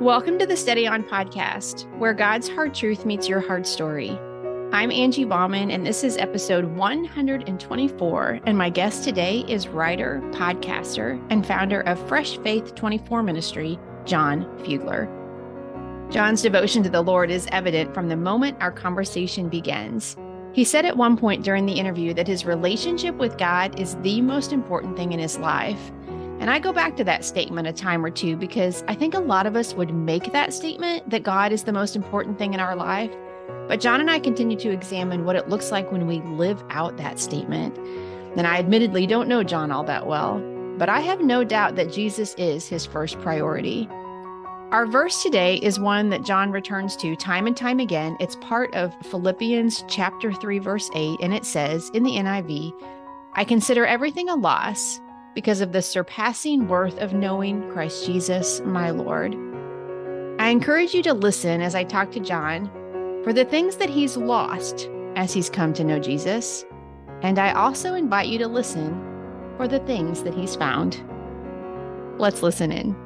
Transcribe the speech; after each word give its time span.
Welcome 0.00 0.38
to 0.40 0.46
the 0.46 0.58
Steady 0.58 0.86
On 0.86 1.02
podcast, 1.02 1.90
where 1.96 2.12
God's 2.12 2.50
hard 2.50 2.74
truth 2.74 3.06
meets 3.06 3.30
your 3.30 3.40
hard 3.40 3.66
story. 3.66 4.10
I'm 4.70 4.90
Angie 4.90 5.24
Bauman, 5.24 5.70
and 5.70 5.86
this 5.86 6.04
is 6.04 6.18
episode 6.18 6.66
124. 6.66 8.40
And 8.44 8.58
my 8.58 8.68
guest 8.68 9.04
today 9.04 9.42
is 9.48 9.68
writer, 9.68 10.20
podcaster, 10.32 11.18
and 11.30 11.46
founder 11.46 11.80
of 11.80 11.98
Fresh 12.08 12.36
Faith 12.40 12.74
24 12.74 13.22
Ministry, 13.22 13.78
John 14.04 14.44
Fugler. 14.58 15.08
John's 16.12 16.42
devotion 16.42 16.82
to 16.82 16.90
the 16.90 17.00
Lord 17.00 17.30
is 17.30 17.48
evident 17.50 17.94
from 17.94 18.10
the 18.10 18.18
moment 18.18 18.58
our 18.60 18.72
conversation 18.72 19.48
begins. 19.48 20.14
He 20.52 20.64
said 20.64 20.84
at 20.84 20.98
one 20.98 21.16
point 21.16 21.42
during 21.42 21.64
the 21.64 21.80
interview 21.80 22.12
that 22.12 22.28
his 22.28 22.44
relationship 22.44 23.14
with 23.14 23.38
God 23.38 23.80
is 23.80 23.96
the 24.02 24.20
most 24.20 24.52
important 24.52 24.94
thing 24.94 25.14
in 25.14 25.18
his 25.18 25.38
life. 25.38 25.90
And 26.46 26.54
I 26.54 26.60
go 26.60 26.72
back 26.72 26.94
to 26.98 27.02
that 27.02 27.24
statement 27.24 27.66
a 27.66 27.72
time 27.72 28.04
or 28.04 28.10
two 28.10 28.36
because 28.36 28.84
I 28.86 28.94
think 28.94 29.14
a 29.14 29.18
lot 29.18 29.46
of 29.46 29.56
us 29.56 29.74
would 29.74 29.92
make 29.92 30.30
that 30.30 30.54
statement 30.54 31.10
that 31.10 31.24
God 31.24 31.50
is 31.50 31.64
the 31.64 31.72
most 31.72 31.96
important 31.96 32.38
thing 32.38 32.54
in 32.54 32.60
our 32.60 32.76
life. 32.76 33.10
But 33.66 33.80
John 33.80 34.00
and 34.00 34.08
I 34.08 34.20
continue 34.20 34.56
to 34.58 34.70
examine 34.70 35.24
what 35.24 35.34
it 35.34 35.48
looks 35.48 35.72
like 35.72 35.90
when 35.90 36.06
we 36.06 36.20
live 36.20 36.62
out 36.70 36.98
that 36.98 37.18
statement. 37.18 37.76
And 38.36 38.46
I 38.46 38.58
admittedly 38.60 39.08
don't 39.08 39.26
know 39.26 39.42
John 39.42 39.72
all 39.72 39.82
that 39.86 40.06
well, 40.06 40.38
but 40.78 40.88
I 40.88 41.00
have 41.00 41.20
no 41.20 41.42
doubt 41.42 41.74
that 41.74 41.92
Jesus 41.92 42.32
is 42.38 42.68
his 42.68 42.86
first 42.86 43.18
priority. 43.18 43.88
Our 44.70 44.86
verse 44.86 45.24
today 45.24 45.56
is 45.56 45.80
one 45.80 46.10
that 46.10 46.24
John 46.24 46.52
returns 46.52 46.94
to 46.98 47.16
time 47.16 47.48
and 47.48 47.56
time 47.56 47.80
again. 47.80 48.16
It's 48.20 48.36
part 48.36 48.72
of 48.72 48.94
Philippians 49.06 49.82
chapter 49.88 50.32
3 50.32 50.60
verse 50.60 50.88
8 50.94 51.18
and 51.20 51.34
it 51.34 51.44
says 51.44 51.90
in 51.92 52.04
the 52.04 52.12
NIV, 52.12 52.72
I 53.34 53.42
consider 53.42 53.84
everything 53.84 54.28
a 54.28 54.36
loss 54.36 55.00
because 55.36 55.60
of 55.60 55.72
the 55.72 55.82
surpassing 55.82 56.66
worth 56.66 56.98
of 56.98 57.12
knowing 57.12 57.70
Christ 57.70 58.06
Jesus, 58.06 58.62
my 58.64 58.88
Lord. 58.88 59.34
I 60.40 60.48
encourage 60.48 60.94
you 60.94 61.02
to 61.02 61.12
listen 61.12 61.60
as 61.60 61.74
I 61.74 61.84
talk 61.84 62.10
to 62.12 62.20
John 62.20 62.70
for 63.22 63.34
the 63.34 63.44
things 63.44 63.76
that 63.76 63.90
he's 63.90 64.16
lost 64.16 64.88
as 65.14 65.34
he's 65.34 65.50
come 65.50 65.74
to 65.74 65.84
know 65.84 65.98
Jesus. 65.98 66.64
And 67.20 67.38
I 67.38 67.52
also 67.52 67.92
invite 67.92 68.28
you 68.28 68.38
to 68.38 68.48
listen 68.48 68.98
for 69.58 69.68
the 69.68 69.80
things 69.80 70.22
that 70.22 70.32
he's 70.32 70.56
found. 70.56 71.04
Let's 72.18 72.42
listen 72.42 72.72
in. 72.72 72.96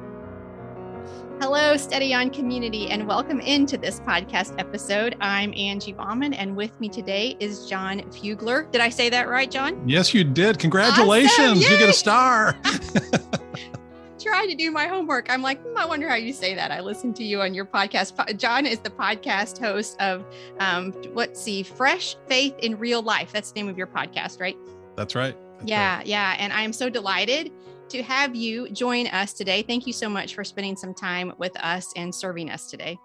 Hello, 1.41 1.75
Steady 1.75 2.13
On 2.13 2.29
community, 2.29 2.91
and 2.91 3.07
welcome 3.07 3.39
into 3.39 3.75
this 3.75 3.99
podcast 4.01 4.59
episode. 4.59 5.17
I'm 5.21 5.51
Angie 5.57 5.91
Bauman, 5.91 6.35
and 6.35 6.55
with 6.55 6.79
me 6.79 6.87
today 6.87 7.35
is 7.39 7.67
John 7.67 8.01
Fugler. 8.11 8.71
Did 8.71 8.79
I 8.79 8.89
say 8.89 9.09
that 9.09 9.27
right, 9.27 9.49
John? 9.49 9.81
Yes, 9.89 10.13
you 10.13 10.23
did. 10.23 10.59
Congratulations. 10.59 11.39
Awesome. 11.39 11.71
You 11.71 11.79
get 11.79 11.89
a 11.89 11.93
star. 11.93 12.59
Try 14.19 14.45
to 14.45 14.53
do 14.53 14.69
my 14.69 14.85
homework. 14.85 15.31
I'm 15.31 15.41
like, 15.41 15.59
hmm, 15.63 15.75
I 15.75 15.85
wonder 15.87 16.07
how 16.07 16.13
you 16.13 16.31
say 16.31 16.53
that. 16.53 16.69
I 16.69 16.79
listened 16.79 17.15
to 17.15 17.23
you 17.23 17.41
on 17.41 17.55
your 17.55 17.65
podcast. 17.65 18.37
John 18.37 18.67
is 18.67 18.77
the 18.77 18.91
podcast 18.91 19.57
host 19.57 19.99
of 19.99 20.23
um, 20.59 20.91
what's 21.13 21.43
the 21.43 21.63
Fresh 21.63 22.17
Faith 22.27 22.53
in 22.59 22.77
Real 22.77 23.01
Life. 23.01 23.31
That's 23.31 23.51
the 23.51 23.61
name 23.61 23.67
of 23.67 23.79
your 23.79 23.87
podcast, 23.87 24.39
right? 24.39 24.57
That's 24.95 25.15
right. 25.15 25.35
That's 25.57 25.71
yeah, 25.71 25.97
right. 25.97 26.05
yeah. 26.05 26.35
And 26.37 26.53
I'm 26.53 26.71
so 26.71 26.87
delighted 26.87 27.51
to 27.91 28.01
have 28.03 28.35
you 28.35 28.69
join 28.69 29.07
us 29.07 29.33
today. 29.33 29.63
Thank 29.63 29.85
you 29.85 29.91
so 29.91 30.07
much 30.07 30.33
for 30.33 30.45
spending 30.45 30.77
some 30.77 30.93
time 30.93 31.33
with 31.37 31.55
us 31.59 31.91
and 31.97 32.15
serving 32.15 32.49
us 32.49 32.69
today. 32.69 32.97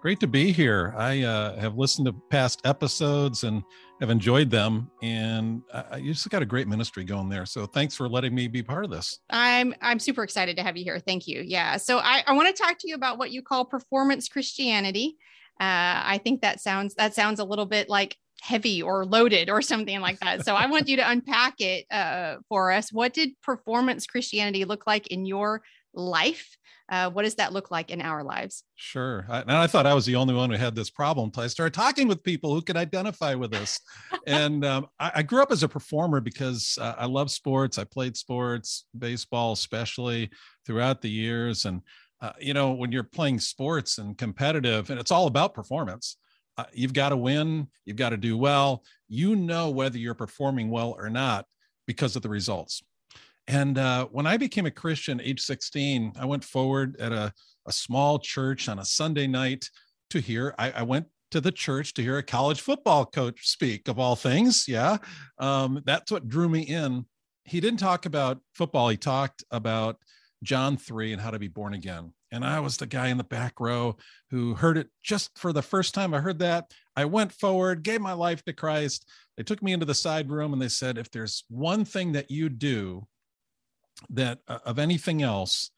Great 0.00 0.20
to 0.20 0.28
be 0.28 0.52
here. 0.52 0.94
I 0.96 1.22
uh, 1.22 1.58
have 1.58 1.76
listened 1.76 2.06
to 2.06 2.12
past 2.30 2.60
episodes 2.64 3.42
and 3.42 3.62
have 4.00 4.10
enjoyed 4.10 4.50
them, 4.50 4.88
and 5.02 5.62
uh, 5.72 5.96
you 5.98 6.12
just 6.12 6.28
got 6.30 6.42
a 6.42 6.46
great 6.46 6.68
ministry 6.68 7.02
going 7.04 7.28
there. 7.28 7.44
So 7.44 7.66
thanks 7.66 7.96
for 7.96 8.08
letting 8.08 8.34
me 8.34 8.46
be 8.46 8.62
part 8.62 8.84
of 8.84 8.90
this. 8.90 9.18
I'm 9.30 9.74
I'm 9.80 9.98
super 9.98 10.22
excited 10.22 10.56
to 10.58 10.62
have 10.62 10.76
you 10.76 10.84
here. 10.84 11.00
Thank 11.00 11.26
you. 11.26 11.42
Yeah. 11.44 11.78
So 11.78 11.98
I, 11.98 12.22
I 12.26 12.34
want 12.34 12.54
to 12.54 12.62
talk 12.62 12.78
to 12.80 12.88
you 12.88 12.94
about 12.94 13.18
what 13.18 13.32
you 13.32 13.42
call 13.42 13.64
performance 13.64 14.28
Christianity. 14.28 15.16
Uh, 15.58 16.04
I 16.04 16.20
think 16.22 16.42
that 16.42 16.60
sounds 16.60 16.94
that 16.96 17.14
sounds 17.14 17.40
a 17.40 17.44
little 17.44 17.66
bit 17.66 17.88
like 17.88 18.16
heavy 18.40 18.82
or 18.82 19.04
loaded 19.06 19.48
or 19.48 19.62
something 19.62 20.00
like 20.00 20.18
that. 20.20 20.44
So 20.44 20.54
I 20.54 20.66
want 20.66 20.88
you 20.88 20.96
to 20.96 21.10
unpack 21.10 21.60
it 21.60 21.86
uh, 21.90 22.36
for 22.48 22.72
us. 22.72 22.92
What 22.92 23.14
did 23.14 23.30
performance 23.42 24.06
Christianity 24.06 24.64
look 24.64 24.86
like 24.86 25.06
in 25.06 25.24
your 25.24 25.62
life? 25.94 26.56
Uh, 26.90 27.08
what 27.08 27.22
does 27.22 27.36
that 27.36 27.52
look 27.52 27.70
like 27.70 27.90
in 27.90 28.02
our 28.02 28.22
lives? 28.22 28.62
Sure. 28.74 29.24
I, 29.30 29.40
and 29.40 29.52
I 29.52 29.66
thought 29.66 29.86
I 29.86 29.94
was 29.94 30.04
the 30.04 30.16
only 30.16 30.34
one 30.34 30.50
who 30.50 30.56
had 30.56 30.74
this 30.74 30.90
problem 30.90 31.28
until 31.28 31.44
I 31.44 31.46
started 31.46 31.72
talking 31.72 32.06
with 32.08 32.22
people 32.22 32.54
who 32.54 32.60
could 32.60 32.76
identify 32.76 33.34
with 33.34 33.52
this. 33.52 33.80
and 34.26 34.64
um, 34.64 34.88
I, 35.00 35.12
I, 35.16 35.22
grew 35.22 35.40
up 35.40 35.50
as 35.50 35.62
a 35.62 35.68
performer 35.68 36.20
because 36.20 36.76
uh, 36.78 36.94
I 36.98 37.06
love 37.06 37.30
sports. 37.30 37.78
I 37.78 37.84
played 37.84 38.18
sports, 38.18 38.84
baseball, 38.98 39.52
especially 39.52 40.30
throughout 40.66 41.00
the 41.00 41.08
years. 41.08 41.64
And, 41.64 41.80
uh, 42.20 42.32
you 42.38 42.52
know, 42.52 42.72
when 42.72 42.92
you're 42.92 43.02
playing 43.02 43.38
sports 43.38 43.96
and 43.96 44.18
competitive, 44.18 44.90
and 44.90 45.00
it's 45.00 45.10
all 45.10 45.26
about 45.26 45.54
performance, 45.54 46.18
uh, 46.56 46.64
you've 46.72 46.92
got 46.92 47.10
to 47.10 47.16
win, 47.16 47.68
you've 47.84 47.96
got 47.96 48.10
to 48.10 48.16
do 48.16 48.36
well. 48.36 48.84
You 49.08 49.36
know 49.36 49.70
whether 49.70 49.98
you're 49.98 50.14
performing 50.14 50.70
well 50.70 50.94
or 50.98 51.10
not 51.10 51.46
because 51.86 52.16
of 52.16 52.22
the 52.22 52.28
results. 52.28 52.82
And 53.46 53.76
uh, 53.76 54.06
when 54.06 54.26
I 54.26 54.36
became 54.36 54.66
a 54.66 54.70
Christian, 54.70 55.20
age 55.20 55.40
16, 55.40 56.14
I 56.18 56.24
went 56.24 56.44
forward 56.44 56.96
at 56.98 57.12
a, 57.12 57.32
a 57.66 57.72
small 57.72 58.18
church 58.18 58.68
on 58.68 58.78
a 58.78 58.84
Sunday 58.84 59.26
night 59.26 59.68
to 60.10 60.20
hear. 60.20 60.54
I, 60.58 60.70
I, 60.70 60.82
went 60.82 61.06
to 61.30 61.40
the 61.40 61.52
church 61.52 61.92
to 61.94 62.02
hear 62.02 62.16
a 62.16 62.22
college 62.22 62.60
football 62.60 63.04
coach 63.04 63.46
speak, 63.48 63.88
of 63.88 63.98
all 63.98 64.16
things. 64.16 64.66
Yeah, 64.66 64.96
um, 65.38 65.82
that's 65.84 66.10
what 66.10 66.28
drew 66.28 66.48
me 66.48 66.62
in. 66.62 67.04
He 67.44 67.60
didn't 67.60 67.80
talk 67.80 68.06
about 68.06 68.40
football. 68.54 68.88
He 68.88 68.96
talked 68.96 69.44
about 69.50 69.96
John 70.42 70.76
3 70.76 71.12
and 71.12 71.20
how 71.20 71.30
to 71.30 71.38
be 71.38 71.48
born 71.48 71.74
again. 71.74 72.12
And 72.34 72.44
I 72.44 72.58
was 72.58 72.76
the 72.76 72.86
guy 72.86 73.08
in 73.08 73.16
the 73.16 73.22
back 73.22 73.60
row 73.60 73.96
who 74.30 74.54
heard 74.54 74.76
it 74.76 74.88
just 75.04 75.38
for 75.38 75.52
the 75.52 75.62
first 75.62 75.94
time. 75.94 76.12
I 76.12 76.18
heard 76.18 76.40
that. 76.40 76.72
I 76.96 77.04
went 77.04 77.32
forward, 77.32 77.84
gave 77.84 78.00
my 78.00 78.12
life 78.12 78.44
to 78.44 78.52
Christ. 78.52 79.08
They 79.36 79.44
took 79.44 79.62
me 79.62 79.72
into 79.72 79.86
the 79.86 79.94
side 79.94 80.28
room 80.28 80.52
and 80.52 80.60
they 80.60 80.68
said, 80.68 80.98
if 80.98 81.12
there's 81.12 81.44
one 81.48 81.84
thing 81.84 82.10
that 82.12 82.32
you 82.32 82.48
do 82.48 83.06
that 84.10 84.40
uh, 84.48 84.58
of 84.66 84.80
anything 84.80 85.22
else, 85.22 85.70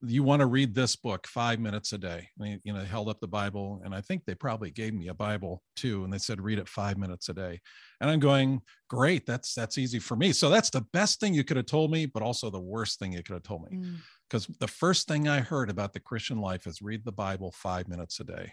you 0.00 0.22
want 0.22 0.38
to 0.38 0.46
read 0.46 0.72
this 0.72 0.94
book 0.94 1.26
five 1.26 1.58
minutes 1.58 1.92
a 1.92 1.98
day. 1.98 2.28
And 2.38 2.46
They, 2.46 2.60
you 2.62 2.72
know, 2.72 2.84
held 2.84 3.08
up 3.08 3.18
the 3.18 3.26
Bible, 3.26 3.82
and 3.84 3.92
I 3.92 4.00
think 4.00 4.24
they 4.24 4.36
probably 4.36 4.70
gave 4.70 4.94
me 4.94 5.08
a 5.08 5.14
Bible 5.14 5.60
too, 5.74 6.04
and 6.04 6.12
they 6.12 6.18
said 6.18 6.40
read 6.40 6.60
it 6.60 6.68
five 6.68 6.96
minutes 6.96 7.28
a 7.28 7.34
day. 7.34 7.60
And 8.00 8.08
I'm 8.08 8.20
going, 8.20 8.60
great, 8.88 9.26
that's 9.26 9.54
that's 9.54 9.76
easy 9.76 9.98
for 9.98 10.14
me. 10.14 10.30
So 10.30 10.50
that's 10.50 10.70
the 10.70 10.86
best 10.92 11.18
thing 11.18 11.34
you 11.34 11.42
could 11.42 11.56
have 11.56 11.66
told 11.66 11.90
me, 11.90 12.06
but 12.06 12.22
also 12.22 12.48
the 12.48 12.60
worst 12.60 13.00
thing 13.00 13.12
you 13.12 13.24
could 13.24 13.34
have 13.34 13.42
told 13.42 13.68
me. 13.68 13.78
Mm 13.78 13.96
because 14.28 14.46
the 14.60 14.68
first 14.68 15.08
thing 15.08 15.28
I 15.28 15.40
heard 15.40 15.70
about 15.70 15.92
the 15.92 16.00
Christian 16.00 16.38
life 16.38 16.66
is 16.66 16.82
read 16.82 17.04
the 17.04 17.12
Bible 17.12 17.52
five 17.52 17.88
minutes 17.88 18.20
a 18.20 18.24
day. 18.24 18.52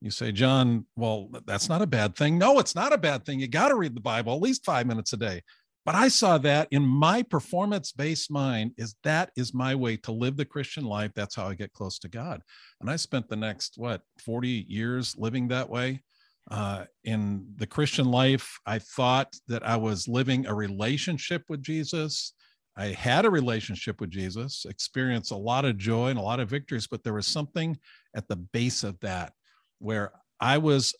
You 0.00 0.10
say, 0.10 0.32
John, 0.32 0.86
well, 0.96 1.28
that's 1.46 1.68
not 1.68 1.82
a 1.82 1.86
bad 1.86 2.16
thing. 2.16 2.38
No, 2.38 2.58
it's 2.58 2.74
not 2.74 2.92
a 2.92 2.98
bad 2.98 3.24
thing. 3.24 3.38
You 3.38 3.48
got 3.48 3.68
to 3.68 3.74
read 3.74 3.94
the 3.94 4.00
Bible 4.00 4.34
at 4.34 4.42
least 4.42 4.64
five 4.64 4.86
minutes 4.86 5.12
a 5.12 5.16
day. 5.16 5.42
But 5.86 5.94
I 5.94 6.08
saw 6.08 6.38
that 6.38 6.68
in 6.70 6.86
my 6.86 7.22
performance 7.22 7.92
based 7.92 8.30
mind 8.30 8.72
is 8.76 8.94
that 9.02 9.30
is 9.36 9.54
my 9.54 9.74
way 9.74 9.96
to 9.98 10.12
live 10.12 10.36
the 10.36 10.44
Christian 10.44 10.84
life. 10.84 11.12
That's 11.14 11.34
how 11.34 11.48
I 11.48 11.54
get 11.54 11.72
close 11.72 11.98
to 12.00 12.08
God. 12.08 12.42
And 12.80 12.90
I 12.90 12.96
spent 12.96 13.28
the 13.28 13.36
next, 13.36 13.74
what, 13.76 14.02
40 14.24 14.66
years 14.68 15.16
living 15.18 15.48
that 15.48 15.68
way. 15.68 16.02
Uh, 16.50 16.84
in 17.04 17.46
the 17.56 17.66
Christian 17.66 18.10
life, 18.10 18.58
I 18.66 18.78
thought 18.78 19.34
that 19.48 19.66
I 19.66 19.76
was 19.76 20.08
living 20.08 20.46
a 20.46 20.54
relationship 20.54 21.44
with 21.48 21.62
Jesus 21.62 22.32
I 22.80 22.92
had 22.92 23.26
a 23.26 23.30
relationship 23.30 24.00
with 24.00 24.08
Jesus, 24.08 24.64
experienced 24.66 25.32
a 25.32 25.36
lot 25.36 25.66
of 25.66 25.76
joy 25.76 26.08
and 26.08 26.18
a 26.18 26.22
lot 26.22 26.40
of 26.40 26.48
victories, 26.48 26.86
but 26.86 27.04
there 27.04 27.12
was 27.12 27.26
something 27.26 27.78
at 28.16 28.26
the 28.26 28.36
base 28.36 28.84
of 28.84 28.98
that 29.00 29.34
where 29.80 30.12
I 30.40 30.56
was 30.56 30.94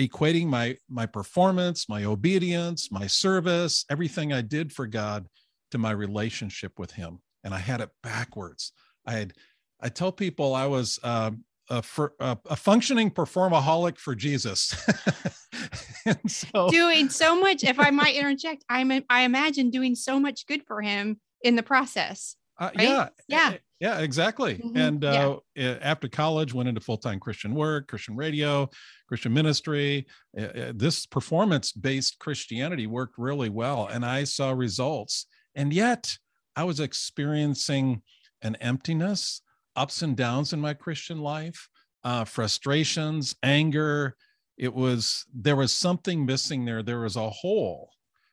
equating 0.00 0.46
my 0.46 0.78
my 0.88 1.04
performance, 1.04 1.90
my 1.90 2.04
obedience, 2.04 2.90
my 2.90 3.06
service, 3.06 3.84
everything 3.90 4.32
I 4.32 4.40
did 4.40 4.72
for 4.72 4.86
God 4.86 5.28
to 5.72 5.78
my 5.78 5.90
relationship 5.90 6.78
with 6.78 6.92
Him, 6.92 7.18
and 7.44 7.52
I 7.52 7.58
had 7.58 7.82
it 7.82 7.90
backwards. 8.02 8.72
I 9.04 9.12
had 9.12 9.34
I 9.82 9.90
tell 9.90 10.10
people 10.10 10.54
I 10.54 10.64
was 10.64 10.98
uh, 11.02 11.32
a, 11.68 11.82
for, 11.82 12.14
a, 12.18 12.38
a 12.48 12.56
functioning 12.56 13.10
performaholic 13.10 13.98
for 13.98 14.14
Jesus. 14.14 14.74
so, 16.26 16.68
doing 16.68 17.08
so 17.08 17.40
much, 17.40 17.64
if 17.64 17.78
I 17.78 17.90
might 17.90 18.14
interject, 18.14 18.64
I'm 18.68 18.92
I 19.08 19.22
imagine 19.22 19.70
doing 19.70 19.94
so 19.94 20.18
much 20.18 20.46
good 20.46 20.62
for 20.66 20.80
him 20.80 21.20
in 21.42 21.56
the 21.56 21.62
process. 21.62 22.36
Uh, 22.58 22.70
right? 22.76 22.88
Yeah, 22.88 23.08
yeah, 23.28 23.54
yeah, 23.80 23.98
exactly. 24.00 24.56
Mm-hmm. 24.56 24.76
And 24.76 25.04
uh, 25.04 25.38
yeah. 25.54 25.78
after 25.80 26.08
college, 26.08 26.52
went 26.52 26.68
into 26.68 26.80
full 26.80 26.98
time 26.98 27.20
Christian 27.20 27.54
work, 27.54 27.88
Christian 27.88 28.16
radio, 28.16 28.68
Christian 29.06 29.32
ministry. 29.32 30.06
This 30.34 31.06
performance 31.06 31.72
based 31.72 32.18
Christianity 32.18 32.86
worked 32.86 33.18
really 33.18 33.48
well, 33.48 33.86
and 33.86 34.04
I 34.04 34.24
saw 34.24 34.50
results. 34.50 35.26
And 35.54 35.72
yet, 35.72 36.16
I 36.56 36.64
was 36.64 36.80
experiencing 36.80 38.02
an 38.42 38.56
emptiness 38.56 39.42
ups 39.78 40.02
and 40.02 40.16
downs 40.16 40.52
in 40.52 40.60
my 40.60 40.74
Christian 40.74 41.20
life, 41.20 41.68
uh, 42.02 42.24
frustrations, 42.24 43.36
anger. 43.42 44.16
It 44.58 44.74
was, 44.74 45.24
there 45.34 45.56
was 45.56 45.72
something 45.72 46.26
missing 46.26 46.64
there. 46.64 46.82
There 46.82 47.00
was 47.00 47.16
a 47.16 47.30
hole 47.30 47.90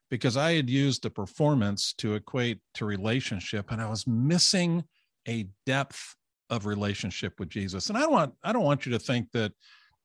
because 0.09 0.37
I 0.37 0.53
had 0.53 0.69
used 0.69 1.03
the 1.03 1.09
performance 1.09 1.93
to 1.99 2.15
equate 2.15 2.59
to 2.75 2.85
relationship 2.85 3.71
and 3.71 3.81
I 3.81 3.89
was 3.89 4.07
missing 4.07 4.83
a 5.27 5.47
depth 5.65 6.15
of 6.49 6.65
relationship 6.65 7.39
with 7.39 7.49
Jesus. 7.49 7.89
And 7.89 7.97
I 7.97 8.01
don't 8.01 8.11
want 8.11 8.33
I 8.43 8.53
don't 8.53 8.63
want 8.63 8.85
you 8.85 8.91
to 8.91 8.99
think 8.99 9.31
that 9.31 9.51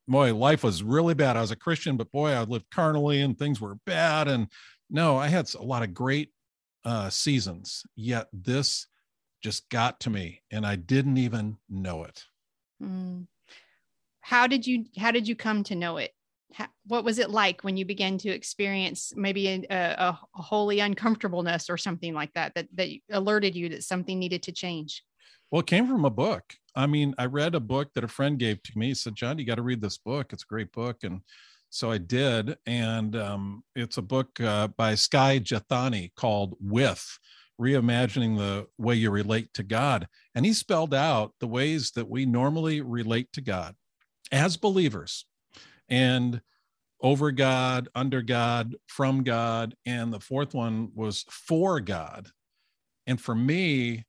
boy, 0.09 0.35
life 0.35 0.65
was 0.65 0.83
really 0.83 1.15
bad. 1.15 1.37
I 1.37 1.41
was 1.41 1.51
a 1.51 1.57
Christian, 1.57 1.97
but 1.97 2.11
boy, 2.11 2.31
I 2.31 2.43
lived 2.43 2.71
carnally 2.71 3.21
and 3.21 3.39
things 3.39 3.61
were 3.61 3.77
bad. 3.87 4.29
And 4.29 4.49
no, 4.91 5.17
I 5.17 5.29
had 5.29 5.53
a 5.55 5.63
lot 5.63 5.83
of 5.83 5.95
great 5.95 6.31
uh, 6.85 7.11
seasons. 7.11 7.85
Yet 7.95 8.29
this 8.33 8.87
just 9.43 9.69
got 9.71 10.01
to 10.01 10.11
me, 10.11 10.43
and 10.51 10.67
I 10.67 10.77
didn't 10.77 11.17
even 11.17 11.57
know 11.69 12.05
it. 12.05 12.25
Mm. 12.83 13.27
How 14.21 14.47
did 14.47 14.67
you 14.67 14.85
How 14.99 15.11
did 15.11 15.27
you 15.27 15.37
come 15.37 15.65
to 15.65 15.75
know 15.75 15.97
it? 15.97 16.13
How, 16.53 16.67
what 16.87 17.05
was 17.05 17.19
it 17.19 17.31
like 17.31 17.63
when 17.63 17.77
you 17.77 17.85
began 17.85 18.19
to 18.19 18.29
experience 18.29 19.13
maybe 19.17 19.49
a, 19.49 19.67
a, 19.71 20.19
a 20.35 20.43
holy 20.43 20.81
uncomfortableness 20.81 21.71
or 21.71 21.77
something 21.77 22.13
like 22.15 22.33
that, 22.35 22.55
that 22.55 22.69
that 22.75 22.89
alerted 23.11 23.55
you 23.55 23.69
that 23.71 23.85
something 23.85 24.19
needed 24.19 24.43
to 24.45 24.53
change? 24.53 25.05
Well, 25.51 25.61
it 25.61 25.67
came 25.67 25.87
from 25.87 26.05
a 26.05 26.11
book. 26.11 26.55
I 26.77 26.87
mean, 26.87 27.15
I 27.19 27.27
read 27.27 27.55
a 27.55 27.61
book 27.61 27.91
that 27.95 28.05
a 28.05 28.09
friend 28.09 28.39
gave 28.39 28.63
to 28.63 28.79
me. 28.79 28.89
He 28.89 28.95
said, 28.95 29.17
John, 29.17 29.39
you 29.39 29.45
got 29.45 29.57
to 29.57 29.63
read 29.63 29.81
this 29.81 29.99
book. 29.99 30.33
It's 30.33 30.45
a 30.45 30.47
great 30.47 30.71
book. 30.71 30.99
And 31.03 31.23
so 31.71 31.91
I 31.91 31.99
did. 31.99 32.57
And 32.67 33.17
um, 33.17 33.65
it's 33.75 33.97
a 33.97 34.03
book 34.03 34.41
uh, 34.41 34.69
by 34.69 34.95
Skye 34.95 35.41
Jethani 35.41 36.15
called 36.15 36.55
With 36.61 37.19
Reimagining 37.61 38.39
the 38.39 38.69
Way 38.79 38.95
You 38.95 39.11
Relate 39.11 39.53
to 39.55 39.65
God. 39.65 40.07
And 40.35 40.47
he 40.47 40.53
spelled 40.53 40.95
out 40.95 41.35
the 41.41 41.49
ways 41.49 41.91
that 41.93 42.09
we 42.09 42.27
normally 42.27 42.81
relate 42.81 43.33
to 43.33 43.41
God 43.41 43.75
as 44.33 44.57
believers 44.57 45.25
and 45.89 46.41
over 47.03 47.31
God, 47.31 47.89
under 47.95 48.23
God, 48.23 48.77
from 48.87 49.23
God. 49.23 49.75
And 49.87 50.13
the 50.13 50.21
fourth 50.21 50.55
one 50.55 50.91
was 50.95 51.25
for 51.31 51.81
God. 51.81 52.29
And 53.07 53.21
for 53.21 53.35
me, 53.35 54.05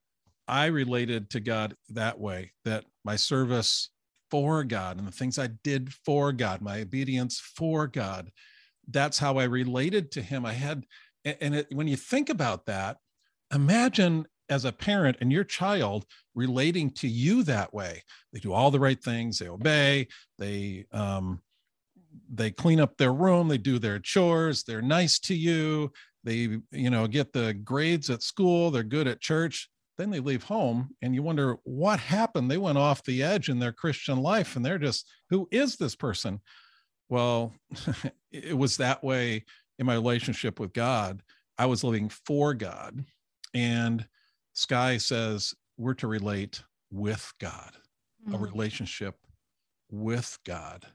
I 0.48 0.66
related 0.66 1.30
to 1.32 1.40
God 1.40 1.76
that 1.90 2.20
way 2.20 2.52
that 2.66 2.86
my 3.06 3.16
service 3.16 3.90
for 4.30 4.64
God 4.64 4.98
and 4.98 5.08
the 5.08 5.12
things 5.12 5.40
I 5.40 5.50
did 5.64 5.94
for 5.94 6.32
God, 6.32 6.62
my 6.62 6.82
obedience 6.82 7.40
for 7.40 7.88
God, 7.88 8.32
that's 8.90 9.20
how 9.20 9.38
I 9.38 9.46
related 9.46 10.12
to 10.12 10.22
Him. 10.22 10.46
I 10.46 10.54
had, 10.54 10.86
and 11.24 11.56
it, 11.56 11.68
when 11.72 11.88
you 11.88 11.96
think 11.96 12.30
about 12.30 12.66
that, 12.66 12.98
imagine 13.54 14.26
as 14.52 14.66
a 14.66 14.72
parent 14.72 15.18
and 15.22 15.32
your 15.32 15.46
child 15.46 16.06
relating 16.36 16.92
to 16.92 17.08
you 17.08 17.42
that 17.44 17.74
way. 17.74 18.04
They 18.34 18.40
do 18.40 18.54
all 18.54 18.70
the 18.70 18.80
right 18.80 19.02
things, 19.02 19.40
they 19.40 19.48
obey, 19.48 20.10
they, 20.38 20.86
um, 20.92 21.42
they 22.32 22.52
clean 22.52 22.82
up 22.82 22.98
their 22.98 23.14
room, 23.14 23.48
they 23.48 23.58
do 23.58 23.80
their 23.80 23.98
chores, 23.98 24.64
they're 24.64 24.82
nice 24.82 25.18
to 25.20 25.34
you, 25.34 25.92
they 26.24 26.60
you 26.72 26.90
know 26.90 27.08
get 27.08 27.34
the 27.34 27.54
grades 27.54 28.10
at 28.10 28.22
school, 28.22 28.70
they're 28.70 28.84
good 28.84 29.08
at 29.08 29.22
church. 29.22 29.70
Then 29.98 30.10
they 30.10 30.20
leave 30.20 30.44
home 30.44 30.96
and 31.02 31.14
you 31.14 31.22
wonder 31.22 31.58
what 31.64 32.00
happened. 32.00 32.50
They 32.50 32.58
went 32.58 32.78
off 32.78 33.04
the 33.04 33.24
edge 33.24 33.50
in 33.50 33.60
their 33.60 33.72
christian 33.72 34.22
life 34.22 34.56
and 34.56 34.66
they're 34.66 34.78
just 34.78 35.08
who 35.30 35.48
is 35.52 35.78
this 35.78 35.96
person? 35.96 36.42
Well 37.10 37.54
it 38.32 38.58
was 38.58 38.78
that 38.78 39.04
way 39.04 39.46
in 39.80 39.86
my 39.86 39.94
relationship 39.94 40.60
with 40.60 40.74
god. 40.74 41.22
I 41.58 41.66
was 41.68 41.84
living 41.84 42.10
for 42.10 42.54
god 42.54 43.06
and 43.54 44.06
Skye 44.54 44.98
says 44.98 45.54
we're 45.78 45.94
to 45.96 46.08
relate 46.08 46.64
with 46.92 47.34
god 47.40 47.72
mm-hmm. 48.26 48.36
a 48.36 48.38
relationship 48.38 49.16
with 49.90 50.38
god 50.46 50.86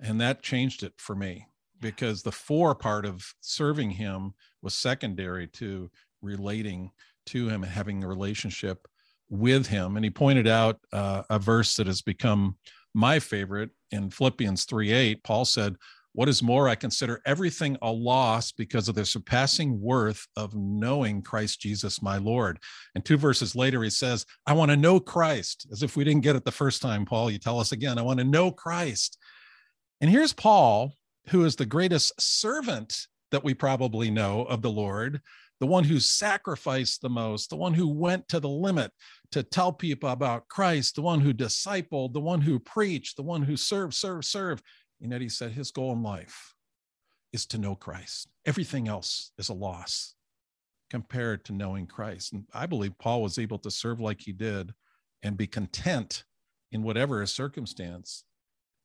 and 0.00 0.20
that 0.20 0.42
changed 0.42 0.82
it 0.82 0.94
for 0.96 1.14
me 1.14 1.46
because 1.80 2.22
the 2.22 2.32
for 2.32 2.74
part 2.74 3.04
of 3.04 3.34
serving 3.40 3.90
him 3.90 4.34
was 4.62 4.74
secondary 4.74 5.46
to 5.46 5.90
relating 6.22 6.90
to 7.26 7.48
him 7.48 7.62
and 7.62 7.72
having 7.72 8.02
a 8.02 8.08
relationship 8.08 8.86
with 9.28 9.66
him. 9.66 9.96
And 9.96 10.04
he 10.04 10.10
pointed 10.10 10.46
out 10.46 10.78
uh, 10.92 11.22
a 11.28 11.38
verse 11.38 11.76
that 11.76 11.86
has 11.86 12.02
become 12.02 12.56
my 12.94 13.18
favorite 13.18 13.70
in 13.90 14.10
Philippians 14.10 14.64
3 14.64 14.92
8. 14.92 15.24
Paul 15.24 15.44
said, 15.44 15.76
What 16.16 16.30
is 16.30 16.42
more, 16.42 16.66
I 16.66 16.76
consider 16.76 17.20
everything 17.26 17.76
a 17.82 17.92
loss 17.92 18.50
because 18.50 18.88
of 18.88 18.94
the 18.94 19.04
surpassing 19.04 19.78
worth 19.78 20.26
of 20.34 20.54
knowing 20.54 21.20
Christ 21.20 21.60
Jesus, 21.60 22.00
my 22.00 22.16
Lord. 22.16 22.58
And 22.94 23.04
two 23.04 23.18
verses 23.18 23.54
later, 23.54 23.82
he 23.82 23.90
says, 23.90 24.24
I 24.46 24.54
want 24.54 24.70
to 24.70 24.78
know 24.78 24.98
Christ. 24.98 25.66
As 25.70 25.82
if 25.82 25.94
we 25.94 26.04
didn't 26.04 26.22
get 26.22 26.34
it 26.34 26.46
the 26.46 26.50
first 26.50 26.80
time, 26.80 27.04
Paul, 27.04 27.30
you 27.30 27.38
tell 27.38 27.60
us 27.60 27.72
again, 27.72 27.98
I 27.98 28.02
want 28.02 28.18
to 28.18 28.24
know 28.24 28.50
Christ. 28.50 29.18
And 30.00 30.10
here's 30.10 30.32
Paul, 30.32 30.94
who 31.28 31.44
is 31.44 31.54
the 31.54 31.66
greatest 31.66 32.18
servant 32.18 33.08
that 33.30 33.44
we 33.44 33.52
probably 33.52 34.10
know 34.10 34.44
of 34.44 34.62
the 34.62 34.70
Lord, 34.70 35.20
the 35.60 35.66
one 35.66 35.84
who 35.84 36.00
sacrificed 36.00 37.02
the 37.02 37.10
most, 37.10 37.50
the 37.50 37.56
one 37.56 37.74
who 37.74 37.88
went 37.88 38.26
to 38.28 38.40
the 38.40 38.48
limit 38.48 38.90
to 39.32 39.42
tell 39.42 39.70
people 39.70 40.08
about 40.08 40.48
Christ, 40.48 40.94
the 40.94 41.02
one 41.02 41.20
who 41.20 41.34
discipled, 41.34 42.14
the 42.14 42.20
one 42.20 42.40
who 42.40 42.58
preached, 42.58 43.18
the 43.18 43.22
one 43.22 43.42
who 43.42 43.58
served, 43.58 43.92
served, 43.92 44.24
served. 44.24 44.62
And 45.00 45.12
yet 45.12 45.20
he 45.20 45.28
said 45.28 45.52
his 45.52 45.70
goal 45.70 45.92
in 45.92 46.02
life 46.02 46.54
is 47.32 47.46
to 47.46 47.58
know 47.58 47.74
Christ. 47.74 48.28
Everything 48.46 48.88
else 48.88 49.32
is 49.38 49.48
a 49.48 49.54
loss 49.54 50.14
compared 50.90 51.44
to 51.44 51.52
knowing 51.52 51.86
Christ. 51.86 52.32
And 52.32 52.44
I 52.54 52.66
believe 52.66 52.98
Paul 52.98 53.22
was 53.22 53.38
able 53.38 53.58
to 53.58 53.70
serve 53.70 54.00
like 54.00 54.20
he 54.20 54.32
did 54.32 54.72
and 55.22 55.36
be 55.36 55.46
content 55.46 56.24
in 56.72 56.82
whatever 56.82 57.20
his 57.20 57.32
circumstance 57.32 58.24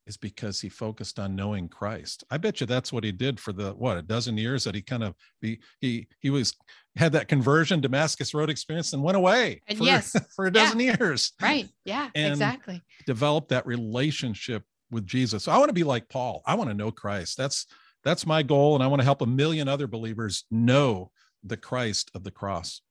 is 0.08 0.18
because 0.18 0.60
he 0.60 0.70
focused 0.70 1.20
on 1.20 1.36
knowing 1.36 1.70
Christ. 1.70 2.24
I 2.32 2.38
bet 2.38 2.60
you 2.60 2.68
that's 2.68 2.92
what 2.92 3.04
he 3.04 3.12
did 3.12 3.40
for 3.40 3.54
the 3.54 3.72
what 3.72 3.98
a 3.98 4.02
dozen 4.02 4.38
years 4.38 4.64
that 4.64 4.74
he 4.74 4.82
kind 4.82 5.04
of 5.04 5.14
be 5.42 5.60
he 5.80 6.08
he 6.20 6.30
was 6.30 6.56
had 6.96 7.12
that 7.12 7.28
conversion 7.28 7.82
Damascus 7.82 8.34
Road 8.34 8.50
experience 8.50 8.94
and 8.94 9.04
went 9.04 9.18
away 9.18 9.62
for, 9.78 9.84
yes. 9.84 10.16
for 10.36 10.48
a 10.48 10.52
dozen 10.52 10.80
yeah. 10.80 10.96
years. 11.00 11.34
Right. 11.42 11.70
Yeah, 11.86 12.10
exactly. 12.16 12.82
Developed 13.06 13.50
that 13.50 13.68
relationship 13.68 14.64
with 14.92 15.06
Jesus. 15.06 15.44
So 15.44 15.52
I 15.52 15.58
want 15.58 15.70
to 15.70 15.74
be 15.74 15.84
like 15.84 16.10
Paul. 16.10 16.42
I 16.46 16.56
want 16.56 16.70
to 16.70 16.76
know 16.76 16.92
Christ. 16.92 17.38
That's 17.38 17.66
that's 18.04 18.26
my 18.26 18.44
goal 18.44 18.76
and 18.76 18.84
I 18.84 18.88
want 18.88 19.00
to 19.00 19.06
help 19.06 19.22
a 19.22 19.28
million 19.28 19.68
other 19.68 19.88
believers 19.88 20.46
know 20.50 21.12
the 21.44 21.58
Christ 21.58 22.12
of 22.16 22.24
the 22.24 22.32
cross. 22.32 22.82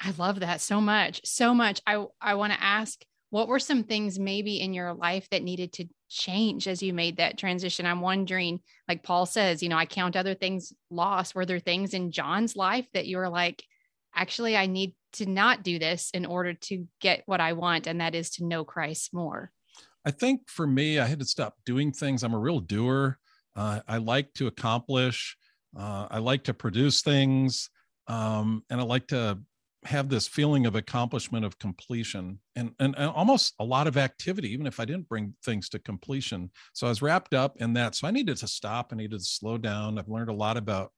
I 0.00 0.12
love 0.18 0.40
that 0.40 0.60
so 0.60 0.80
much. 0.80 1.20
So 1.24 1.54
much. 1.54 1.80
I 1.86 2.04
I 2.20 2.34
want 2.34 2.52
to 2.52 2.62
ask 2.62 3.02
what 3.30 3.48
were 3.48 3.58
some 3.58 3.82
things 3.82 4.18
maybe 4.18 4.60
in 4.60 4.72
your 4.72 4.94
life 4.94 5.28
that 5.30 5.42
needed 5.42 5.72
to 5.72 5.86
change 6.08 6.68
as 6.68 6.82
you 6.82 6.92
made 6.92 7.16
that 7.16 7.36
transition? 7.36 7.84
I'm 7.84 8.00
wondering, 8.00 8.60
like 8.86 9.02
Paul 9.02 9.26
says, 9.26 9.60
you 9.60 9.68
know, 9.68 9.76
I 9.76 9.86
count 9.86 10.14
other 10.14 10.34
things 10.34 10.72
lost. 10.88 11.34
Were 11.34 11.44
there 11.44 11.58
things 11.58 11.94
in 11.94 12.12
John's 12.12 12.54
life 12.54 12.86
that 12.94 13.06
you 13.06 13.16
were 13.16 13.28
like, 13.28 13.64
actually, 14.14 14.56
I 14.56 14.66
need 14.66 14.94
to 15.14 15.26
not 15.26 15.64
do 15.64 15.80
this 15.80 16.10
in 16.14 16.26
order 16.26 16.54
to 16.54 16.86
get 17.00 17.24
what 17.26 17.40
I 17.40 17.54
want, 17.54 17.88
and 17.88 18.00
that 18.00 18.14
is 18.14 18.30
to 18.30 18.44
know 18.44 18.64
Christ 18.64 19.12
more? 19.12 19.50
I 20.04 20.10
think 20.10 20.48
for 20.48 20.66
me, 20.66 20.98
I 20.98 21.06
had 21.06 21.18
to 21.20 21.24
stop 21.24 21.56
doing 21.64 21.92
things. 21.92 22.22
I'm 22.22 22.34
a 22.34 22.38
real 22.38 22.60
doer. 22.60 23.18
Uh, 23.56 23.80
I 23.88 23.98
like 23.98 24.32
to 24.34 24.46
accomplish. 24.46 25.36
Uh, 25.76 26.06
I 26.10 26.18
like 26.18 26.44
to 26.44 26.54
produce 26.54 27.02
things, 27.02 27.70
um, 28.06 28.62
and 28.70 28.80
I 28.80 28.84
like 28.84 29.08
to 29.08 29.38
have 29.84 30.08
this 30.08 30.26
feeling 30.26 30.66
of 30.66 30.76
accomplishment 30.76 31.44
of 31.44 31.58
completion 31.58 32.38
and, 32.56 32.72
and, 32.78 32.96
almost 32.96 33.54
a 33.58 33.64
lot 33.64 33.86
of 33.86 33.98
activity 33.98 34.50
even 34.50 34.66
if 34.66 34.80
i 34.80 34.84
didn't 34.84 35.08
bring 35.08 35.34
things 35.44 35.68
to 35.68 35.78
completion. 35.78 36.50
So 36.72 36.86
i 36.86 36.90
was 36.90 37.02
wrapped 37.02 37.34
up 37.34 37.60
in 37.60 37.74
that. 37.74 37.94
So 37.94 38.08
i 38.08 38.10
needed 38.10 38.36
to 38.38 38.48
stop. 38.48 38.90
I 38.92 38.96
needed 38.96 39.18
to 39.18 39.24
slow 39.24 39.58
down. 39.58 39.98
I've 39.98 40.08
learned 40.08 40.30
a 40.30 40.34
lot 40.34 40.56
about 40.56 40.92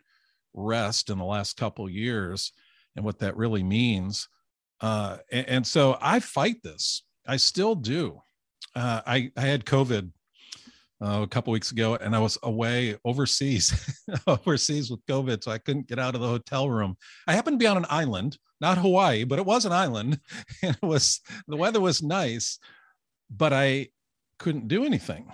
rest 0.55 1.11
in 1.11 1.19
the 1.19 1.25
last 1.25 1.57
couple 1.57 1.89
years 1.91 2.53
and 2.95 3.05
what 3.05 3.19
that 3.19 3.37
really 3.37 3.63
means. 3.63 4.29
Uh, 4.81 5.19
and, 5.33 5.49
and, 5.49 5.67
so 5.67 5.99
i 6.01 6.21
fight 6.21 6.63
this. 6.63 7.03
I 7.27 7.39
still 7.39 7.75
do 7.75 8.21
uh, 8.77 9.01
I, 9.07 9.33
I 9.37 9.41
had 9.41 9.65
covid 9.65 10.11
uh, 11.03 11.23
a 11.23 11.27
couple 11.27 11.53
weeks 11.53 11.73
ago 11.73 11.97
and 11.97 12.15
i 12.15 12.19
was 12.19 12.39
away 12.43 12.97
overseas 13.05 13.75
overseas 14.27 14.91
with 14.91 15.05
covid 15.07 15.43
so 15.43 15.51
i 15.51 15.59
couldn't 15.59 15.89
get 15.89 15.99
out 15.99 16.15
of 16.15 16.21
the 16.21 16.29
hotel 16.29 16.71
room 16.71 16.97
i 17.27 17.35
happened 17.35 17.59
to 17.59 17.63
be 17.63 17.67
on 17.67 17.77
an 17.77 17.87
island 17.91 18.39
not 18.61 18.79
Hawaii, 18.79 19.25
but 19.25 19.39
it 19.39 19.47
was 19.47 19.65
an 19.65 19.73
island. 19.73 20.21
And 20.63 20.77
it 20.83 20.87
was 20.87 21.21
the 21.47 21.57
weather 21.57 21.81
was 21.81 22.03
nice, 22.03 22.59
but 23.31 23.53
I 23.53 23.89
couldn't 24.39 24.69
do 24.69 24.85
anything. 24.85 25.31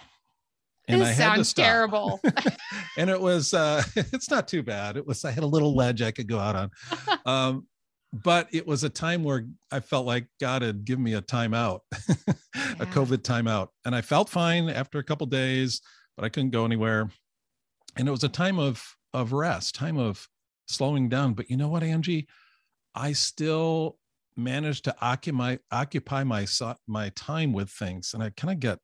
And 0.89 1.01
this 1.01 1.09
I 1.09 1.13
had 1.13 1.35
sounds 1.35 1.53
terrible. 1.53 2.21
and 2.99 3.09
it 3.09 3.21
was 3.21 3.55
uh 3.55 3.83
it's 3.95 4.31
not 4.31 4.49
too 4.49 4.63
bad. 4.63 4.97
It 4.97 5.07
was 5.07 5.25
I 5.25 5.31
had 5.31 5.45
a 5.45 5.47
little 5.47 5.77
ledge 5.77 6.03
I 6.03 6.11
could 6.11 6.27
go 6.27 6.39
out 6.39 6.57
on. 6.57 6.71
Um, 7.25 7.67
but 8.13 8.49
it 8.53 8.67
was 8.67 8.85
a 8.85 8.91
time 8.91 9.25
where 9.25 9.47
I 9.71 9.81
felt 9.81 10.07
like 10.07 10.27
God 10.39 10.63
had 10.63 10.85
given 10.85 11.03
me 11.03 11.15
a 11.15 11.23
timeout, 11.23 11.81
yeah. 12.09 12.73
a 12.79 12.87
COVID 12.87 13.19
timeout. 13.19 13.69
And 13.85 13.95
I 13.95 14.03
felt 14.03 14.29
fine 14.29 14.69
after 14.69 14.99
a 14.99 15.05
couple 15.05 15.27
days, 15.27 15.81
but 16.17 16.25
I 16.25 16.29
couldn't 16.29 16.51
go 16.51 16.65
anywhere. 16.65 17.09
And 17.97 18.07
it 18.07 18.11
was 18.11 18.25
a 18.25 18.29
time 18.29 18.59
of 18.59 18.85
of 19.15 19.33
rest, 19.33 19.75
time 19.75 19.99
of 19.99 20.27
slowing 20.67 21.09
down. 21.09 21.35
But 21.35 21.51
you 21.51 21.57
know 21.57 21.69
what, 21.69 21.83
Angie? 21.83 22.29
I 22.95 23.13
still 23.13 23.99
managed 24.37 24.85
to 24.85 24.97
occupy 25.01 25.59
occupy 25.71 26.25
my 26.25 26.47
my 26.87 27.11
time 27.11 27.53
with 27.53 27.71
things, 27.71 28.13
and 28.13 28.23
I 28.23 28.31
kind 28.31 28.53
of 28.53 28.61
get 28.61 28.79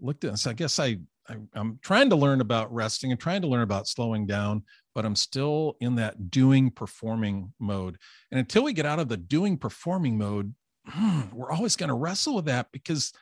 looked 0.00 0.24
at. 0.24 0.38
So 0.38 0.50
I 0.50 0.54
guess 0.54 0.78
I, 0.78 0.98
I 1.28 1.36
I'm 1.54 1.78
trying 1.82 2.10
to 2.10 2.16
learn 2.16 2.40
about 2.40 2.72
resting 2.72 3.10
and 3.10 3.20
trying 3.20 3.42
to 3.42 3.48
learn 3.48 3.62
about 3.62 3.88
slowing 3.88 4.26
down, 4.26 4.62
but 4.94 5.04
I'm 5.04 5.16
still 5.16 5.76
in 5.80 5.96
that 5.96 6.30
doing 6.30 6.70
performing 6.70 7.52
mode. 7.58 7.98
And 8.30 8.38
until 8.38 8.64
we 8.64 8.72
get 8.72 8.86
out 8.86 9.00
of 9.00 9.08
the 9.08 9.16
doing 9.16 9.58
performing 9.58 10.16
mode, 10.16 10.54
we're 11.32 11.50
always 11.50 11.76
going 11.76 11.88
to 11.88 11.94
wrestle 11.94 12.36
with 12.36 12.44
that 12.46 12.68
because 12.72 13.12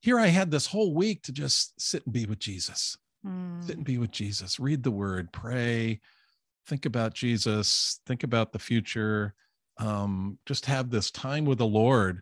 here 0.00 0.18
I 0.18 0.28
had 0.28 0.50
this 0.50 0.66
whole 0.66 0.94
week 0.94 1.22
to 1.24 1.32
just 1.32 1.80
sit 1.80 2.04
and 2.04 2.12
be 2.12 2.26
with 2.26 2.38
Jesus, 2.38 2.96
mm. 3.26 3.62
sit 3.64 3.76
and 3.76 3.84
be 3.84 3.98
with 3.98 4.10
Jesus, 4.10 4.58
read 4.58 4.82
the 4.82 4.90
word, 4.90 5.32
pray, 5.32 6.00
think 6.66 6.86
about 6.86 7.14
Jesus, 7.14 8.00
think 8.06 8.22
about 8.22 8.52
the 8.52 8.58
future, 8.58 9.34
um, 9.78 10.38
just 10.46 10.66
have 10.66 10.90
this 10.90 11.10
time 11.10 11.44
with 11.44 11.58
the 11.58 11.66
Lord. 11.66 12.20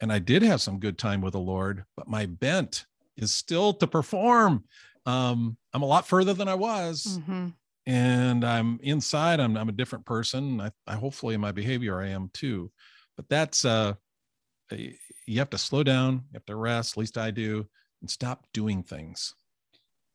And 0.00 0.12
I 0.12 0.18
did 0.18 0.42
have 0.42 0.60
some 0.60 0.78
good 0.78 0.98
time 0.98 1.20
with 1.20 1.32
the 1.32 1.40
Lord, 1.40 1.84
but 1.96 2.08
my 2.08 2.26
bent 2.26 2.86
is 3.16 3.32
still 3.32 3.72
to 3.74 3.86
perform. 3.86 4.64
Um, 5.06 5.56
I'm 5.72 5.82
a 5.82 5.86
lot 5.86 6.06
further 6.06 6.34
than 6.34 6.48
I 6.48 6.54
was. 6.54 7.18
Mm-hmm. 7.20 7.48
And 7.86 8.44
I'm 8.44 8.80
inside, 8.82 9.38
I'm, 9.38 9.56
I'm 9.56 9.68
a 9.68 9.72
different 9.72 10.04
person. 10.06 10.60
I, 10.60 10.70
I 10.86 10.94
hopefully 10.96 11.34
in 11.34 11.40
my 11.40 11.52
behavior 11.52 12.00
I 12.00 12.08
am 12.08 12.30
too. 12.34 12.70
But 13.16 13.28
that's 13.28 13.64
uh 13.64 13.94
you 14.70 15.38
have 15.38 15.50
to 15.50 15.58
slow 15.58 15.82
down, 15.82 16.14
you 16.14 16.34
have 16.34 16.46
to 16.46 16.56
rest, 16.56 16.94
at 16.94 16.98
least 16.98 17.18
I 17.18 17.30
do, 17.30 17.66
and 18.00 18.10
stop 18.10 18.46
doing 18.52 18.82
things. 18.82 19.34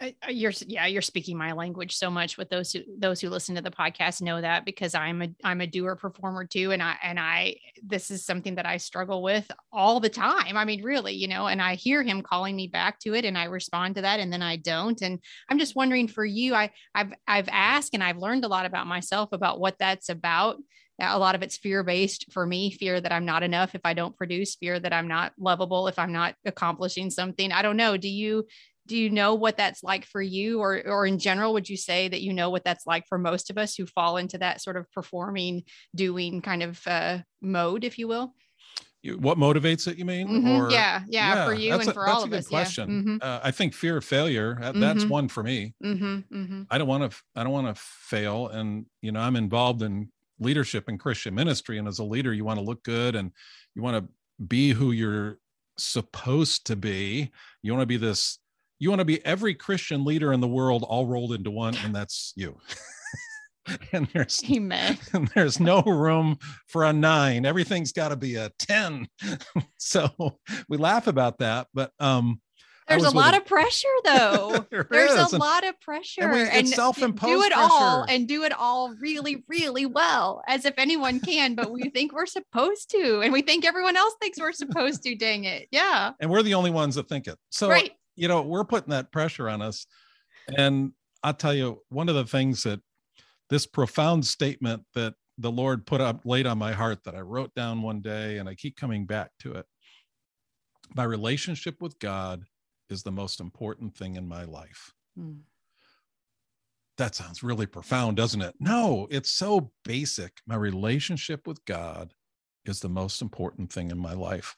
Uh, 0.01 0.08
uh, 0.27 0.31
you're 0.31 0.51
yeah, 0.67 0.88
you're 0.88 1.01
speaking 1.01 1.38
my 1.38 1.51
language 1.51 1.96
so 1.96 2.10
much 2.10 2.38
with 2.38 2.50
those 2.50 2.74
who 2.74 2.79
those 2.98 3.22
who 3.22 3.29
listen 3.29 3.55
to 3.55 3.62
the 3.62 3.70
podcast 3.70 4.22
know 4.22 4.41
that 4.41 4.65
because 4.65 4.96
I'm 4.96 5.22
a 5.22 5.27
I'm 5.43 5.62
a 5.62 5.67
doer 5.67 5.96
performer 5.96 6.46
too 6.46 6.72
and 6.72 6.81
I 6.81 6.96
and 7.03 7.20
I 7.20 7.58
this 7.84 8.10
is 8.10 8.25
something 8.25 8.55
that 8.55 8.65
I 8.65 8.77
struggle 8.77 9.22
with 9.22 9.50
all 9.72 10.00
the 10.00 10.10
time. 10.10 10.58
I 10.58 10.65
mean 10.65 10.84
really, 10.84 11.13
you 11.13 11.27
know, 11.27 11.48
and 11.48 11.62
I 11.62 11.75
hear 11.75 12.01
him 12.01 12.24
calling 12.24 12.55
me 12.55 12.67
back 12.67 13.00
to 13.01 13.13
it 13.13 13.25
and 13.25 13.38
I 13.38 13.46
respond 13.46 13.96
to 13.96 14.01
that 14.01 14.20
and 14.20 14.34
then 14.34 14.41
I 14.41 14.55
don't 14.55 15.00
and 15.01 15.20
I'm 15.50 15.60
just 15.60 15.75
wondering 15.75 16.08
for 16.08 16.25
you 16.25 16.55
I 16.55 16.72
I've 16.96 17.13
I've 17.27 17.50
asked 17.50 17.93
and 17.93 18.03
I've 18.03 18.17
learned 18.17 18.43
a 18.43 18.50
lot 18.50 18.65
about 18.65 18.88
myself 18.88 19.29
about 19.34 19.60
what 19.60 19.77
that's 19.77 20.10
about 20.10 20.58
a 21.00 21.17
lot 21.17 21.36
of 21.36 21.41
it's 21.41 21.58
fear 21.58 21.84
based 21.84 22.31
for 22.31 22.46
me 22.46 22.70
fear 22.70 23.01
that 23.01 23.12
i'm 23.12 23.25
not 23.25 23.43
enough 23.43 23.74
if 23.74 23.81
i 23.86 23.93
don't 23.93 24.15
produce 24.15 24.55
fear 24.55 24.79
that 24.79 24.93
i'm 24.93 25.08
not 25.08 25.34
lovable 25.39 25.88
if 25.88 25.98
i'm 25.98 26.12
not 26.12 26.36
accomplishing 26.46 27.10
something 27.10 27.51
i 27.51 27.62
don't 27.62 27.77
know 27.77 27.98
do 27.98 28.10
you 28.10 28.46
do 28.88 28.98
you 28.98 29.10
know 29.10 29.36
what 29.36 29.58
that's 29.58 29.84
like 29.84 30.06
for 30.06 30.22
you 30.22 30.60
or 30.60 30.82
or 30.86 31.06
in 31.06 31.20
general 31.20 31.54
would 31.54 31.70
you 31.70 31.78
say 31.78 32.08
that 32.08 32.22
you 32.22 32.34
know 32.34 32.50
what 32.50 32.64
that's 32.64 32.86
like 32.86 33.06
for 33.08 33.18
most 33.18 33.50
of 33.50 33.58
us 33.58 33.76
who 33.76 33.86
fall 33.86 34.18
into 34.18 34.38
that 34.38 34.62
sort 34.62 34.78
of 34.78 34.92
performing 34.92 35.64
doing 35.96 36.42
kind 36.42 36.64
of 36.64 36.80
uh, 36.88 37.20
mode 37.42 37.84
if 37.84 37.98
you 37.98 38.08
will 38.08 38.34
what 39.18 39.38
motivates 39.38 39.88
it 39.88 39.98
you 39.98 40.06
mean 40.06 40.28
mm-hmm. 40.28 40.48
or, 40.48 40.70
yeah, 40.70 41.02
yeah, 41.08 41.34
yeah 41.34 41.46
for 41.46 41.54
you 41.54 41.74
and 41.74 41.90
a, 41.90 41.94
for 41.94 42.08
all 42.08 42.24
of 42.24 42.32
us 42.34 42.48
question 42.48 42.90
yeah. 42.90 42.96
mm-hmm. 42.96 43.18
uh, 43.22 43.40
i 43.44 43.50
think 43.50 43.74
fear 43.74 43.98
of 43.98 44.06
failure 44.06 44.58
that, 44.62 44.80
that's 44.80 45.02
mm-hmm. 45.02 45.10
one 45.10 45.28
for 45.28 45.42
me 45.42 45.74
mm-hmm. 45.84 46.20
Mm-hmm. 46.32 46.62
i 46.70 46.78
don't 46.78 46.88
want 46.88 47.12
to 47.12 47.18
i 47.36 47.44
don't 47.44 47.52
want 47.52 47.76
to 47.76 47.82
fail 47.82 48.50
and 48.50 48.86
you 49.02 49.12
know 49.12 49.20
i'm 49.20 49.36
involved 49.36 49.82
in 49.82 50.10
leadership 50.42 50.90
and 50.90 51.00
Christian 51.00 51.34
ministry. 51.34 51.78
And 51.78 51.88
as 51.88 52.00
a 52.00 52.04
leader, 52.04 52.34
you 52.34 52.44
want 52.44 52.60
to 52.60 52.66
look 52.66 52.84
good 52.84 53.16
and 53.16 53.32
you 53.76 53.82
want 53.82 54.04
to 54.04 54.12
be 54.44 54.72
who 54.72 54.92
you're 54.92 55.38
supposed 55.78 56.66
to 56.68 56.76
be. 56.76 57.32
You 57.62 57.72
want 57.72 57.84
to 57.84 57.88
be 57.88 57.98
this, 57.98 58.40
you 58.82 58.90
want 58.90 59.00
to 59.00 59.06
be 59.06 59.24
every 59.24 59.54
Christian 59.54 60.04
leader 60.04 60.34
in 60.34 60.42
the 60.42 60.48
world 60.48 60.84
all 60.84 61.06
rolled 61.06 61.34
into 61.34 61.52
one, 61.52 61.76
and 61.86 61.94
that's 61.94 62.34
you. 62.36 62.58
and 63.92 64.08
there's 64.12 64.44
Amen. 64.50 64.98
and 65.14 65.28
there's 65.36 65.60
no 65.60 65.84
room 65.84 66.40
for 66.66 66.84
a 66.84 66.92
nine. 66.92 67.46
Everything's 67.46 67.92
got 67.92 68.10
to 68.10 68.16
be 68.16 68.38
a 68.38 68.50
10. 68.58 69.08
so 69.78 70.10
we 70.68 70.78
laugh 70.78 71.06
about 71.06 71.38
that. 71.38 71.68
But 71.76 71.92
um 72.00 72.42
there's 72.88 73.04
a 73.04 73.12
lot 73.12 73.36
a, 73.36 73.38
of 73.38 73.46
pressure 73.46 73.88
though. 74.04 74.66
there 74.72 74.88
There's 74.90 75.12
is. 75.12 75.18
a 75.18 75.36
and, 75.36 75.40
lot 75.40 75.66
of 75.66 75.80
pressure 75.80 76.24
and, 76.24 76.34
we, 76.34 76.42
and 76.42 76.68
self-imposed 76.68 77.32
do 77.32 77.42
it 77.44 77.54
pressure. 77.54 77.70
all 77.72 78.04
and 78.10 78.28
do 78.28 78.44
it 78.44 78.52
all 78.52 78.96
really, 79.00 79.46
really 79.48 79.86
well 79.86 80.42
as 80.48 80.66
if 80.66 80.74
anyone 80.78 81.20
can, 81.20 81.54
but 81.56 81.72
we 81.72 81.84
think 81.92 82.12
we're 82.12 82.26
supposed 82.26 82.90
to. 82.92 83.22
And 83.22 83.32
we 83.32 83.44
think 83.44 83.66
everyone 83.66 83.96
else 83.96 84.16
thinks 84.20 84.40
we're 84.42 84.52
supposed 84.52 85.04
to, 85.04 85.16
dang 85.16 85.46
it. 85.46 85.68
Yeah. 85.72 86.12
And 86.20 86.30
we're 86.32 86.44
the 86.44 86.56
only 86.56 86.72
ones 86.72 86.96
that 86.96 87.08
think 87.08 87.28
it. 87.28 87.38
So 87.50 87.70
right. 87.70 87.92
You 88.15 88.27
know, 88.27 88.41
we're 88.41 88.63
putting 88.63 88.91
that 88.91 89.12
pressure 89.12 89.50
on 89.50 89.62
us. 89.62 89.86
And 90.58 90.91
I'll 91.24 91.34
tell 91.34 91.53
you, 91.53 91.82
one 91.89 92.10
of 92.10 92.15
the 92.15 92.25
things 92.25 92.63
that 92.63 92.82
this 93.50 93.65
profound 93.65 94.25
statement 94.25 94.84
that 94.96 95.13
the 95.38 95.51
Lord 95.51 95.86
put 95.86 96.01
up 96.01 96.22
laid 96.25 96.46
on 96.46 96.58
my 96.58 96.72
heart 96.72 97.03
that 97.03 97.15
I 97.15 97.22
wrote 97.22 97.53
down 97.56 97.82
one 97.82 98.01
day 98.01 98.38
and 98.38 98.48
I 98.48 98.56
keep 98.56 98.75
coming 98.75 99.06
back 99.06 99.32
to 99.39 99.53
it. 99.53 99.65
My 100.96 101.03
relationship 101.03 101.82
with 101.82 101.98
God 102.00 102.44
is 102.89 103.03
the 103.03 103.12
most 103.12 103.39
important 103.39 103.96
thing 103.96 104.15
in 104.15 104.27
my 104.27 104.44
life. 104.44 104.94
Mm. 105.18 105.39
That 106.98 107.15
sounds 107.15 107.41
really 107.41 107.65
profound, 107.65 108.18
doesn't 108.18 108.41
it? 108.41 108.56
No, 108.60 109.08
it's 109.10 109.32
so 109.32 109.72
basic. 109.84 110.34
My 110.46 110.56
relationship 110.56 111.48
with 111.48 111.63
God 111.65 112.13
is 112.65 112.80
the 112.80 112.89
most 112.89 113.22
important 113.22 113.72
thing 113.72 113.89
in 113.89 113.98
my 113.98 114.13
life. 114.13 114.56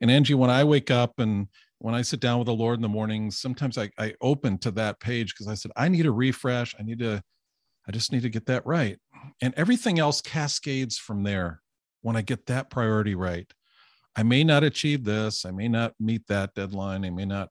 And 0.00 0.10
Angie, 0.10 0.34
when 0.34 0.50
I 0.50 0.64
wake 0.64 0.90
up 0.90 1.18
and 1.18 1.48
when 1.78 1.94
I 1.94 2.02
sit 2.02 2.20
down 2.20 2.38
with 2.38 2.46
the 2.46 2.54
Lord 2.54 2.78
in 2.78 2.82
the 2.82 2.88
mornings, 2.88 3.38
sometimes 3.38 3.76
I, 3.76 3.90
I 3.98 4.14
open 4.20 4.58
to 4.58 4.70
that 4.72 5.00
page 5.00 5.34
because 5.34 5.48
I 5.48 5.54
said, 5.54 5.72
I 5.76 5.88
need 5.88 6.06
a 6.06 6.12
refresh. 6.12 6.74
I 6.78 6.82
need 6.82 6.98
to, 7.00 7.22
I 7.86 7.92
just 7.92 8.12
need 8.12 8.22
to 8.22 8.30
get 8.30 8.46
that 8.46 8.66
right. 8.66 8.98
And 9.42 9.52
everything 9.56 9.98
else 9.98 10.20
cascades 10.20 10.98
from 10.98 11.22
there 11.22 11.60
when 12.02 12.16
I 12.16 12.22
get 12.22 12.46
that 12.46 12.70
priority 12.70 13.14
right. 13.14 13.52
I 14.16 14.22
may 14.22 14.44
not 14.44 14.64
achieve 14.64 15.04
this. 15.04 15.44
I 15.44 15.50
may 15.50 15.68
not 15.68 15.92
meet 16.00 16.26
that 16.28 16.54
deadline. 16.54 17.04
I 17.04 17.10
may 17.10 17.26
not 17.26 17.50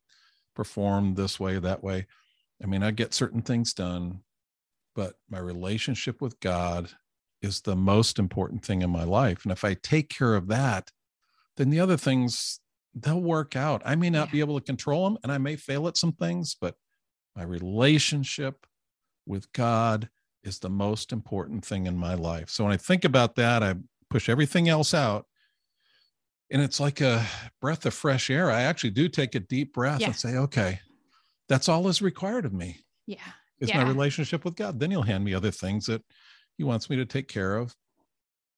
perform 0.55 1.13
this 1.13 1.39
way, 1.39 1.59
that 1.59 1.83
way. 1.83 2.07
I 2.63 2.65
mean, 2.65 2.81
I 2.81 2.91
get 2.91 3.13
certain 3.13 3.41
things 3.41 3.73
done, 3.73 4.21
but 4.95 5.13
my 5.29 5.39
relationship 5.39 6.21
with 6.21 6.39
God 6.39 6.89
is 7.41 7.61
the 7.61 7.75
most 7.75 8.17
important 8.17 8.65
thing 8.65 8.81
in 8.81 8.89
my 8.89 9.03
life. 9.03 9.43
And 9.43 9.51
if 9.51 9.63
I 9.63 9.75
take 9.75 10.09
care 10.09 10.33
of 10.33 10.47
that, 10.47 10.89
then 11.57 11.69
the 11.69 11.79
other 11.79 11.97
things 11.97 12.59
they'll 12.95 13.21
work 13.21 13.55
out. 13.55 13.81
I 13.85 13.95
may 13.95 14.09
not 14.09 14.29
yeah. 14.29 14.31
be 14.31 14.39
able 14.39 14.59
to 14.59 14.65
control 14.65 15.03
them 15.05 15.17
and 15.23 15.31
I 15.31 15.37
may 15.37 15.55
fail 15.55 15.87
at 15.87 15.97
some 15.97 16.13
things, 16.13 16.55
but 16.59 16.75
my 17.35 17.43
relationship 17.43 18.65
with 19.25 19.51
God 19.51 20.09
is 20.43 20.59
the 20.59 20.69
most 20.69 21.11
important 21.11 21.65
thing 21.65 21.87
in 21.87 21.97
my 21.97 22.13
life. 22.13 22.49
So 22.49 22.63
when 22.63 22.73
I 22.73 22.77
think 22.77 23.03
about 23.03 23.35
that, 23.35 23.63
I 23.63 23.75
push 24.09 24.29
everything 24.29 24.69
else 24.69 24.93
out 24.93 25.25
and 26.51 26.61
it's 26.61 26.79
like 26.79 27.01
a 27.01 27.25
breath 27.59 27.85
of 27.85 27.93
fresh 27.93 28.29
air. 28.29 28.49
I 28.51 28.61
actually 28.61 28.91
do 28.91 29.09
take 29.09 29.35
a 29.35 29.39
deep 29.39 29.73
breath 29.73 29.99
yeah. 29.99 30.07
and 30.07 30.15
say, 30.15 30.37
okay, 30.37 30.79
that's 31.49 31.67
all 31.67 31.87
is 31.87 32.01
required 32.01 32.45
of 32.45 32.53
me. 32.53 32.79
Yeah. 33.07 33.17
Is 33.59 33.69
yeah. 33.69 33.83
my 33.83 33.89
relationship 33.89 34.45
with 34.45 34.55
God. 34.55 34.79
Then 34.79 34.91
he'll 34.91 35.01
hand 35.01 35.23
me 35.23 35.33
other 35.33 35.51
things 35.51 35.85
that 35.87 36.03
he 36.57 36.63
wants 36.63 36.89
me 36.89 36.97
to 36.97 37.05
take 37.05 37.27
care 37.27 37.57
of 37.57 37.75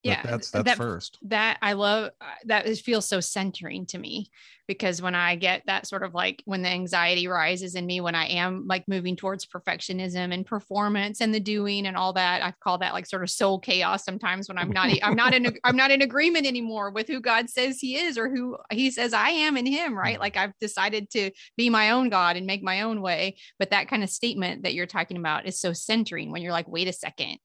yeah 0.08 0.22
that's 0.24 0.52
that's 0.52 0.66
that, 0.66 0.78
first. 0.78 1.18
that 1.24 1.58
i 1.62 1.74
love 1.74 2.12
uh, 2.22 2.26
that 2.46 2.66
it 2.66 2.78
feels 2.78 3.08
so 3.08 3.20
centering 3.20 3.86
to 3.86 3.98
me 3.98 4.30
because 4.68 5.02
when 5.02 5.16
i 5.16 5.36
get 5.36 5.64
that 5.66 5.88
sort 5.88 6.04
of 6.04 6.14
like 6.14 6.42
when 6.46 6.62
the 6.62 6.70
anxiety 6.70 7.28
rises 7.28 7.76
in 7.76 7.86
me 7.86 8.02
when 8.02 8.16
i 8.16 8.26
am 8.26 8.66
like 8.68 8.88
moving 8.88 9.16
towards 9.16 9.46
perfectionism 9.46 10.34
and 10.34 10.46
performance 10.46 11.22
and 11.22 11.34
the 11.34 11.40
doing 11.40 11.88
and 11.88 11.96
all 11.96 12.14
that 12.14 12.44
i 12.44 12.54
call 12.64 12.78
that 12.78 12.94
like 12.94 13.06
sort 13.06 13.24
of 13.24 13.30
soul 13.30 13.60
chaos 13.60 14.04
sometimes 14.04 14.48
when 14.48 14.58
i'm 14.58 14.72
not 14.72 14.90
i'm 15.04 15.16
not 15.16 15.34
in 15.34 15.58
i'm 15.64 15.78
not 15.78 15.92
in 15.92 16.02
agreement 16.02 16.46
anymore 16.46 16.92
with 16.92 17.08
who 17.08 17.20
god 17.20 17.50
says 17.50 17.80
he 17.80 17.96
is 17.96 18.18
or 18.18 18.30
who 18.30 18.58
he 18.72 18.92
says 18.92 19.14
i 19.14 19.30
am 19.30 19.58
in 19.58 19.66
him 19.66 19.98
right? 19.98 20.18
Mm. 20.18 20.22
like 20.22 20.38
i've 20.38 20.58
decided 20.60 21.10
to 21.10 21.32
be 21.56 21.70
my 21.70 21.92
own 21.92 22.10
god 22.10 22.38
and 22.38 22.46
make 22.46 22.64
my 22.64 22.82
own 22.82 23.02
way. 23.02 23.38
But 23.60 23.72
that 23.72 23.88
kind 23.88 24.04
of 24.04 24.10
statement 24.10 24.64
that 24.64 24.74
you're 24.74 24.86
talking 24.86 25.18
about 25.18 25.46
is 25.46 25.60
so 25.60 25.74
centering 25.74 26.32
when 26.32 26.42
you're 26.42 26.52
like 26.52 26.68
wait 26.68 26.88
a 26.88 26.94
second 26.94 27.38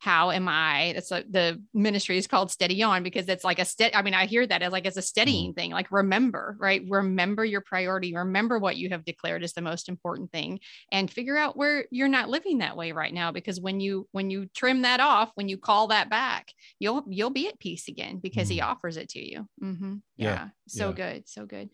how 0.00 0.30
am 0.30 0.48
I? 0.48 0.92
That's 0.94 1.10
like 1.10 1.30
the 1.30 1.62
ministry 1.74 2.16
is 2.16 2.26
called 2.26 2.50
steady 2.50 2.82
on 2.82 3.02
because 3.02 3.28
it's 3.28 3.44
like 3.44 3.58
a 3.58 3.66
steady. 3.66 3.94
I 3.94 4.00
mean, 4.00 4.14
I 4.14 4.24
hear 4.24 4.46
that 4.46 4.62
as 4.62 4.72
like 4.72 4.86
as 4.86 4.96
a 4.96 5.02
steadying 5.02 5.52
mm. 5.52 5.54
thing. 5.54 5.72
Like 5.72 5.92
remember, 5.92 6.56
right? 6.58 6.82
Remember 6.88 7.44
your 7.44 7.60
priority. 7.60 8.16
Remember 8.16 8.58
what 8.58 8.78
you 8.78 8.88
have 8.88 9.04
declared 9.04 9.44
is 9.44 9.52
the 9.52 9.60
most 9.60 9.90
important 9.90 10.32
thing, 10.32 10.60
and 10.90 11.10
figure 11.10 11.36
out 11.36 11.54
where 11.54 11.84
you're 11.90 12.08
not 12.08 12.30
living 12.30 12.58
that 12.58 12.78
way 12.78 12.92
right 12.92 13.12
now. 13.12 13.30
Because 13.30 13.60
when 13.60 13.78
you 13.78 14.08
when 14.12 14.30
you 14.30 14.46
trim 14.54 14.82
that 14.82 15.00
off, 15.00 15.32
when 15.34 15.50
you 15.50 15.58
call 15.58 15.88
that 15.88 16.08
back, 16.08 16.50
you'll 16.78 17.04
you'll 17.06 17.28
be 17.28 17.48
at 17.48 17.58
peace 17.58 17.86
again 17.86 18.20
because 18.22 18.48
mm. 18.48 18.52
He 18.52 18.60
offers 18.62 18.96
it 18.96 19.10
to 19.10 19.20
you. 19.20 19.46
Mm-hmm. 19.62 19.96
Yeah. 20.16 20.26
yeah. 20.26 20.48
So 20.66 20.88
yeah. 20.88 20.94
good. 20.94 21.28
So 21.28 21.44
good. 21.44 21.70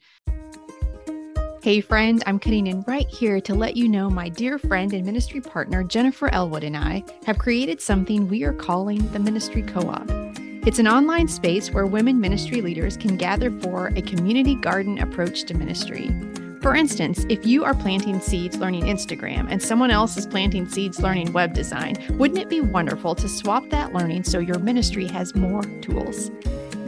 Hey, 1.66 1.80
friend, 1.80 2.22
I'm 2.26 2.38
cutting 2.38 2.68
in 2.68 2.82
right 2.82 3.08
here 3.08 3.40
to 3.40 3.52
let 3.52 3.76
you 3.76 3.88
know 3.88 4.08
my 4.08 4.28
dear 4.28 4.56
friend 4.56 4.92
and 4.92 5.04
ministry 5.04 5.40
partner, 5.40 5.82
Jennifer 5.82 6.32
Elwood, 6.32 6.62
and 6.62 6.76
I 6.76 7.02
have 7.24 7.38
created 7.38 7.80
something 7.80 8.28
we 8.28 8.44
are 8.44 8.52
calling 8.52 8.98
the 9.10 9.18
Ministry 9.18 9.62
Co 9.62 9.80
op. 9.80 10.08
It's 10.64 10.78
an 10.78 10.86
online 10.86 11.26
space 11.26 11.72
where 11.72 11.84
women 11.84 12.20
ministry 12.20 12.60
leaders 12.60 12.96
can 12.96 13.16
gather 13.16 13.50
for 13.50 13.88
a 13.96 14.02
community 14.02 14.54
garden 14.54 15.00
approach 15.00 15.42
to 15.46 15.54
ministry. 15.54 16.08
For 16.62 16.76
instance, 16.76 17.26
if 17.28 17.44
you 17.44 17.64
are 17.64 17.74
planting 17.74 18.20
seeds 18.20 18.58
learning 18.58 18.84
Instagram 18.84 19.50
and 19.50 19.60
someone 19.60 19.90
else 19.90 20.16
is 20.16 20.24
planting 20.24 20.68
seeds 20.68 21.00
learning 21.00 21.32
web 21.32 21.52
design, 21.52 21.96
wouldn't 22.10 22.38
it 22.38 22.48
be 22.48 22.60
wonderful 22.60 23.16
to 23.16 23.28
swap 23.28 23.68
that 23.70 23.92
learning 23.92 24.22
so 24.22 24.38
your 24.38 24.60
ministry 24.60 25.08
has 25.08 25.34
more 25.34 25.64
tools? 25.82 26.30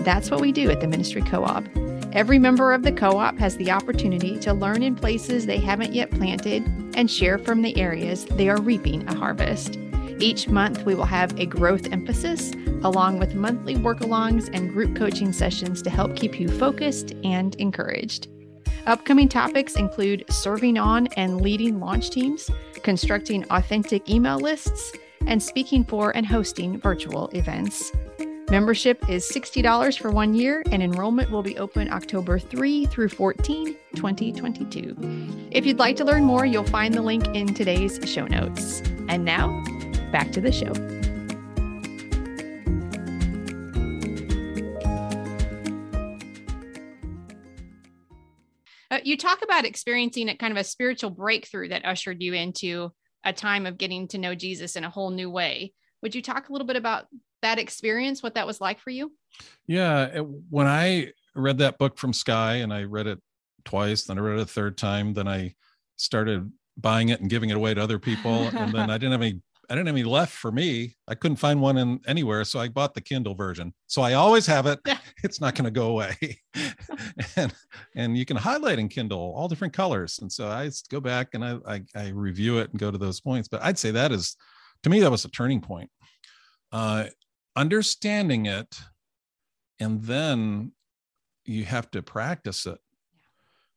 That's 0.04 0.30
what 0.30 0.40
we 0.40 0.52
do 0.52 0.70
at 0.70 0.80
the 0.80 0.86
Ministry 0.86 1.22
Co 1.22 1.42
op. 1.42 1.64
Every 2.12 2.38
member 2.38 2.72
of 2.72 2.82
the 2.82 2.92
co 2.92 3.18
op 3.18 3.38
has 3.38 3.56
the 3.56 3.70
opportunity 3.70 4.38
to 4.38 4.54
learn 4.54 4.82
in 4.82 4.94
places 4.94 5.44
they 5.44 5.58
haven't 5.58 5.92
yet 5.92 6.10
planted 6.10 6.64
and 6.94 7.10
share 7.10 7.38
from 7.38 7.60
the 7.60 7.78
areas 7.78 8.24
they 8.24 8.48
are 8.48 8.60
reaping 8.60 9.06
a 9.08 9.14
harvest. 9.14 9.78
Each 10.18 10.48
month, 10.48 10.84
we 10.84 10.94
will 10.94 11.04
have 11.04 11.38
a 11.38 11.46
growth 11.46 11.92
emphasis 11.92 12.52
along 12.82 13.18
with 13.18 13.34
monthly 13.34 13.76
work 13.76 14.00
alongs 14.00 14.48
and 14.52 14.72
group 14.72 14.96
coaching 14.96 15.32
sessions 15.32 15.82
to 15.82 15.90
help 15.90 16.16
keep 16.16 16.40
you 16.40 16.48
focused 16.48 17.12
and 17.24 17.54
encouraged. 17.56 18.28
Upcoming 18.86 19.28
topics 19.28 19.76
include 19.76 20.24
serving 20.30 20.78
on 20.78 21.08
and 21.08 21.42
leading 21.42 21.78
launch 21.78 22.10
teams, 22.10 22.50
constructing 22.82 23.44
authentic 23.50 24.08
email 24.08 24.38
lists, 24.38 24.92
and 25.26 25.42
speaking 25.42 25.84
for 25.84 26.16
and 26.16 26.26
hosting 26.26 26.80
virtual 26.80 27.28
events. 27.28 27.92
Membership 28.50 29.06
is 29.10 29.30
$60 29.30 29.98
for 29.98 30.10
one 30.10 30.32
year, 30.32 30.62
and 30.72 30.82
enrollment 30.82 31.30
will 31.30 31.42
be 31.42 31.58
open 31.58 31.92
October 31.92 32.38
3 32.38 32.86
through 32.86 33.10
14, 33.10 33.76
2022. 33.94 34.96
If 35.50 35.66
you'd 35.66 35.78
like 35.78 35.96
to 35.96 36.04
learn 36.06 36.24
more, 36.24 36.46
you'll 36.46 36.64
find 36.64 36.94
the 36.94 37.02
link 37.02 37.26
in 37.34 37.52
today's 37.52 38.00
show 38.10 38.24
notes. 38.24 38.80
And 39.10 39.26
now, 39.26 39.48
back 40.12 40.32
to 40.32 40.40
the 40.40 40.50
show. 40.50 40.72
Uh, 48.90 49.00
you 49.04 49.18
talk 49.18 49.42
about 49.42 49.66
experiencing 49.66 50.30
a 50.30 50.34
kind 50.34 50.52
of 50.52 50.56
a 50.56 50.64
spiritual 50.64 51.10
breakthrough 51.10 51.68
that 51.68 51.84
ushered 51.84 52.22
you 52.22 52.32
into 52.32 52.94
a 53.24 53.32
time 53.34 53.66
of 53.66 53.76
getting 53.76 54.08
to 54.08 54.16
know 54.16 54.34
Jesus 54.34 54.74
in 54.74 54.84
a 54.84 54.90
whole 54.90 55.10
new 55.10 55.28
way. 55.28 55.74
Would 56.00 56.14
you 56.14 56.22
talk 56.22 56.48
a 56.48 56.52
little 56.52 56.66
bit 56.66 56.76
about 56.76 57.08
that 57.42 57.58
experience, 57.58 58.22
what 58.22 58.34
that 58.34 58.46
was 58.46 58.60
like 58.60 58.80
for 58.80 58.90
you? 58.90 59.12
Yeah. 59.66 60.18
When 60.50 60.66
I 60.66 61.12
read 61.34 61.58
that 61.58 61.78
book 61.78 61.98
from 61.98 62.12
Skye 62.12 62.56
and 62.56 62.72
I 62.72 62.84
read 62.84 63.06
it 63.06 63.20
twice, 63.64 64.04
then 64.04 64.18
I 64.18 64.22
read 64.22 64.38
it 64.38 64.42
a 64.42 64.46
third 64.46 64.76
time, 64.76 65.14
then 65.14 65.28
I 65.28 65.54
started 65.96 66.50
buying 66.76 67.08
it 67.08 67.20
and 67.20 67.28
giving 67.28 67.50
it 67.50 67.56
away 67.56 67.74
to 67.74 67.82
other 67.82 67.98
people. 67.98 68.48
and 68.48 68.72
then 68.72 68.90
I 68.90 68.98
didn't 68.98 69.12
have 69.12 69.22
any 69.22 69.40
I 69.70 69.74
didn't 69.74 69.88
have 69.88 69.96
any 69.96 70.04
left 70.04 70.32
for 70.32 70.50
me. 70.50 70.96
I 71.06 71.14
couldn't 71.14 71.36
find 71.36 71.60
one 71.60 71.76
in 71.76 72.00
anywhere, 72.06 72.42
so 72.44 72.58
I 72.58 72.68
bought 72.68 72.94
the 72.94 73.02
Kindle 73.02 73.34
version. 73.34 73.74
So 73.86 74.00
I 74.00 74.14
always 74.14 74.46
have 74.46 74.66
it. 74.66 74.80
It's 75.24 75.40
not 75.40 75.56
going 75.56 75.64
to 75.64 75.72
go 75.72 75.88
away, 75.88 76.16
and 77.36 77.52
and 77.96 78.16
you 78.16 78.24
can 78.24 78.36
highlight 78.36 78.78
in 78.78 78.88
Kindle 78.88 79.34
all 79.36 79.48
different 79.48 79.74
colors. 79.74 80.20
And 80.20 80.30
so 80.30 80.46
I 80.46 80.70
go 80.90 81.00
back 81.00 81.34
and 81.34 81.44
I, 81.44 81.58
I, 81.66 81.82
I 81.96 82.08
review 82.10 82.58
it 82.58 82.70
and 82.70 82.78
go 82.78 82.92
to 82.92 82.98
those 82.98 83.20
points. 83.20 83.48
But 83.48 83.60
I'd 83.64 83.78
say 83.78 83.90
that 83.90 84.12
is, 84.12 84.36
to 84.84 84.90
me, 84.90 85.00
that 85.00 85.10
was 85.10 85.24
a 85.24 85.30
turning 85.30 85.60
point. 85.60 85.90
Uh, 86.70 87.06
understanding 87.58 88.46
it, 88.46 88.80
and 89.80 90.02
then 90.02 90.72
you 91.44 91.64
have 91.64 91.90
to 91.90 92.02
practice 92.02 92.66
it. 92.66 92.78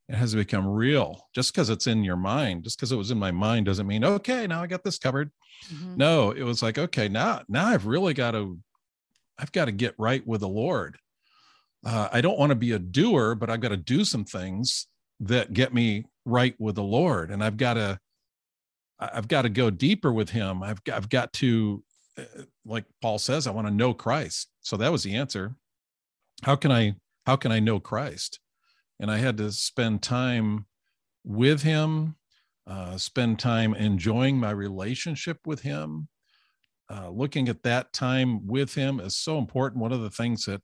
It 0.08 0.16
has 0.16 0.32
to 0.32 0.38
become 0.38 0.68
real. 0.68 1.28
Just 1.34 1.54
because 1.54 1.70
it's 1.70 1.88
in 1.88 2.04
your 2.04 2.16
mind 2.16 2.64
just 2.64 2.78
because 2.78 2.92
it 2.92 2.98
was 2.98 3.12
in 3.12 3.18
my 3.18 3.32
mind 3.32 3.66
doesn't 3.66 3.88
mean 3.88 4.04
okay 4.04 4.46
now 4.46 4.62
i 4.62 4.68
got 4.68 4.84
this 4.84 5.00
covered. 5.00 5.32
Mm-hmm. 5.72 5.96
no 5.96 6.32
it 6.32 6.44
was 6.44 6.64
like 6.64 6.78
okay 6.80 7.08
now 7.08 7.44
now 7.48 7.68
i've 7.68 7.86
really 7.86 8.16
got 8.16 8.32
to 8.32 8.58
i've 9.38 9.52
got 9.52 9.66
to 9.66 9.72
get 9.72 9.94
right 9.98 10.26
with 10.26 10.42
the 10.42 10.48
lord. 10.48 10.98
Uh, 11.86 12.10
i 12.12 12.20
don't 12.22 12.38
want 12.38 12.50
to 12.50 12.56
be 12.56 12.72
a 12.72 12.80
doer 12.80 13.36
but 13.36 13.50
i've 13.50 13.62
got 13.62 13.70
to 13.70 13.78
do 13.78 14.04
some 14.04 14.26
things 14.26 14.88
that 15.20 15.54
get 15.54 15.74
me 15.74 16.06
right 16.26 16.56
with 16.60 16.76
the 16.76 16.84
lord 16.84 17.30
and 17.32 17.44
i've 17.44 17.58
got 17.58 17.76
to 17.76 18.00
i've 19.02 19.28
got 19.28 19.44
to 19.44 19.50
go 19.50 19.70
deeper 19.70 20.14
with 20.14 20.30
him. 20.30 20.62
I've, 20.62 20.82
I've 20.92 21.10
got 21.10 21.34
to 21.34 21.84
like 22.65 22.86
paul 23.01 23.18
says 23.18 23.48
i 23.48 23.51
want 23.51 23.68
to 23.68 23.74
know 23.74 23.94
christ 23.94 24.50
so 24.62 24.77
that 24.77 24.91
was 24.91 25.03
the 25.03 25.15
answer 25.15 25.56
how 26.44 26.56
can 26.56 26.72
i 26.72 26.94
how 27.25 27.36
can 27.36 27.51
i 27.51 27.60
know 27.60 27.80
christ 27.80 28.39
and 29.01 29.10
I 29.10 29.18
had 29.18 29.36
to 29.38 29.51
spend 29.51 30.03
time 30.03 30.68
with 31.24 31.63
him, 31.63 32.15
uh, 32.68 32.98
spend 32.98 33.39
time 33.39 33.74
enjoying 33.74 34.38
my 34.38 34.51
relationship 34.51 35.39
with 35.46 35.62
him. 35.62 36.08
Uh, 36.88 37.10
looking 37.10 37.50
at 37.50 37.63
that 37.63 37.91
time 37.94 38.46
with 38.46 38.75
him 38.75 39.00
is 39.00 39.15
so 39.15 39.39
important. 39.39 39.82
One 39.82 39.91
of 39.91 40.01
the 40.01 40.10
things 40.12 40.46
that 40.46 40.62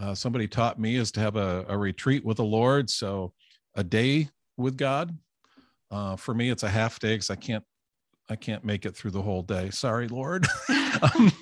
uh, 0.00 0.14
somebody 0.14 0.48
taught 0.48 0.80
me 0.80 0.96
is 0.96 1.12
to 1.12 1.20
have 1.20 1.36
a, 1.36 1.66
a, 1.68 1.76
retreat 1.76 2.24
with 2.24 2.38
the 2.38 2.44
Lord. 2.44 2.88
So 2.88 3.32
a 3.74 3.84
day 3.84 4.30
with 4.56 4.76
God. 4.76 5.16
Uh, 5.90 6.16
for 6.16 6.34
me, 6.34 6.50
it's 6.50 6.62
a 6.62 6.68
half 6.68 6.98
day 6.98 7.14
because 7.14 7.30
I 7.30 7.36
can't 7.36 7.64
I 8.28 8.36
can't 8.36 8.64
make 8.64 8.84
it 8.84 8.96
through 8.96 9.12
the 9.12 9.22
whole 9.22 9.42
day. 9.42 9.70
Sorry, 9.70 10.08
Lord. 10.08 10.46
um, 10.68 11.32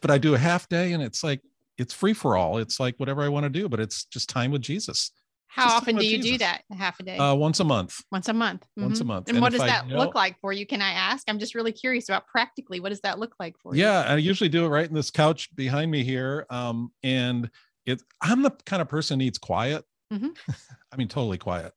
but 0.00 0.10
I 0.10 0.18
do 0.18 0.34
a 0.34 0.38
half 0.38 0.68
day, 0.68 0.92
and 0.92 1.02
it's 1.02 1.24
like 1.24 1.40
it's 1.78 1.94
free 1.94 2.12
for 2.12 2.36
all. 2.36 2.58
It's 2.58 2.78
like 2.78 2.96
whatever 2.98 3.22
I 3.22 3.28
want 3.28 3.44
to 3.44 3.50
do, 3.50 3.68
but 3.68 3.80
it's 3.80 4.04
just 4.04 4.28
time 4.28 4.50
with 4.50 4.62
Jesus. 4.62 5.10
How 5.48 5.76
often 5.76 5.96
do 5.96 6.06
you 6.06 6.16
Jesus. 6.16 6.30
do 6.30 6.38
that? 6.38 6.62
Half 6.72 6.98
a 7.00 7.02
day? 7.02 7.18
Uh, 7.18 7.34
once 7.34 7.60
a 7.60 7.64
month. 7.64 8.02
Once 8.10 8.28
a 8.28 8.32
month. 8.32 8.62
Mm-hmm. 8.62 8.84
Once 8.84 9.00
a 9.00 9.04
month. 9.04 9.28
And, 9.28 9.36
and 9.36 9.42
what 9.42 9.52
does 9.52 9.60
that 9.60 9.86
know, 9.86 9.98
look 9.98 10.14
like 10.14 10.40
for 10.40 10.50
you? 10.50 10.64
Can 10.64 10.80
I 10.80 10.92
ask? 10.92 11.24
I'm 11.28 11.38
just 11.38 11.54
really 11.54 11.72
curious 11.72 12.08
about 12.08 12.26
practically 12.26 12.80
what 12.80 12.88
does 12.88 13.02
that 13.02 13.18
look 13.18 13.34
like 13.38 13.58
for 13.58 13.74
yeah, 13.74 14.02
you? 14.02 14.08
Yeah, 14.08 14.14
I 14.14 14.16
usually 14.16 14.48
do 14.48 14.64
it 14.64 14.68
right 14.68 14.88
in 14.88 14.94
this 14.94 15.10
couch 15.10 15.54
behind 15.54 15.90
me 15.90 16.04
here. 16.04 16.46
Um, 16.48 16.90
and 17.02 17.50
it, 17.84 18.00
I'm 18.22 18.40
the 18.40 18.50
kind 18.64 18.80
of 18.80 18.88
person 18.88 19.18
needs 19.18 19.36
quiet. 19.36 19.84
Mm-hmm. 20.10 20.28
I 20.92 20.96
mean, 20.96 21.08
totally 21.08 21.38
quiet. 21.38 21.74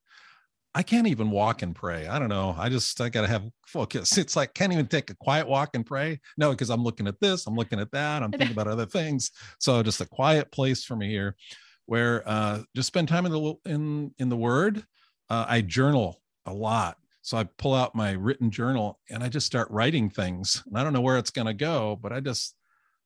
I 0.76 0.84
can't 0.84 1.08
even 1.08 1.32
walk 1.32 1.62
and 1.62 1.74
pray. 1.74 2.06
I 2.06 2.20
don't 2.20 2.28
know. 2.28 2.54
I 2.58 2.68
just 2.68 3.00
I 3.00 3.08
gotta 3.08 3.30
have 3.30 3.46
focus. 3.66 4.18
It's 4.18 4.36
like 4.36 4.54
can't 4.54 4.74
even 4.74 4.88
take 4.88 5.10
a 5.10 5.16
quiet 5.16 5.48
walk 5.48 5.70
and 5.74 5.86
pray. 5.86 6.20
No, 6.38 6.52
because 6.52 6.70
I'm 6.70 6.84
looking 6.84 7.08
at 7.08 7.20
this, 7.22 7.48
I'm 7.48 7.56
looking 7.56 7.80
at 7.80 7.92
that, 7.92 8.22
I'm 8.22 8.32
thinking 8.32 8.52
about 8.52 8.68
other 8.68 8.86
things. 8.86 9.32
So 9.58 9.82
just 9.82 10.02
a 10.02 10.06
quiet 10.06 10.52
place 10.52 10.84
for 10.84 10.98
me 10.98 11.10
here 11.10 11.38
where 11.86 12.28
uh, 12.28 12.62
just 12.76 12.90
spend 12.90 13.08
time 13.08 13.26
in 13.26 13.32
the 13.32 13.54
in 13.66 14.14
in 14.20 14.28
the 14.28 14.36
Word. 14.36 14.86
Uh, 15.30 15.46
I 15.48 15.62
journal 15.62 16.22
a 16.46 16.54
lot, 16.54 16.98
so 17.22 17.38
I 17.38 17.46
pull 17.46 17.74
out 17.74 17.96
my 17.96 18.12
written 18.12 18.52
journal 18.52 19.00
and 19.10 19.24
I 19.24 19.30
just 19.30 19.48
start 19.48 19.72
writing 19.72 20.10
things. 20.10 20.62
And 20.68 20.78
I 20.78 20.84
don't 20.84 20.94
know 20.94 21.02
where 21.02 21.18
it's 21.18 21.32
to 21.32 21.54
go, 21.54 21.98
but 22.02 22.12
I 22.12 22.20
just 22.20 22.54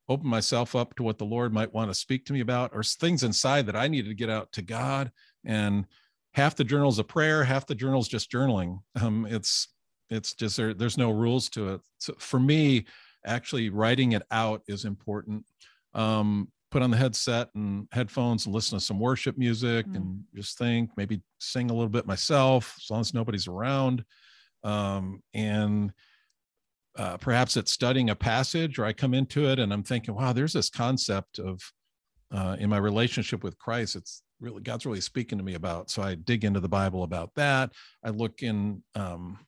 open 0.08 0.27
myself 0.27 0.75
up 0.75 0.95
to 0.95 1.03
what 1.03 1.19
the 1.19 1.25
Lord 1.25 1.53
might 1.53 1.71
want 1.71 1.91
to 1.91 1.93
speak 1.93 2.25
to 2.25 2.34
me 2.34 2.39
about, 2.39 2.71
or 2.73 2.82
things 2.82 3.23
inside 3.23 3.67
that 3.67 3.75
I 3.75 3.88
needed 3.88 4.10
to 4.10 4.15
get 4.15 4.32
out 4.32 4.51
to 4.53 4.63
God. 4.63 5.12
And 5.45 5.86
half 6.33 6.55
the 6.55 6.63
journal's 6.63 6.99
a 6.99 7.03
prayer, 7.03 7.43
half 7.43 7.65
the 7.65 7.75
journal's 7.75 8.07
just 8.07 8.31
journaling. 8.31 8.79
Um, 8.99 9.25
it's 9.29 9.67
it's 10.09 10.33
just 10.33 10.57
there, 10.57 10.73
there's 10.73 10.97
no 10.97 11.11
rules 11.11 11.49
to 11.49 11.73
it. 11.73 11.81
So 11.99 12.15
for 12.17 12.39
me, 12.39 12.85
actually 13.25 13.69
writing 13.69 14.13
it 14.13 14.23
out 14.31 14.63
is 14.67 14.85
important. 14.85 15.45
Um, 15.93 16.51
put 16.71 16.81
on 16.81 16.91
the 16.91 16.97
headset 16.97 17.49
and 17.55 17.87
headphones 17.91 18.45
and 18.45 18.53
listen 18.53 18.77
to 18.77 18.83
some 18.83 18.99
worship 18.99 19.37
music 19.37 19.87
mm. 19.87 19.95
and 19.95 20.23
just 20.35 20.57
think, 20.57 20.91
maybe 20.97 21.21
sing 21.39 21.69
a 21.69 21.73
little 21.73 21.89
bit 21.89 22.05
myself, 22.05 22.75
as 22.79 22.89
long 22.89 23.01
as 23.01 23.13
nobody's 23.13 23.47
around. 23.47 24.03
Um, 24.63 25.23
and 25.33 25.93
uh, 26.97 27.17
perhaps 27.17 27.57
it's 27.57 27.71
studying 27.71 28.09
a 28.09 28.15
passage 28.15 28.77
or 28.77 28.85
I 28.85 28.93
come 28.93 29.13
into 29.13 29.47
it 29.47 29.59
and 29.59 29.71
I'm 29.71 29.83
thinking, 29.83 30.15
wow, 30.15 30.33
there's 30.33 30.53
this 30.53 30.69
concept 30.69 31.39
of 31.39 31.61
uh, 32.31 32.57
in 32.59 32.69
my 32.69 32.77
relationship 32.77 33.43
with 33.43 33.57
Christ, 33.57 33.95
it's 33.95 34.21
really 34.39 34.62
God's 34.62 34.86
really 34.86 35.02
speaking 35.02 35.38
to 35.38 35.43
me 35.43 35.56
about. 35.56 35.89
So 35.89 36.02
I 36.02 36.15
dig 36.15 36.45
into 36.45 36.60
the 36.60 36.69
Bible 36.69 37.04
about 37.04 37.32
that. 37.36 37.71
I 38.04 38.10
look 38.10 38.41
in 38.41 38.84
um, 38.95 39.39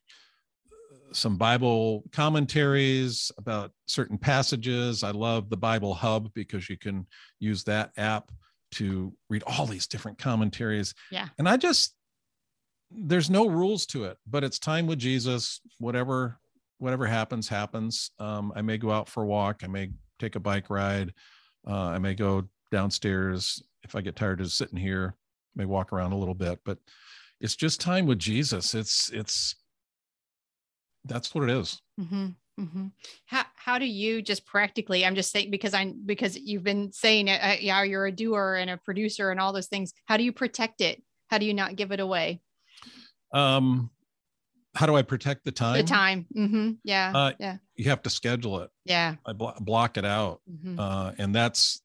some 1.12 1.36
Bible 1.36 2.04
commentaries 2.12 3.30
about 3.38 3.72
certain 3.86 4.18
passages. 4.18 5.02
I 5.02 5.10
love 5.10 5.50
the 5.50 5.56
Bible 5.56 5.94
Hub 5.94 6.32
because 6.34 6.68
you 6.68 6.76
can 6.76 7.06
use 7.38 7.64
that 7.64 7.90
app 7.96 8.30
to 8.72 9.12
read 9.28 9.42
all 9.46 9.66
these 9.66 9.86
different 9.86 10.18
commentaries. 10.18 10.94
Yeah. 11.10 11.28
And 11.38 11.48
I 11.48 11.56
just 11.56 11.94
there's 12.90 13.30
no 13.30 13.46
rules 13.46 13.86
to 13.86 14.04
it, 14.04 14.18
but 14.28 14.44
it's 14.44 14.58
time 14.58 14.86
with 14.86 14.98
Jesus. 14.98 15.60
Whatever 15.78 16.38
whatever 16.78 17.06
happens 17.06 17.48
happens. 17.48 18.10
Um, 18.18 18.52
I 18.56 18.62
may 18.62 18.76
go 18.76 18.90
out 18.90 19.08
for 19.08 19.22
a 19.22 19.26
walk. 19.26 19.62
I 19.62 19.68
may 19.68 19.90
take 20.18 20.34
a 20.34 20.40
bike 20.40 20.68
ride. 20.68 21.12
Uh, 21.66 21.88
I 21.88 21.98
may 21.98 22.14
go 22.14 22.48
downstairs 22.72 23.62
if 23.84 23.94
I 23.94 24.00
get 24.00 24.16
tired 24.16 24.40
of 24.40 24.50
sitting 24.50 24.78
here. 24.78 25.14
May 25.54 25.66
walk 25.66 25.92
around 25.92 26.12
a 26.12 26.18
little 26.18 26.34
bit, 26.34 26.60
but 26.64 26.78
it's 27.40 27.54
just 27.54 27.80
time 27.80 28.06
with 28.06 28.18
Jesus. 28.18 28.74
It's 28.74 29.10
it's 29.12 29.54
that's 31.04 31.34
what 31.34 31.44
it 31.44 31.50
is. 31.50 31.80
Mm-hmm. 32.00 32.28
Mm-hmm. 32.58 32.86
How 33.26 33.44
how 33.54 33.78
do 33.78 33.86
you 33.86 34.22
just 34.22 34.46
practically? 34.46 35.04
I'm 35.04 35.14
just 35.14 35.30
saying 35.30 35.50
because 35.50 35.74
I 35.74 35.92
because 36.06 36.36
you've 36.36 36.64
been 36.64 36.90
saying 36.92 37.28
it. 37.28 37.40
Uh, 37.42 37.56
yeah, 37.60 37.82
you're 37.82 38.06
a 38.06 38.12
doer 38.12 38.56
and 38.58 38.70
a 38.70 38.78
producer 38.78 39.30
and 39.30 39.38
all 39.38 39.52
those 39.52 39.68
things. 39.68 39.92
How 40.06 40.16
do 40.16 40.24
you 40.24 40.32
protect 40.32 40.80
it? 40.80 41.02
How 41.28 41.38
do 41.38 41.44
you 41.44 41.54
not 41.54 41.76
give 41.76 41.92
it 41.92 42.00
away? 42.00 42.40
Um, 43.32 43.90
how 44.74 44.86
do 44.86 44.96
I 44.96 45.02
protect 45.02 45.44
the 45.44 45.52
time? 45.52 45.76
The 45.76 45.82
time. 45.82 46.26
Mm-hmm. 46.34 46.70
Yeah. 46.84 47.12
Uh, 47.14 47.32
yeah. 47.38 47.56
You 47.76 47.90
have 47.90 48.02
to 48.02 48.10
schedule 48.10 48.60
it. 48.60 48.70
Yeah. 48.84 49.16
I 49.26 49.32
blo- 49.32 49.54
block 49.60 49.98
it 49.98 50.04
out, 50.04 50.40
mm-hmm. 50.50 50.78
uh, 50.78 51.12
and 51.18 51.34
that's 51.34 51.81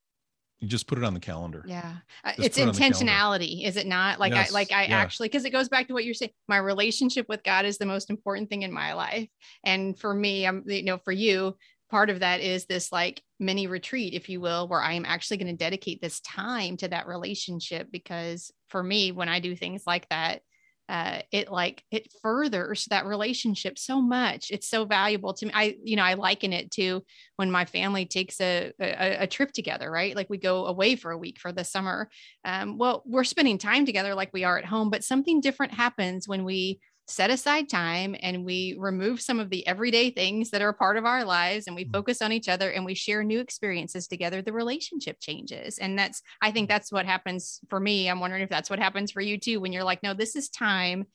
you 0.60 0.67
just 0.67 0.88
put 0.88 0.98
it 0.98 1.04
on 1.04 1.13
the 1.13 1.20
calendar. 1.20 1.63
Yeah 1.67 1.98
uh, 2.24 2.34
just 2.34 2.58
it's 2.58 2.60
intentionality 2.60 3.65
is 3.65 3.78
it 3.78 3.88
not? 3.88 4.20
Like 4.20 4.34
yes, 4.34 4.50
i 4.50 4.54
like 4.54 4.72
i 4.72 4.84
yes. 4.84 4.91
actually 4.91 5.30
because 5.30 5.46
it 5.46 5.52
goes 5.52 5.70
back 5.70 5.88
to 5.88 5.93
what 5.93 6.06
you're 6.06 6.13
saying 6.13 6.32
my 6.48 6.58
relationship 6.58 7.28
with 7.30 7.43
god 7.43 7.65
is 7.65 7.78
the 7.78 7.86
most 7.86 8.10
important 8.10 8.50
thing 8.50 8.63
in 8.63 8.72
my 8.72 8.93
life. 8.93 9.30
And 9.63 9.98
for 9.98 10.13
me 10.13 10.46
i'm 10.46 10.63
you 10.65 10.84
know 10.84 10.98
for 10.98 11.12
you 11.12 11.56
part 11.89 12.10
of 12.10 12.20
that 12.20 12.41
is 12.41 12.65
this 12.65 12.91
like 12.91 13.22
mini 13.39 13.67
retreat 13.67 14.13
if 14.13 14.30
you 14.30 14.41
will 14.41 14.67
where 14.67 14.82
i 14.82 14.93
am 14.93 15.06
actually 15.06 15.38
going 15.38 15.48
to 15.48 15.58
dedicate 15.58 16.02
this 16.02 16.20
time 16.22 16.76
to 16.78 16.88
that 16.88 17.08
relationship 17.08 17.88
because 17.91 18.52
for 18.67 18.84
me 18.84 19.12
when 19.12 19.30
i 19.30 19.39
do 19.39 19.56
things 19.56 19.84
like 19.88 20.08
that 20.10 20.41
uh, 20.89 21.19
it 21.32 21.52
like 21.52 21.84
it 21.91 22.12
furthers 22.21 22.86
that 22.89 23.06
relationship 23.06 23.78
so 23.78 24.02
much. 24.02 24.52
It's 24.52 24.69
so 24.69 24.86
valuable 24.86 25.34
to 25.34 25.45
me. 25.45 25.52
I, 25.54 25.76
you 25.84 25.95
know, 25.95 26.04
I 26.04 26.13
liken 26.13 26.54
it 26.54 26.71
to 26.71 27.04
when 27.36 27.52
my 27.52 27.65
family 27.65 28.06
takes 28.06 28.39
a, 28.39 28.71
a, 28.80 29.23
a 29.23 29.28
trip 29.28 29.52
together, 29.52 29.91
right? 29.91 30.15
Like 30.15 30.30
we 30.30 30.38
go 30.38 30.65
away 30.65 30.95
for 30.95 31.12
a 31.12 31.17
week 31.17 31.39
for 31.39 31.52
the 31.52 31.63
summer. 31.63 32.10
Um, 32.45 32.78
well, 32.78 33.04
we're 33.06 33.26
spending 33.26 33.58
time 33.58 33.86
together 33.86 34.15
like 34.15 34.32
we 34.34 34.43
are 34.43 34.58
at 34.58 34.65
home, 34.65 34.89
but 34.89 35.04
something 35.04 35.41
different 35.41 35.73
happens 35.73 36.28
when 36.28 36.43
we 36.43 36.80
set 37.08 37.30
aside 37.30 37.70
time 37.70 38.15
and 38.22 38.43
we 38.43 38.76
remove 38.78 39.22
some 39.22 39.39
of 39.39 39.50
the 39.50 39.65
everyday 39.65 40.10
things 40.10 40.50
that 40.50 40.62
are 40.62 40.70
a 40.70 40.74
part 40.74 40.98
of 40.98 41.06
our 41.06 41.24
lives 41.24 41.67
and 41.67 41.76
we 41.76 41.86
mm. 41.86 41.91
focus 41.93 42.22
on 42.22 42.34
each 42.34 42.50
other 42.50 42.72
and 42.72 42.84
we 42.84 42.93
share 42.93 43.24
new 43.24 43.39
experiences 43.39 44.08
together 44.08 44.41
the 44.41 44.52
relationship 44.52 45.17
changes 45.22 45.78
and 45.78 45.98
that's 45.98 46.22
i 46.41 46.52
think 46.52 46.65
mm. 46.65 46.70
that's 46.70 46.91
what 46.91 47.06
happens 47.06 47.62
for 47.70 47.80
me 47.80 48.10
i'm 48.10 48.20
wondering 48.20 48.43
if 48.43 48.50
that's 48.50 48.70
what 48.70 48.80
happens 48.80 49.12
for 49.12 49.22
you 49.22 49.38
too 49.38 49.62
when 49.62 49.72
you're 49.72 49.86
like 49.86 50.04
no 50.04 50.13
this 50.13 50.36
is 50.36 50.50
time 50.50 51.06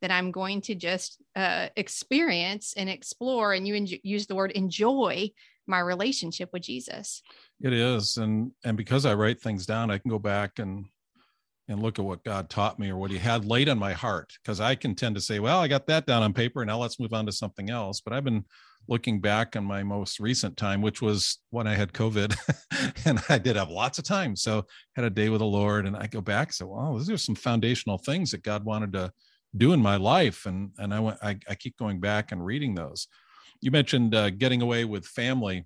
that 0.00 0.10
i'm 0.10 0.30
going 0.30 0.62
to 0.62 0.74
just 0.74 1.22
uh, 1.36 1.68
experience 1.76 2.72
and 2.76 2.88
explore 2.88 3.52
and 3.52 3.68
you 3.68 3.74
en- 3.74 3.86
use 4.02 4.26
the 4.26 4.34
word 4.34 4.52
enjoy 4.52 5.28
my 5.66 5.80
relationship 5.80 6.48
with 6.54 6.62
jesus 6.62 7.22
it 7.60 7.74
is 7.74 8.16
and 8.16 8.52
and 8.64 8.76
because 8.78 9.04
i 9.04 9.12
write 9.12 9.40
things 9.40 9.66
down 9.66 9.90
i 9.90 9.98
can 9.98 10.10
go 10.10 10.18
back 10.18 10.58
and 10.58 10.86
and 11.72 11.82
look 11.82 11.98
at 11.98 12.04
what 12.04 12.24
God 12.24 12.48
taught 12.48 12.78
me 12.78 12.90
or 12.90 12.96
what 12.96 13.10
He 13.10 13.18
had 13.18 13.44
laid 13.44 13.68
on 13.68 13.78
my 13.78 13.92
heart. 13.92 14.32
Because 14.42 14.60
I 14.60 14.74
can 14.74 14.94
tend 14.94 15.14
to 15.16 15.20
say, 15.20 15.40
well, 15.40 15.58
I 15.58 15.68
got 15.68 15.86
that 15.88 16.06
down 16.06 16.22
on 16.22 16.32
paper. 16.32 16.64
Now 16.64 16.78
let's 16.78 17.00
move 17.00 17.12
on 17.12 17.26
to 17.26 17.32
something 17.32 17.70
else. 17.70 18.00
But 18.00 18.12
I've 18.12 18.24
been 18.24 18.44
looking 18.88 19.20
back 19.20 19.56
on 19.56 19.64
my 19.64 19.82
most 19.82 20.20
recent 20.20 20.56
time, 20.56 20.82
which 20.82 21.00
was 21.00 21.38
when 21.50 21.66
I 21.66 21.74
had 21.74 21.92
COVID, 21.92 22.36
and 23.06 23.22
I 23.28 23.38
did 23.38 23.56
have 23.56 23.70
lots 23.70 23.98
of 23.98 24.04
time. 24.04 24.36
So 24.36 24.66
had 24.96 25.04
a 25.04 25.10
day 25.10 25.28
with 25.28 25.40
the 25.40 25.46
Lord, 25.46 25.86
and 25.86 25.96
I 25.96 26.06
go 26.06 26.20
back 26.20 26.48
and 26.48 26.54
say, 26.54 26.64
well, 26.64 26.96
these 26.96 27.10
are 27.10 27.16
some 27.16 27.34
foundational 27.34 27.98
things 27.98 28.30
that 28.32 28.42
God 28.42 28.64
wanted 28.64 28.92
to 28.94 29.12
do 29.56 29.72
in 29.72 29.80
my 29.80 29.96
life, 29.96 30.46
and 30.46 30.70
and 30.78 30.94
I 30.94 31.00
went, 31.00 31.18
I, 31.22 31.38
I 31.48 31.54
keep 31.54 31.76
going 31.76 32.00
back 32.00 32.32
and 32.32 32.44
reading 32.44 32.74
those. 32.74 33.08
You 33.60 33.70
mentioned 33.70 34.14
uh, 34.14 34.30
getting 34.30 34.62
away 34.62 34.84
with 34.84 35.06
family. 35.06 35.64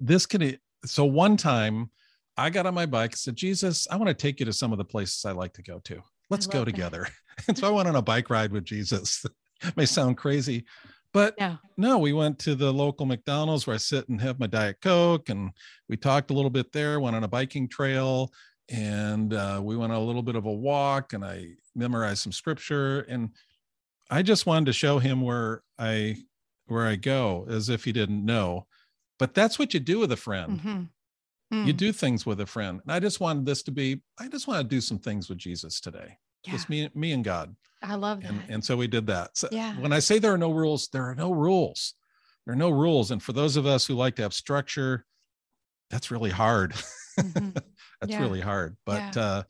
This 0.00 0.26
can 0.26 0.58
so 0.84 1.04
one 1.04 1.36
time 1.36 1.90
I 2.38 2.50
got 2.50 2.66
on 2.66 2.74
my 2.74 2.86
bike, 2.86 3.16
said, 3.16 3.34
Jesus, 3.34 3.88
I 3.90 3.96
want 3.96 4.08
to 4.08 4.14
take 4.14 4.38
you 4.38 4.46
to 4.46 4.52
some 4.52 4.70
of 4.70 4.78
the 4.78 4.84
places 4.84 5.24
I 5.24 5.32
like 5.32 5.52
to 5.54 5.62
go 5.62 5.80
to. 5.80 6.00
Let's 6.30 6.46
go 6.46 6.64
together. 6.64 7.08
and 7.48 7.58
so 7.58 7.66
I 7.66 7.70
went 7.70 7.88
on 7.88 7.96
a 7.96 8.02
bike 8.02 8.30
ride 8.30 8.52
with 8.52 8.64
Jesus. 8.64 9.26
may 9.76 9.86
sound 9.86 10.16
crazy, 10.16 10.64
but 11.12 11.34
yeah. 11.36 11.56
no, 11.76 11.98
we 11.98 12.12
went 12.12 12.38
to 12.40 12.54
the 12.54 12.72
local 12.72 13.06
McDonald's 13.06 13.66
where 13.66 13.74
I 13.74 13.78
sit 13.78 14.08
and 14.08 14.20
have 14.20 14.38
my 14.38 14.46
Diet 14.46 14.76
Coke. 14.80 15.30
And 15.30 15.50
we 15.88 15.96
talked 15.96 16.30
a 16.30 16.34
little 16.34 16.50
bit 16.50 16.70
there, 16.72 17.00
went 17.00 17.16
on 17.16 17.24
a 17.24 17.28
biking 17.28 17.66
trail, 17.66 18.30
and 18.68 19.34
uh, 19.34 19.60
we 19.62 19.76
went 19.76 19.92
on 19.92 19.98
a 19.98 20.04
little 20.04 20.22
bit 20.22 20.36
of 20.36 20.46
a 20.46 20.52
walk 20.52 21.14
and 21.14 21.24
I 21.24 21.54
memorized 21.74 22.22
some 22.22 22.32
scripture. 22.32 23.00
And 23.08 23.30
I 24.10 24.22
just 24.22 24.46
wanted 24.46 24.66
to 24.66 24.72
show 24.72 24.98
him 24.98 25.22
where 25.22 25.62
I 25.78 26.18
where 26.66 26.86
I 26.86 26.96
go 26.96 27.46
as 27.48 27.68
if 27.68 27.84
he 27.84 27.92
didn't 27.92 28.24
know. 28.24 28.66
But 29.18 29.34
that's 29.34 29.58
what 29.58 29.74
you 29.74 29.80
do 29.80 29.98
with 29.98 30.12
a 30.12 30.16
friend. 30.16 30.60
Mm-hmm. 30.60 30.82
Mm. 31.52 31.66
You 31.66 31.72
do 31.72 31.92
things 31.92 32.26
with 32.26 32.40
a 32.40 32.46
friend. 32.46 32.80
And 32.82 32.92
I 32.92 33.00
just 33.00 33.20
wanted 33.20 33.46
this 33.46 33.62
to 33.64 33.70
be, 33.70 34.02
I 34.18 34.28
just 34.28 34.46
want 34.46 34.60
to 34.60 34.68
do 34.68 34.80
some 34.80 34.98
things 34.98 35.28
with 35.28 35.38
Jesus 35.38 35.80
today. 35.80 36.18
Yeah. 36.44 36.52
Just 36.52 36.68
me, 36.68 36.88
me 36.94 37.12
and 37.12 37.24
God. 37.24 37.54
I 37.82 37.94
love 37.94 38.22
that. 38.22 38.30
And, 38.30 38.42
and 38.48 38.64
so 38.64 38.76
we 38.76 38.86
did 38.86 39.06
that. 39.06 39.36
So 39.36 39.48
yeah. 39.50 39.74
when 39.74 39.92
I 39.92 39.98
say 40.00 40.18
there 40.18 40.32
are 40.32 40.38
no 40.38 40.50
rules, 40.50 40.88
there 40.92 41.08
are 41.08 41.14
no 41.14 41.32
rules. 41.32 41.94
There 42.44 42.52
are 42.52 42.56
no 42.58 42.70
rules. 42.70 43.10
And 43.10 43.22
for 43.22 43.32
those 43.32 43.56
of 43.56 43.66
us 43.66 43.86
who 43.86 43.94
like 43.94 44.16
to 44.16 44.22
have 44.22 44.34
structure, 44.34 45.04
that's 45.90 46.10
really 46.10 46.30
hard. 46.30 46.74
Mm-hmm. 47.18 47.50
that's 48.00 48.12
yeah. 48.12 48.20
really 48.20 48.40
hard. 48.40 48.76
But 48.84 49.16
yeah. 49.16 49.22
uh, 49.22 49.42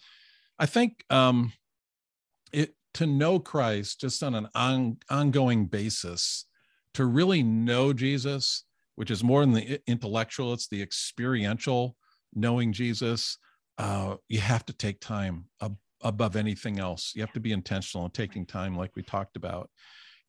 I 0.59 0.67
think 0.67 1.05
um, 1.11 1.53
it 2.53 2.75
to 2.95 3.07
know 3.07 3.39
Christ 3.39 4.01
just 4.01 4.23
on 4.23 4.35
an 4.35 4.49
on, 4.55 4.99
ongoing 5.11 5.67
basis, 5.67 6.47
to 6.95 7.05
really 7.05 7.43
know 7.43 7.93
Jesus, 7.93 8.65
which 8.99 9.13
is 9.13 9.23
more 9.23 9.43
than 9.43 9.53
the 9.53 9.81
intellectual, 9.87 10.53
it's 10.53 10.67
the 10.67 10.83
experiential 10.83 11.95
knowing 12.35 12.73
Jesus. 12.73 13.39
Uh, 13.79 14.17
you 14.29 14.41
have 14.41 14.67
to 14.67 14.73
take 14.73 14.99
time 14.99 15.45
ab- 15.63 15.77
above 16.03 16.35
anything 16.35 16.81
else. 16.81 17.13
You 17.15 17.23
have 17.23 17.33
to 17.35 17.41
be 17.41 17.53
intentional 17.53 18.07
in 18.07 18.11
taking 18.11 18.45
time, 18.45 18.77
like 18.77 18.91
we 18.97 19.05
talked 19.05 19.37
about. 19.37 19.71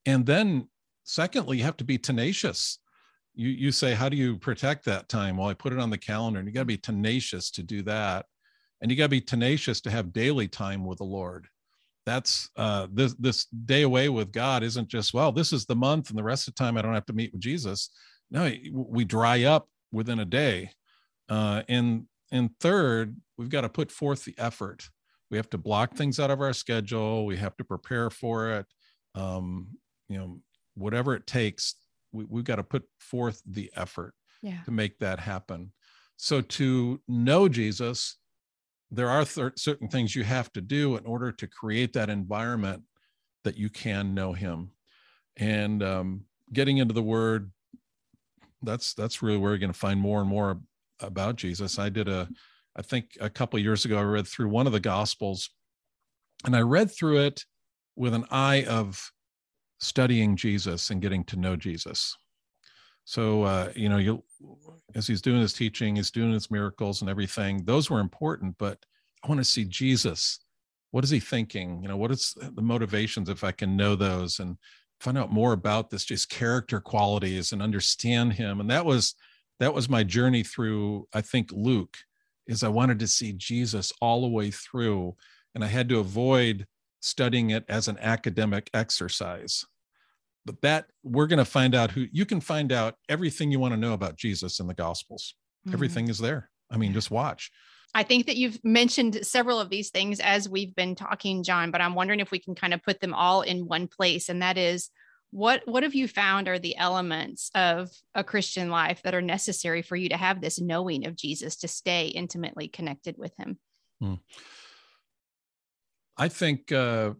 And 0.05 0.23
then, 0.23 0.67
secondly, 1.03 1.57
you 1.57 1.63
have 1.63 1.77
to 1.77 1.83
be 1.83 1.97
tenacious. 1.97 2.77
You, 3.33 3.49
you 3.49 3.71
say, 3.71 3.95
How 3.95 4.07
do 4.07 4.15
you 4.15 4.37
protect 4.37 4.85
that 4.85 5.09
time? 5.09 5.37
Well, 5.37 5.49
I 5.49 5.55
put 5.55 5.73
it 5.73 5.79
on 5.79 5.89
the 5.89 5.97
calendar, 5.97 6.37
and 6.37 6.47
you 6.47 6.53
got 6.53 6.61
to 6.61 6.65
be 6.65 6.77
tenacious 6.77 7.49
to 7.51 7.63
do 7.63 7.81
that. 7.83 8.27
And 8.81 8.91
you 8.91 8.97
got 8.97 9.05
to 9.05 9.09
be 9.09 9.19
tenacious 9.19 9.81
to 9.81 9.89
have 9.89 10.13
daily 10.13 10.47
time 10.47 10.85
with 10.85 10.99
the 10.99 11.05
Lord 11.05 11.47
that's 12.05 12.49
uh, 12.55 12.87
this 12.91 13.13
this 13.15 13.45
day 13.45 13.81
away 13.81 14.09
with 14.09 14.31
God 14.31 14.63
isn't 14.63 14.87
just 14.87 15.13
well. 15.13 15.31
This 15.31 15.53
is 15.53 15.65
the 15.65 15.75
month, 15.75 16.09
and 16.09 16.17
the 16.17 16.23
rest 16.23 16.47
of 16.47 16.55
the 16.55 16.63
time 16.63 16.77
I 16.77 16.81
don't 16.81 16.93
have 16.93 17.05
to 17.07 17.13
meet 17.13 17.31
with 17.33 17.41
Jesus 17.41 17.89
no 18.31 18.51
we 18.71 19.05
dry 19.05 19.43
up 19.43 19.67
within 19.91 20.19
a 20.19 20.25
day 20.25 20.71
uh, 21.29 21.63
and 21.67 22.05
and 22.31 22.51
third 22.59 23.15
we've 23.37 23.49
got 23.49 23.61
to 23.61 23.69
put 23.69 23.91
forth 23.91 24.25
the 24.25 24.35
effort. 24.37 24.89
We 25.31 25.37
have 25.37 25.49
to 25.51 25.57
block 25.57 25.95
things 25.95 26.19
out 26.19 26.31
of 26.31 26.41
our 26.41 26.53
schedule 26.53 27.25
we 27.25 27.37
have 27.37 27.55
to 27.57 27.63
prepare 27.63 28.09
for 28.09 28.49
it 28.51 28.65
um, 29.15 29.67
you 30.07 30.17
know 30.17 30.39
whatever 30.75 31.15
it 31.15 31.27
takes 31.27 31.75
we, 32.11 32.25
we've 32.25 32.43
got 32.43 32.55
to 32.55 32.63
put 32.63 32.83
forth 32.99 33.41
the 33.45 33.71
effort 33.75 34.13
yeah. 34.41 34.61
to 34.65 34.71
make 34.71 34.97
that 34.99 35.19
happen. 35.19 35.71
So 36.17 36.41
to 36.41 36.99
know 37.07 37.47
jesus 37.47 38.17
there 38.91 39.09
are 39.09 39.25
th- 39.25 39.53
certain 39.55 39.87
things 39.87 40.15
you 40.15 40.23
have 40.23 40.51
to 40.53 40.61
do 40.61 40.95
in 40.95 41.05
order 41.05 41.31
to 41.31 41.47
create 41.47 41.93
that 41.93 42.09
environment 42.09 42.83
that 43.43 43.57
you 43.57 43.69
can 43.69 44.13
know 44.13 44.33
him. 44.33 44.71
And 45.37 45.83
um, 45.83 46.21
getting 46.51 46.77
into 46.77 46.93
the 46.93 47.03
word 47.03 47.51
that's 48.61 48.93
that's 48.93 49.21
really 49.21 49.37
where 49.37 49.51
you're 49.51 49.59
going 49.59 49.73
to 49.73 49.77
find 49.77 49.99
more 49.99 50.19
and 50.19 50.29
more 50.29 50.59
about 50.99 51.35
Jesus. 51.35 51.79
I 51.79 51.89
did 51.89 52.07
a, 52.07 52.27
I 52.75 52.81
think 52.81 53.17
a 53.19 53.29
couple 53.29 53.59
years 53.59 53.85
ago, 53.85 53.97
I 53.97 54.03
read 54.03 54.27
through 54.27 54.49
one 54.49 54.67
of 54.67 54.73
the 54.73 54.79
Gospels, 54.79 55.49
and 56.45 56.55
I 56.55 56.61
read 56.61 56.91
through 56.91 57.19
it 57.19 57.45
with 57.95 58.13
an 58.13 58.25
eye 58.31 58.63
of 58.65 59.11
studying 59.79 60.35
Jesus 60.35 60.89
and 60.89 61.01
getting 61.01 61.23
to 61.25 61.37
know 61.37 61.55
Jesus. 61.55 62.17
So 63.05 63.43
uh, 63.43 63.71
you 63.75 63.89
know, 63.89 63.97
you 63.97 64.23
as 64.95 65.07
he's 65.07 65.21
doing 65.21 65.41
his 65.41 65.53
teaching, 65.53 65.95
he's 65.95 66.11
doing 66.11 66.31
his 66.31 66.51
miracles 66.51 67.01
and 67.01 67.09
everything. 67.09 67.63
Those 67.65 67.89
were 67.89 67.99
important, 67.99 68.55
but 68.57 68.77
I 69.23 69.27
want 69.27 69.39
to 69.39 69.45
see 69.45 69.65
Jesus. 69.65 70.39
What 70.91 71.03
is 71.03 71.09
he 71.09 71.19
thinking? 71.19 71.81
You 71.81 71.87
know, 71.87 71.97
what 71.97 72.11
is 72.11 72.35
the 72.39 72.61
motivations 72.61 73.29
if 73.29 73.43
I 73.43 73.51
can 73.51 73.77
know 73.77 73.95
those 73.95 74.39
and 74.39 74.57
find 74.99 75.17
out 75.17 75.31
more 75.31 75.53
about 75.53 75.89
this 75.89 76.05
just 76.05 76.29
character 76.29 76.79
qualities 76.79 77.51
and 77.51 77.61
understand 77.61 78.33
him. 78.33 78.59
And 78.59 78.69
that 78.69 78.85
was 78.85 79.15
that 79.59 79.73
was 79.73 79.89
my 79.89 80.03
journey 80.03 80.41
through 80.41 81.05
i 81.13 81.19
think 81.19 81.49
luke 81.51 81.97
is 82.47 82.63
i 82.63 82.69
wanted 82.69 82.97
to 82.97 83.07
see 83.07 83.33
jesus 83.33 83.91
all 83.99 84.21
the 84.21 84.27
way 84.29 84.49
through 84.51 85.13
and 85.53 85.65
i 85.65 85.67
had 85.67 85.89
to 85.89 85.99
avoid 85.99 86.65
studying 87.01 87.49
it 87.51 87.65
as 87.69 87.87
an 87.87 87.97
academic 87.99 88.69
exercise. 88.73 89.65
But 90.45 90.61
that 90.61 90.85
we're 91.03 91.27
going 91.27 91.39
to 91.39 91.45
find 91.45 91.75
out 91.75 91.91
who 91.91 92.07
you 92.11 92.25
can 92.25 92.41
find 92.41 92.71
out 92.71 92.95
everything 93.07 93.51
you 93.51 93.59
want 93.59 93.73
to 93.73 93.79
know 93.79 93.93
about 93.93 94.17
jesus 94.17 94.59
in 94.59 94.67
the 94.67 94.73
gospels. 94.73 95.35
Mm-hmm. 95.65 95.73
everything 95.73 96.07
is 96.07 96.17
there. 96.17 96.49
I 96.71 96.77
mean 96.77 96.93
just 96.93 97.11
watch 97.11 97.51
I 97.95 98.03
think 98.03 98.27
that 98.27 98.37
you've 98.37 98.59
mentioned 98.63 99.25
several 99.25 99.59
of 99.59 99.69
these 99.69 99.89
things 99.89 100.19
as 100.19 100.47
we've 100.47 100.75
been 100.75 100.95
talking, 100.95 101.43
John, 101.43 101.71
but 101.71 101.81
I'm 101.81 101.95
wondering 101.95 102.19
if 102.19 102.31
we 102.31 102.39
can 102.39 102.53
kind 102.53 102.73
of 102.73 102.83
put 102.83 102.99
them 102.99 103.13
all 103.13 103.41
in 103.41 103.67
one 103.67 103.87
place. 103.87 104.29
And 104.29 104.41
that 104.41 104.57
is 104.57 104.89
what 105.31 105.61
what 105.65 105.83
have 105.83 105.95
you 105.95 106.07
found 106.07 106.47
are 106.47 106.59
the 106.59 106.77
elements 106.77 107.51
of 107.53 107.91
a 108.15 108.23
Christian 108.23 108.69
life 108.69 109.01
that 109.03 109.13
are 109.13 109.21
necessary 109.21 109.81
for 109.81 109.95
you 109.95 110.09
to 110.09 110.17
have 110.17 110.41
this 110.41 110.59
knowing 110.59 111.05
of 111.05 111.15
Jesus 111.15 111.55
to 111.57 111.67
stay 111.67 112.07
intimately 112.07 112.67
connected 112.67 113.15
with 113.17 113.35
him? 113.37 113.59
Hmm. 113.99 114.15
I 116.17 116.27
think 116.27 116.71
uh, 116.71 117.13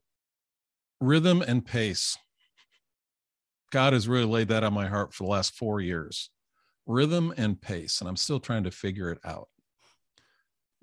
rhythm 0.99 1.41
and 1.41 1.65
pace. 1.65 2.17
God 3.71 3.93
has 3.93 4.07
really 4.07 4.25
laid 4.25 4.47
that 4.47 4.63
on 4.63 4.73
my 4.73 4.87
heart 4.87 5.13
for 5.13 5.23
the 5.23 5.29
last 5.29 5.55
four 5.55 5.79
years. 5.79 6.31
Rhythm 6.87 7.33
and 7.37 7.61
pace, 7.61 8.01
and 8.01 8.09
I'm 8.09 8.15
still 8.15 8.39
trying 8.39 8.63
to 8.63 8.71
figure 8.71 9.11
it 9.11 9.19
out 9.23 9.47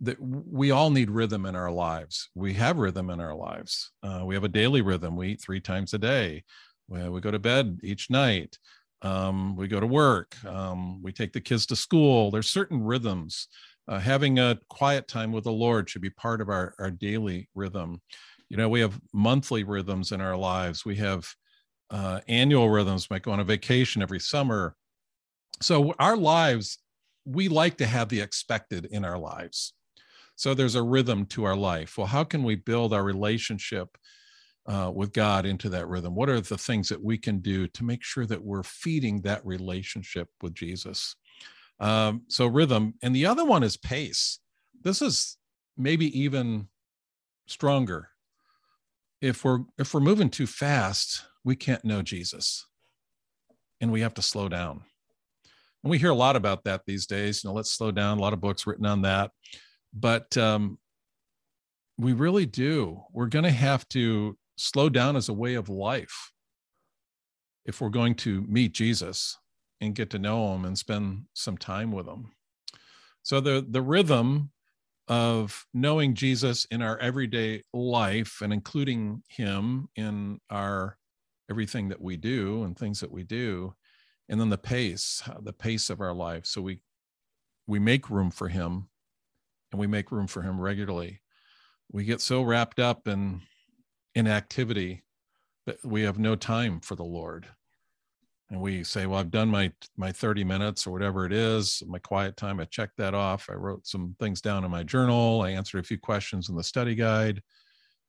that 0.00 0.16
we 0.20 0.70
all 0.70 0.90
need 0.90 1.10
rhythm 1.10 1.46
in 1.46 1.56
our 1.56 1.70
lives. 1.70 2.28
We 2.34 2.54
have 2.54 2.78
rhythm 2.78 3.10
in 3.10 3.20
our 3.20 3.34
lives. 3.34 3.92
Uh, 4.02 4.22
we 4.24 4.34
have 4.34 4.44
a 4.44 4.48
daily 4.48 4.82
rhythm. 4.82 5.16
We 5.16 5.28
eat 5.28 5.40
three 5.40 5.60
times 5.60 5.94
a 5.94 5.98
day. 5.98 6.44
We, 6.88 7.08
we 7.08 7.20
go 7.20 7.30
to 7.30 7.38
bed 7.38 7.80
each 7.82 8.10
night. 8.10 8.58
Um, 9.02 9.56
we 9.56 9.68
go 9.68 9.80
to 9.80 9.86
work. 9.86 10.36
Um, 10.44 11.02
we 11.02 11.12
take 11.12 11.32
the 11.32 11.40
kids 11.40 11.66
to 11.66 11.76
school. 11.76 12.30
There's 12.30 12.50
certain 12.50 12.82
rhythms. 12.82 13.48
Uh, 13.88 13.98
having 13.98 14.38
a 14.38 14.58
quiet 14.68 15.06
time 15.06 15.32
with 15.32 15.44
the 15.44 15.52
Lord 15.52 15.88
should 15.88 16.02
be 16.02 16.10
part 16.10 16.40
of 16.40 16.48
our, 16.48 16.74
our 16.78 16.90
daily 16.90 17.48
rhythm. 17.54 18.00
You 18.48 18.56
know, 18.56 18.68
we 18.68 18.80
have 18.80 19.00
monthly 19.12 19.64
rhythms 19.64 20.12
in 20.12 20.20
our 20.20 20.36
lives. 20.36 20.84
We 20.84 20.96
have 20.96 21.26
uh, 21.90 22.20
annual 22.28 22.68
rhythms, 22.68 23.10
might 23.10 23.22
go 23.22 23.32
on 23.32 23.40
a 23.40 23.44
vacation 23.44 24.02
every 24.02 24.20
summer. 24.20 24.74
So 25.60 25.94
our 25.98 26.16
lives, 26.16 26.78
we 27.24 27.48
like 27.48 27.78
to 27.78 27.86
have 27.86 28.08
the 28.08 28.20
expected 28.20 28.86
in 28.86 29.04
our 29.04 29.18
lives. 29.18 29.72
So 30.36 30.52
there's 30.52 30.74
a 30.74 30.82
rhythm 30.82 31.24
to 31.26 31.44
our 31.44 31.56
life. 31.56 31.96
Well, 31.96 32.06
how 32.06 32.22
can 32.22 32.44
we 32.44 32.54
build 32.54 32.92
our 32.92 33.02
relationship 33.02 33.96
uh, 34.66 34.92
with 34.94 35.12
God 35.12 35.46
into 35.46 35.70
that 35.70 35.88
rhythm? 35.88 36.14
What 36.14 36.28
are 36.28 36.40
the 36.40 36.58
things 36.58 36.90
that 36.90 37.02
we 37.02 37.16
can 37.16 37.38
do 37.38 37.66
to 37.68 37.84
make 37.84 38.04
sure 38.04 38.26
that 38.26 38.44
we're 38.44 38.62
feeding 38.62 39.22
that 39.22 39.44
relationship 39.46 40.28
with 40.42 40.54
Jesus? 40.54 41.16
Um, 41.80 42.22
so, 42.28 42.46
rhythm. 42.46 42.94
And 43.02 43.16
the 43.16 43.26
other 43.26 43.44
one 43.44 43.62
is 43.62 43.76
pace. 43.76 44.38
This 44.82 45.00
is 45.00 45.38
maybe 45.76 46.18
even 46.18 46.68
stronger. 47.46 48.10
If 49.20 49.44
we're 49.44 49.60
if 49.78 49.94
we're 49.94 50.00
moving 50.00 50.28
too 50.28 50.46
fast, 50.46 51.24
we 51.44 51.56
can't 51.56 51.84
know 51.84 52.02
Jesus, 52.02 52.66
and 53.80 53.90
we 53.90 54.02
have 54.02 54.14
to 54.14 54.22
slow 54.22 54.48
down. 54.48 54.82
And 55.82 55.90
we 55.90 55.98
hear 55.98 56.10
a 56.10 56.14
lot 56.14 56.36
about 56.36 56.64
that 56.64 56.82
these 56.86 57.06
days. 57.06 57.42
You 57.42 57.50
know, 57.50 57.54
let's 57.54 57.72
slow 57.72 57.90
down. 57.90 58.18
A 58.18 58.20
lot 58.20 58.32
of 58.32 58.40
books 58.40 58.66
written 58.66 58.86
on 58.86 59.02
that, 59.02 59.30
but 59.98 60.36
um, 60.36 60.78
we 61.98 62.12
really 62.12 62.46
do. 62.46 63.02
We're 63.12 63.26
going 63.26 63.44
to 63.44 63.50
have 63.50 63.88
to 63.90 64.36
slow 64.58 64.88
down 64.88 65.16
as 65.16 65.28
a 65.28 65.34
way 65.34 65.54
of 65.54 65.68
life 65.68 66.32
if 67.64 67.80
we're 67.80 67.88
going 67.88 68.14
to 68.14 68.42
meet 68.42 68.72
Jesus 68.72 69.38
and 69.80 69.94
get 69.94 70.10
to 70.10 70.18
know 70.18 70.54
him 70.54 70.64
and 70.64 70.78
spend 70.78 71.24
some 71.34 71.56
time 71.56 71.92
with 71.92 72.06
him. 72.06 72.32
So 73.22 73.40
the 73.40 73.66
the 73.68 73.82
rhythm 73.82 74.50
of 75.08 75.66
knowing 75.72 76.14
Jesus 76.14 76.66
in 76.70 76.82
our 76.82 76.98
everyday 76.98 77.62
life 77.72 78.40
and 78.42 78.52
including 78.52 79.22
him 79.28 79.88
in 79.96 80.40
our 80.50 80.98
everything 81.50 81.88
that 81.88 82.00
we 82.00 82.16
do 82.16 82.64
and 82.64 82.76
things 82.76 83.00
that 83.00 83.10
we 83.10 83.22
do 83.22 83.74
and 84.28 84.40
then 84.40 84.50
the 84.50 84.58
pace 84.58 85.22
the 85.40 85.52
pace 85.52 85.90
of 85.90 86.00
our 86.00 86.12
life 86.12 86.44
so 86.44 86.60
we 86.60 86.80
we 87.68 87.78
make 87.78 88.10
room 88.10 88.32
for 88.32 88.48
him 88.48 88.88
and 89.76 89.80
we 89.80 89.86
make 89.86 90.10
room 90.10 90.26
for 90.26 90.42
him 90.42 90.60
regularly 90.60 91.20
we 91.90 92.04
get 92.04 92.20
so 92.20 92.42
wrapped 92.42 92.80
up 92.80 93.08
in 93.08 93.42
inactivity 94.14 95.02
that 95.66 95.84
we 95.84 96.02
have 96.02 96.18
no 96.18 96.36
time 96.36 96.80
for 96.80 96.94
the 96.94 97.04
Lord. 97.04 97.46
And 98.50 98.60
we 98.60 98.84
say, 98.84 99.06
well, 99.06 99.18
I've 99.18 99.32
done 99.32 99.48
my 99.48 99.72
my 99.96 100.12
30 100.12 100.44
minutes 100.44 100.86
or 100.86 100.92
whatever 100.92 101.26
it 101.26 101.32
is, 101.32 101.82
my 101.86 101.98
quiet 101.98 102.36
time. 102.36 102.60
I 102.60 102.64
checked 102.66 102.96
that 102.98 103.14
off. 103.14 103.48
I 103.50 103.54
wrote 103.54 103.86
some 103.86 104.14
things 104.20 104.40
down 104.40 104.64
in 104.64 104.70
my 104.70 104.84
journal. 104.84 105.42
I 105.42 105.50
answered 105.50 105.80
a 105.80 105.86
few 105.86 105.98
questions 105.98 106.48
in 106.48 106.56
the 106.56 106.62
study 106.62 106.94
guide. 106.94 107.42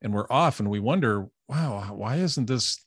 And 0.04 0.14
we're 0.14 0.28
off 0.30 0.60
and 0.60 0.70
we 0.70 0.80
wonder, 0.80 1.28
wow, 1.48 1.92
why 1.96 2.18
isn't 2.18 2.46
this 2.46 2.84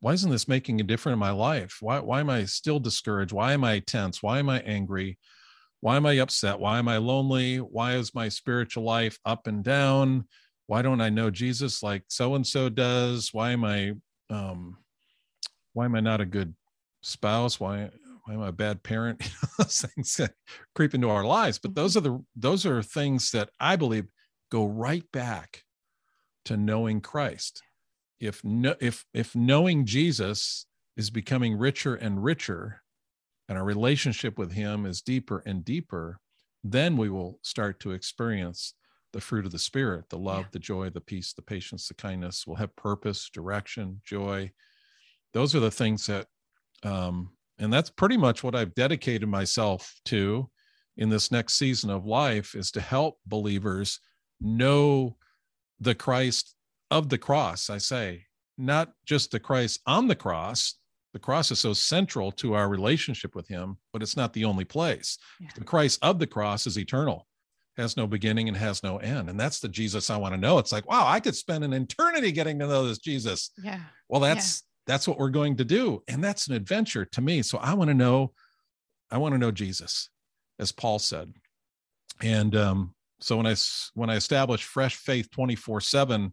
why 0.00 0.12
isn't 0.12 0.30
this 0.30 0.48
making 0.48 0.80
a 0.80 0.84
difference 0.84 1.14
in 1.14 1.18
my 1.18 1.30
life? 1.30 1.78
Why 1.80 2.00
why 2.00 2.20
am 2.20 2.28
I 2.28 2.44
still 2.44 2.78
discouraged? 2.78 3.32
Why 3.32 3.54
am 3.54 3.64
I 3.64 3.78
tense? 3.80 4.22
Why 4.22 4.38
am 4.38 4.50
I 4.50 4.60
angry? 4.60 5.18
Why 5.80 5.96
am 5.96 6.06
I 6.06 6.14
upset? 6.14 6.58
Why 6.58 6.78
am 6.78 6.88
I 6.88 6.96
lonely? 6.96 7.58
Why 7.58 7.94
is 7.94 8.14
my 8.14 8.28
spiritual 8.28 8.84
life 8.84 9.18
up 9.24 9.46
and 9.46 9.62
down? 9.62 10.24
why 10.66 10.82
don't 10.82 11.00
i 11.00 11.08
know 11.08 11.30
jesus 11.30 11.82
like 11.82 12.02
so 12.08 12.34
and 12.34 12.46
so 12.46 12.68
does 12.68 13.30
why 13.32 13.50
am 13.50 13.64
i 13.64 13.92
um 14.30 14.76
why 15.72 15.84
am 15.84 15.94
i 15.94 16.00
not 16.00 16.20
a 16.20 16.26
good 16.26 16.54
spouse 17.02 17.58
why 17.60 17.88
why 18.24 18.34
am 18.34 18.42
i 18.42 18.48
a 18.48 18.52
bad 18.52 18.82
parent 18.82 19.30
those 19.58 19.80
things 19.80 20.20
creep 20.74 20.94
into 20.94 21.08
our 21.08 21.24
lives 21.24 21.58
but 21.58 21.74
those 21.74 21.96
mm-hmm. 21.96 22.06
are 22.06 22.18
the 22.18 22.24
those 22.36 22.66
are 22.66 22.82
things 22.82 23.30
that 23.30 23.48
i 23.60 23.76
believe 23.76 24.06
go 24.50 24.66
right 24.66 25.04
back 25.12 25.62
to 26.44 26.56
knowing 26.56 27.00
christ 27.00 27.62
if 28.20 28.42
no 28.44 28.74
if 28.80 29.04
if 29.14 29.34
knowing 29.34 29.84
jesus 29.84 30.66
is 30.96 31.10
becoming 31.10 31.56
richer 31.56 31.94
and 31.94 32.24
richer 32.24 32.82
and 33.48 33.56
our 33.56 33.64
relationship 33.64 34.38
with 34.38 34.52
him 34.52 34.86
is 34.86 35.00
deeper 35.00 35.42
and 35.46 35.64
deeper 35.64 36.20
then 36.72 36.96
we 36.96 37.08
will 37.08 37.38
start 37.42 37.78
to 37.80 37.92
experience 37.92 38.74
the 39.12 39.20
fruit 39.20 39.46
of 39.46 39.52
the 39.52 39.58
spirit 39.58 40.08
the 40.10 40.18
love 40.18 40.42
yeah. 40.42 40.48
the 40.52 40.58
joy 40.58 40.90
the 40.90 41.00
peace 41.00 41.32
the 41.32 41.42
patience 41.42 41.88
the 41.88 41.94
kindness. 41.94 42.46
We'll 42.46 42.56
have 42.56 42.74
purpose 42.76 43.30
direction 43.30 44.00
joy. 44.04 44.50
Those 45.32 45.54
are 45.54 45.60
the 45.60 45.70
things 45.70 46.06
that 46.06 46.26
um, 46.82 47.30
and 47.58 47.72
that's 47.72 47.90
pretty 47.90 48.16
much 48.16 48.44
what 48.44 48.54
i've 48.54 48.74
dedicated 48.74 49.28
myself 49.28 49.94
to 50.06 50.50
in 50.98 51.08
this 51.08 51.30
next 51.30 51.54
season 51.54 51.90
of 51.90 52.06
life 52.06 52.54
is 52.54 52.70
to 52.72 52.80
help 52.80 53.18
believers 53.26 54.00
know 54.40 55.16
the 55.80 55.94
christ 55.94 56.54
of 56.90 57.08
the 57.08 57.18
cross 57.18 57.70
i 57.70 57.78
say. 57.78 58.24
Not 58.58 58.92
just 59.04 59.30
the 59.30 59.40
christ 59.40 59.80
on 59.86 60.08
the 60.08 60.14
cross 60.14 60.74
the 61.16 61.20
cross 61.20 61.50
is 61.50 61.58
so 61.58 61.72
central 61.72 62.30
to 62.30 62.52
our 62.52 62.68
relationship 62.68 63.34
with 63.34 63.48
him 63.48 63.78
but 63.92 64.02
it's 64.02 64.16
not 64.16 64.34
the 64.34 64.44
only 64.44 64.64
place 64.64 65.16
yeah. 65.40 65.48
the 65.54 65.64
christ 65.64 65.98
of 66.02 66.18
the 66.18 66.26
cross 66.26 66.66
is 66.66 66.78
eternal 66.78 67.26
has 67.76 67.96
no 67.96 68.06
beginning 68.06 68.48
and 68.48 68.56
has 68.56 68.82
no 68.82 68.98
end. 68.98 69.28
And 69.28 69.38
that's 69.38 69.60
the 69.60 69.68
Jesus 69.68 70.10
I 70.10 70.16
want 70.16 70.34
to 70.34 70.40
know. 70.40 70.58
It's 70.58 70.72
like, 70.72 70.88
wow, 70.88 71.06
I 71.06 71.20
could 71.20 71.36
spend 71.36 71.62
an 71.64 71.72
eternity 71.72 72.32
getting 72.32 72.58
to 72.58 72.66
know 72.66 72.86
this 72.86 72.98
Jesus. 72.98 73.50
Yeah. 73.62 73.80
Well, 74.08 74.20
that's 74.20 74.62
yeah. 74.62 74.92
that's 74.92 75.06
what 75.06 75.18
we're 75.18 75.30
going 75.30 75.56
to 75.56 75.64
do. 75.64 76.02
And 76.08 76.24
that's 76.24 76.48
an 76.48 76.54
adventure 76.54 77.04
to 77.04 77.20
me. 77.20 77.42
So 77.42 77.58
I 77.58 77.74
want 77.74 77.88
to 77.88 77.94
know, 77.94 78.32
I 79.10 79.18
want 79.18 79.34
to 79.34 79.38
know 79.38 79.50
Jesus, 79.50 80.08
as 80.58 80.72
Paul 80.72 80.98
said. 80.98 81.34
And 82.22 82.56
um, 82.56 82.94
so 83.20 83.36
when 83.36 83.46
I 83.46 83.54
when 83.94 84.10
I 84.10 84.16
established 84.16 84.64
Fresh 84.64 84.96
Faith 84.96 85.28
24-7, 85.30 86.32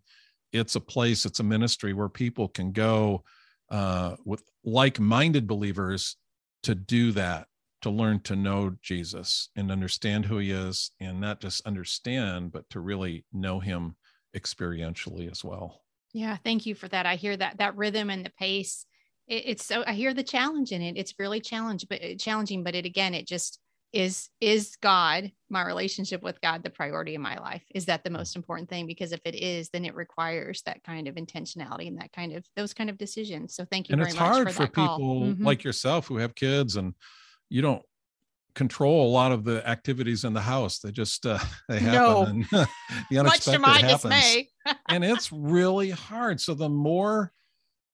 it's 0.54 0.76
a 0.76 0.82
place, 0.82 1.26
it's 1.26 1.40
a 1.40 1.44
ministry 1.44 1.94
where 1.94 2.10
people 2.10 2.48
can 2.48 2.72
go 2.72 3.24
uh, 3.74 4.16
with 4.24 4.44
like-minded 4.64 5.48
believers 5.48 6.16
to 6.62 6.76
do 6.76 7.12
that 7.12 7.48
to 7.82 7.90
learn 7.90 8.22
to 8.22 8.36
know 8.36 8.78
Jesus 8.82 9.50
and 9.58 9.70
understand 9.70 10.26
who 10.26 10.38
he 10.38 10.52
is, 10.52 10.92
and 11.02 11.20
not 11.20 11.42
just 11.42 11.66
understand, 11.68 12.52
but 12.54 12.70
to 12.70 12.80
really 12.80 13.26
know 13.34 13.60
him 13.60 13.98
experientially 14.34 15.30
as 15.30 15.44
well. 15.44 15.82
Yeah, 16.14 16.38
thank 16.38 16.66
you 16.66 16.76
for 16.76 16.88
that. 16.88 17.06
I 17.06 17.16
hear 17.16 17.36
that 17.36 17.58
that 17.58 17.76
rhythm 17.76 18.10
and 18.10 18.26
the 18.26 18.32
pace. 18.40 18.86
It, 19.28 19.44
it's 19.48 19.66
so 19.66 19.84
I 19.86 19.94
hear 19.94 20.14
the 20.14 20.24
challenge 20.24 20.72
in 20.72 20.82
it. 20.82 20.96
It's 20.96 21.20
really 21.20 21.42
challenge, 21.42 21.88
but 21.90 22.00
challenging. 22.20 22.64
But 22.64 22.76
it 22.76 22.86
again, 22.86 23.14
it 23.14 23.28
just 23.28 23.60
is 23.94 24.30
is 24.42 24.76
God 24.82 25.32
my 25.50 25.66
relationship 25.66 26.24
with 26.24 26.42
God 26.42 26.64
the 26.64 26.70
priority 26.70 27.14
in 27.14 27.22
my 27.22 27.38
life? 27.38 27.64
Is 27.74 27.86
that 27.86 28.04
the 28.04 28.10
most 28.10 28.36
important 28.36 28.70
thing? 28.70 28.88
Because 28.88 29.12
if 29.12 29.22
it 29.24 29.36
is, 29.36 29.70
then 29.70 29.86
it 29.86 29.96
requires 29.96 30.64
that 30.64 30.84
kind 30.84 31.08
of 31.08 31.16
intentionality 31.16 31.88
and 31.88 32.00
that 32.00 32.12
kind 32.12 32.34
of 32.34 32.44
those 32.56 32.74
kind 32.74 32.90
of 32.90 32.98
decisions. 32.98 33.56
So 33.56 33.66
thank 33.66 33.88
you. 33.88 33.94
And 33.94 34.02
it's 34.02 34.16
hard 34.16 34.48
for, 34.48 34.66
for 34.66 34.68
people 34.68 35.22
mm-hmm. 35.22 35.46
like 35.46 35.64
yourself 35.64 36.08
who 36.08 36.18
have 36.18 36.34
kids 36.34 36.76
and 36.76 36.96
you 37.50 37.62
don't 37.62 37.84
control 38.56 39.08
a 39.08 39.12
lot 39.12 39.32
of 39.32 39.44
the 39.44 39.68
activities 39.68 40.24
in 40.24 40.34
the 40.34 40.42
house. 40.42 40.80
They 40.80 40.92
just 40.92 41.26
uh, 41.26 41.38
they 41.70 41.80
happen. 41.80 41.94
No. 41.94 42.24
And, 42.24 42.68
the 43.12 43.20
unexpected 43.20 43.62
Much 43.62 43.82
to 43.82 44.08
my 44.10 44.18
happens. 44.18 44.80
and 44.90 45.06
it's 45.06 45.32
really 45.32 45.92
hard. 45.92 46.42
So 46.42 46.56
the 46.56 46.70
more 46.70 47.32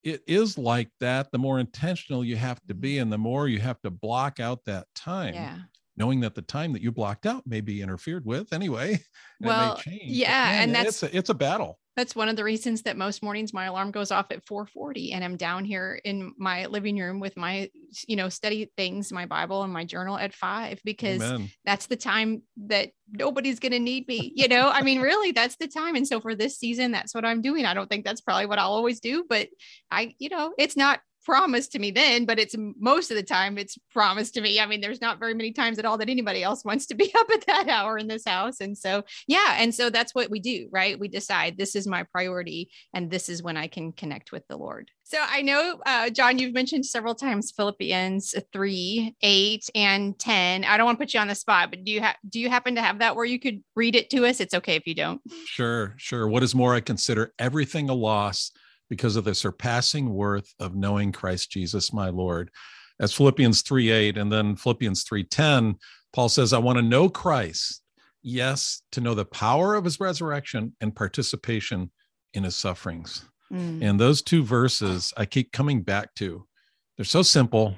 it 0.01 0.21
is 0.27 0.57
like 0.57 0.89
that, 1.01 1.29
the 1.31 1.37
more 1.37 1.59
intentional 1.59 2.23
you 2.23 2.37
have 2.37 2.61
to 2.67 2.73
be, 2.73 2.93
mm-hmm. 2.93 3.03
and 3.03 3.11
the 3.11 3.17
more 3.17 3.49
you 3.49 3.59
have 3.59 3.81
to 3.81 3.91
block 3.91 4.39
out 4.39 4.63
that 4.65 4.87
time. 4.95 5.33
Yeah. 5.33 5.57
Knowing 5.99 6.21
that 6.21 6.33
the 6.33 6.41
time 6.41 6.73
that 6.73 6.81
you 6.81 6.91
blocked 6.91 7.25
out 7.25 7.45
may 7.45 7.61
be 7.61 7.81
interfered 7.81 8.25
with 8.25 8.53
anyway. 8.53 8.99
Well, 9.41 9.79
yeah, 9.85 10.27
man, 10.27 10.63
and 10.63 10.75
that's 10.75 11.01
it's 11.01 11.13
a, 11.13 11.17
it's 11.17 11.29
a 11.29 11.33
battle 11.33 11.79
that's 11.99 12.15
one 12.15 12.29
of 12.29 12.37
the 12.37 12.45
reasons 12.45 12.83
that 12.83 12.95
most 12.95 13.21
mornings 13.21 13.53
my 13.53 13.65
alarm 13.65 13.91
goes 13.91 14.09
off 14.09 14.27
at 14.31 14.45
4:40 14.45 15.13
and 15.13 15.21
I'm 15.21 15.35
down 15.35 15.65
here 15.65 15.99
in 16.05 16.33
my 16.37 16.65
living 16.67 16.97
room 16.97 17.19
with 17.19 17.35
my 17.35 17.69
you 18.07 18.15
know 18.15 18.29
study 18.29 18.71
things 18.77 19.11
my 19.11 19.25
bible 19.25 19.63
and 19.63 19.73
my 19.73 19.83
journal 19.83 20.17
at 20.17 20.33
5 20.33 20.79
because 20.85 21.21
Amen. 21.21 21.49
that's 21.65 21.87
the 21.87 21.97
time 21.97 22.43
that 22.67 22.91
nobody's 23.11 23.59
going 23.59 23.73
to 23.73 23.79
need 23.79 24.07
me 24.07 24.31
you 24.33 24.47
know 24.47 24.69
I 24.69 24.81
mean 24.81 25.01
really 25.01 25.33
that's 25.33 25.57
the 25.57 25.67
time 25.67 25.95
and 25.95 26.07
so 26.07 26.21
for 26.21 26.35
this 26.35 26.57
season 26.57 26.93
that's 26.93 27.13
what 27.13 27.25
I'm 27.25 27.41
doing 27.41 27.65
I 27.65 27.73
don't 27.73 27.89
think 27.89 28.05
that's 28.05 28.21
probably 28.21 28.45
what 28.45 28.59
I'll 28.59 28.71
always 28.71 29.01
do 29.01 29.25
but 29.27 29.49
I 29.91 30.15
you 30.19 30.29
know 30.29 30.53
it's 30.57 30.77
not 30.77 31.01
promised 31.25 31.71
to 31.73 31.79
me 31.79 31.91
then, 31.91 32.25
but 32.25 32.39
it's 32.39 32.55
most 32.79 33.11
of 33.11 33.17
the 33.17 33.23
time 33.23 33.57
it's 33.57 33.77
promised 33.91 34.33
to 34.35 34.41
me. 34.41 34.59
I 34.59 34.65
mean, 34.65 34.81
there's 34.81 35.01
not 35.01 35.19
very 35.19 35.33
many 35.33 35.51
times 35.51 35.79
at 35.79 35.85
all 35.85 35.97
that 35.97 36.09
anybody 36.09 36.43
else 36.43 36.65
wants 36.65 36.85
to 36.87 36.95
be 36.95 37.13
up 37.15 37.29
at 37.29 37.45
that 37.45 37.67
hour 37.67 37.97
in 37.97 38.07
this 38.07 38.23
house. 38.25 38.59
And 38.61 38.77
so, 38.77 39.03
yeah. 39.27 39.55
And 39.57 39.73
so 39.73 39.89
that's 39.89 40.15
what 40.15 40.29
we 40.29 40.39
do, 40.39 40.67
right? 40.71 40.99
We 40.99 41.07
decide 41.07 41.57
this 41.57 41.75
is 41.75 41.87
my 41.87 42.03
priority 42.03 42.69
and 42.93 43.09
this 43.09 43.29
is 43.29 43.43
when 43.43 43.57
I 43.57 43.67
can 43.67 43.91
connect 43.91 44.31
with 44.31 44.47
the 44.47 44.57
Lord. 44.57 44.91
So 45.03 45.17
I 45.27 45.41
know, 45.41 45.79
uh, 45.87 46.11
John, 46.11 46.37
you've 46.37 46.53
mentioned 46.53 46.85
several 46.85 47.15
times 47.15 47.51
Philippians 47.51 48.35
3, 48.53 49.15
8, 49.19 49.69
and 49.73 50.19
10. 50.19 50.63
I 50.63 50.77
don't 50.77 50.85
want 50.85 50.99
to 50.99 51.03
put 51.03 51.15
you 51.15 51.19
on 51.19 51.27
the 51.27 51.33
spot, 51.33 51.71
but 51.71 51.83
do 51.83 51.91
you 51.91 51.99
have 52.01 52.15
do 52.29 52.39
you 52.39 52.47
happen 52.47 52.75
to 52.75 52.81
have 52.81 52.99
that 52.99 53.15
where 53.15 53.25
you 53.25 53.39
could 53.39 53.63
read 53.75 53.95
it 53.95 54.11
to 54.11 54.27
us? 54.27 54.39
It's 54.39 54.53
okay 54.53 54.75
if 54.75 54.85
you 54.85 54.93
don't. 54.93 55.19
Sure, 55.45 55.95
sure. 55.97 56.27
What 56.27 56.43
is 56.43 56.53
more, 56.53 56.75
I 56.75 56.81
consider 56.81 57.33
everything 57.39 57.89
a 57.89 57.95
loss 57.95 58.51
because 58.89 59.15
of 59.15 59.23
the 59.23 59.35
surpassing 59.35 60.13
worth 60.13 60.53
of 60.59 60.75
knowing 60.75 61.11
Christ 61.11 61.51
Jesus, 61.51 61.93
my 61.93 62.09
Lord. 62.09 62.51
As 62.99 63.13
Philippians 63.13 63.61
3 63.61 63.91
8 63.91 64.17
and 64.17 64.31
then 64.31 64.55
Philippians 64.55 65.03
3 65.03 65.23
10, 65.23 65.75
Paul 66.11 66.29
says, 66.29 66.53
I 66.53 66.57
want 66.57 66.77
to 66.77 66.81
know 66.81 67.07
Christ, 67.07 67.81
yes, 68.21 68.81
to 68.91 69.01
know 69.01 69.13
the 69.13 69.25
power 69.25 69.75
of 69.75 69.85
his 69.85 69.99
resurrection 69.99 70.75
and 70.81 70.95
participation 70.95 71.91
in 72.33 72.43
his 72.43 72.55
sufferings. 72.55 73.25
Mm. 73.51 73.83
And 73.83 73.99
those 73.99 74.21
two 74.21 74.43
verses 74.43 75.13
I 75.17 75.25
keep 75.25 75.51
coming 75.51 75.81
back 75.81 76.13
to. 76.15 76.45
They're 76.97 77.05
so 77.05 77.21
simple. 77.21 77.75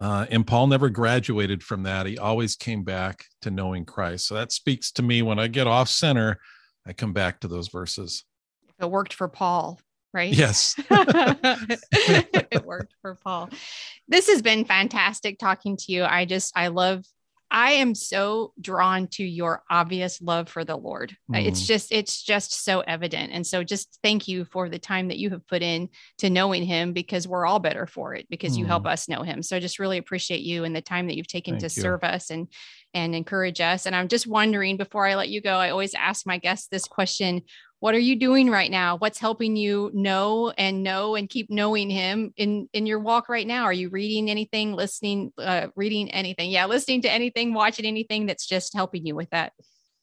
Uh, 0.00 0.26
and 0.30 0.46
Paul 0.46 0.68
never 0.68 0.88
graduated 0.88 1.62
from 1.62 1.82
that. 1.82 2.06
He 2.06 2.18
always 2.18 2.54
came 2.54 2.84
back 2.84 3.24
to 3.42 3.50
knowing 3.50 3.84
Christ. 3.84 4.28
So 4.28 4.34
that 4.34 4.52
speaks 4.52 4.92
to 4.92 5.02
me 5.02 5.22
when 5.22 5.40
I 5.40 5.48
get 5.48 5.66
off 5.66 5.88
center, 5.88 6.38
I 6.86 6.92
come 6.92 7.12
back 7.12 7.40
to 7.40 7.48
those 7.48 7.68
verses. 7.68 8.24
If 8.68 8.84
it 8.84 8.90
worked 8.90 9.12
for 9.12 9.26
Paul, 9.26 9.80
right? 10.12 10.32
Yes. 10.32 10.74
it 10.90 12.64
worked 12.64 12.94
for 13.02 13.14
Paul. 13.14 13.50
This 14.08 14.28
has 14.28 14.42
been 14.42 14.64
fantastic 14.64 15.38
talking 15.38 15.76
to 15.76 15.92
you. 15.92 16.04
I 16.04 16.24
just, 16.24 16.52
I 16.56 16.68
love 16.68 17.04
I 17.50 17.72
am 17.72 17.94
so 17.94 18.52
drawn 18.60 19.06
to 19.12 19.24
your 19.24 19.62
obvious 19.70 20.20
love 20.20 20.48
for 20.48 20.64
the 20.64 20.76
Lord. 20.76 21.16
Mm. 21.30 21.46
It's 21.46 21.66
just, 21.66 21.92
it's 21.92 22.22
just 22.22 22.64
so 22.64 22.80
evident. 22.80 23.32
And 23.32 23.46
so 23.46 23.64
just 23.64 23.98
thank 24.02 24.28
you 24.28 24.44
for 24.44 24.68
the 24.68 24.78
time 24.78 25.08
that 25.08 25.18
you 25.18 25.30
have 25.30 25.46
put 25.46 25.62
in 25.62 25.88
to 26.18 26.28
knowing 26.28 26.62
him 26.62 26.92
because 26.92 27.26
we're 27.26 27.46
all 27.46 27.58
better 27.58 27.86
for 27.86 28.14
it 28.14 28.26
because 28.28 28.54
mm. 28.54 28.58
you 28.58 28.66
help 28.66 28.84
mm. 28.84 28.90
us 28.90 29.08
know 29.08 29.22
him. 29.22 29.42
So 29.42 29.56
I 29.56 29.60
just 29.60 29.78
really 29.78 29.96
appreciate 29.96 30.42
you 30.42 30.64
and 30.64 30.76
the 30.76 30.82
time 30.82 31.06
that 31.06 31.16
you've 31.16 31.26
taken 31.26 31.54
thank 31.54 31.72
to 31.72 31.76
you. 31.76 31.82
serve 31.82 32.04
us 32.04 32.30
and 32.30 32.48
and 32.94 33.14
encourage 33.14 33.60
us. 33.60 33.86
And 33.86 33.94
I'm 33.94 34.08
just 34.08 34.26
wondering 34.26 34.78
before 34.78 35.06
I 35.06 35.14
let 35.14 35.28
you 35.28 35.42
go, 35.42 35.56
I 35.56 35.70
always 35.70 35.94
ask 35.94 36.26
my 36.26 36.38
guests 36.38 36.68
this 36.68 36.84
question 36.84 37.42
what 37.80 37.94
are 37.94 38.00
you 38.00 38.16
doing 38.16 38.50
right 38.50 38.70
now? 38.70 38.96
What's 38.96 39.18
helping 39.18 39.56
you 39.56 39.90
know 39.94 40.52
and 40.58 40.82
know 40.82 41.14
and 41.14 41.28
keep 41.28 41.50
knowing 41.50 41.90
him 41.90 42.32
in 42.36 42.68
in 42.72 42.86
your 42.86 42.98
walk 42.98 43.28
right 43.28 43.46
now? 43.46 43.64
Are 43.64 43.72
you 43.72 43.88
reading 43.88 44.30
anything 44.30 44.72
listening 44.72 45.32
uh, 45.38 45.68
reading 45.76 46.10
anything? 46.10 46.50
Yeah 46.50 46.66
listening 46.66 47.02
to 47.02 47.10
anything 47.10 47.54
watching 47.54 47.86
anything 47.86 48.26
that's 48.26 48.46
just 48.46 48.74
helping 48.74 49.06
you 49.06 49.14
with 49.14 49.30
that. 49.30 49.52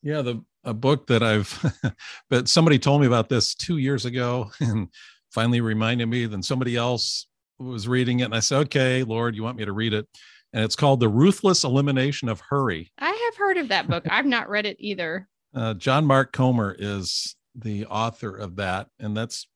Yeah 0.02 0.22
the 0.22 0.44
a 0.66 0.74
book 0.74 1.08
that 1.08 1.22
i've 1.22 1.64
but 2.30 2.50
somebody 2.50 2.80
told 2.80 3.00
me 3.00 3.08
about 3.08 3.30
this 3.30 3.54
two 3.54 3.78
years 3.78 4.06
ago 4.06 4.52
and 4.60 4.90
finally 5.32 5.62
reminded 5.62 6.08
me 6.08 6.26
then 6.26 6.42
somebody 6.42 6.76
else 6.76 7.28
was 7.60 7.88
reading 7.88 8.20
it 8.20 8.26
and 8.26 8.36
i 8.36 8.40
said 8.40 8.58
okay 8.58 9.04
lord 9.04 9.36
you 9.36 9.44
want 9.44 9.58
me 9.58 9.66
to 9.66 9.72
read 9.72 9.94
it? 9.94 10.08
And 10.54 10.64
it's 10.64 10.76
called 10.76 11.02
the 11.02 11.10
ruthless 11.10 11.66
elimination 11.66 12.30
of 12.30 12.40
hurry. 12.40 12.90
I 12.98 13.10
have 13.10 13.36
heard 13.36 13.58
of 13.58 13.68
that 13.68 13.90
book. 13.90 14.06
I've 14.10 14.26
not 14.26 14.48
read 14.50 14.66
it 14.66 14.78
either. 14.80 15.28
Uh, 15.54 15.74
john 15.74 16.06
mark 16.06 16.34
comer 16.34 16.76
is 16.78 17.36
the 17.56 17.86
author 17.86 18.36
of 18.36 18.58
that 18.58 18.88
and 19.00 19.16
that's 19.16 19.48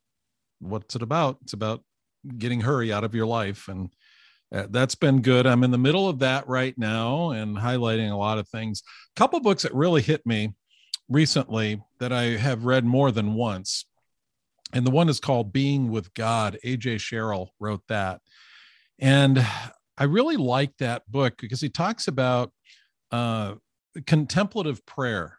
what's 0.59 0.95
it 0.95 1.01
about. 1.01 1.37
It's 1.43 1.53
about 1.53 1.83
getting 2.37 2.61
hurry 2.61 2.91
out 2.91 3.03
of 3.03 3.15
your 3.15 3.27
life 3.27 3.67
and 3.67 3.89
uh, 4.53 4.65
that's 4.69 4.95
been 4.95 5.21
good. 5.21 5.45
I'm 5.45 5.63
in 5.63 5.71
the 5.71 5.77
middle 5.77 6.09
of 6.09 6.19
that 6.19 6.47
right 6.47 6.75
now 6.77 7.31
and 7.31 7.55
highlighting 7.55 8.11
a 8.11 8.15
lot 8.15 8.39
of 8.39 8.47
things. 8.49 8.81
A 9.15 9.19
couple 9.19 9.39
books 9.39 9.63
that 9.63 9.73
really 9.75 10.01
hit 10.01 10.25
me 10.25 10.53
recently 11.09 11.81
that 11.99 12.13
i 12.13 12.23
have 12.23 12.65
read 12.65 12.85
more 12.85 13.11
than 13.11 13.33
once 13.33 13.85
and 14.71 14.85
the 14.85 14.91
one 14.91 15.09
is 15.09 15.19
called 15.19 15.51
being 15.51 15.89
with 15.89 16.13
god. 16.13 16.57
Aj 16.63 16.99
sherrill 16.99 17.53
wrote 17.59 17.81
that 17.89 18.21
and 18.99 19.45
i 19.97 20.03
really 20.03 20.37
like 20.37 20.77
that 20.77 21.09
book 21.11 21.33
because 21.39 21.59
he 21.59 21.69
talks 21.69 22.07
about 22.07 22.51
uh, 23.11 23.55
contemplative 24.05 24.85
prayer 24.85 25.38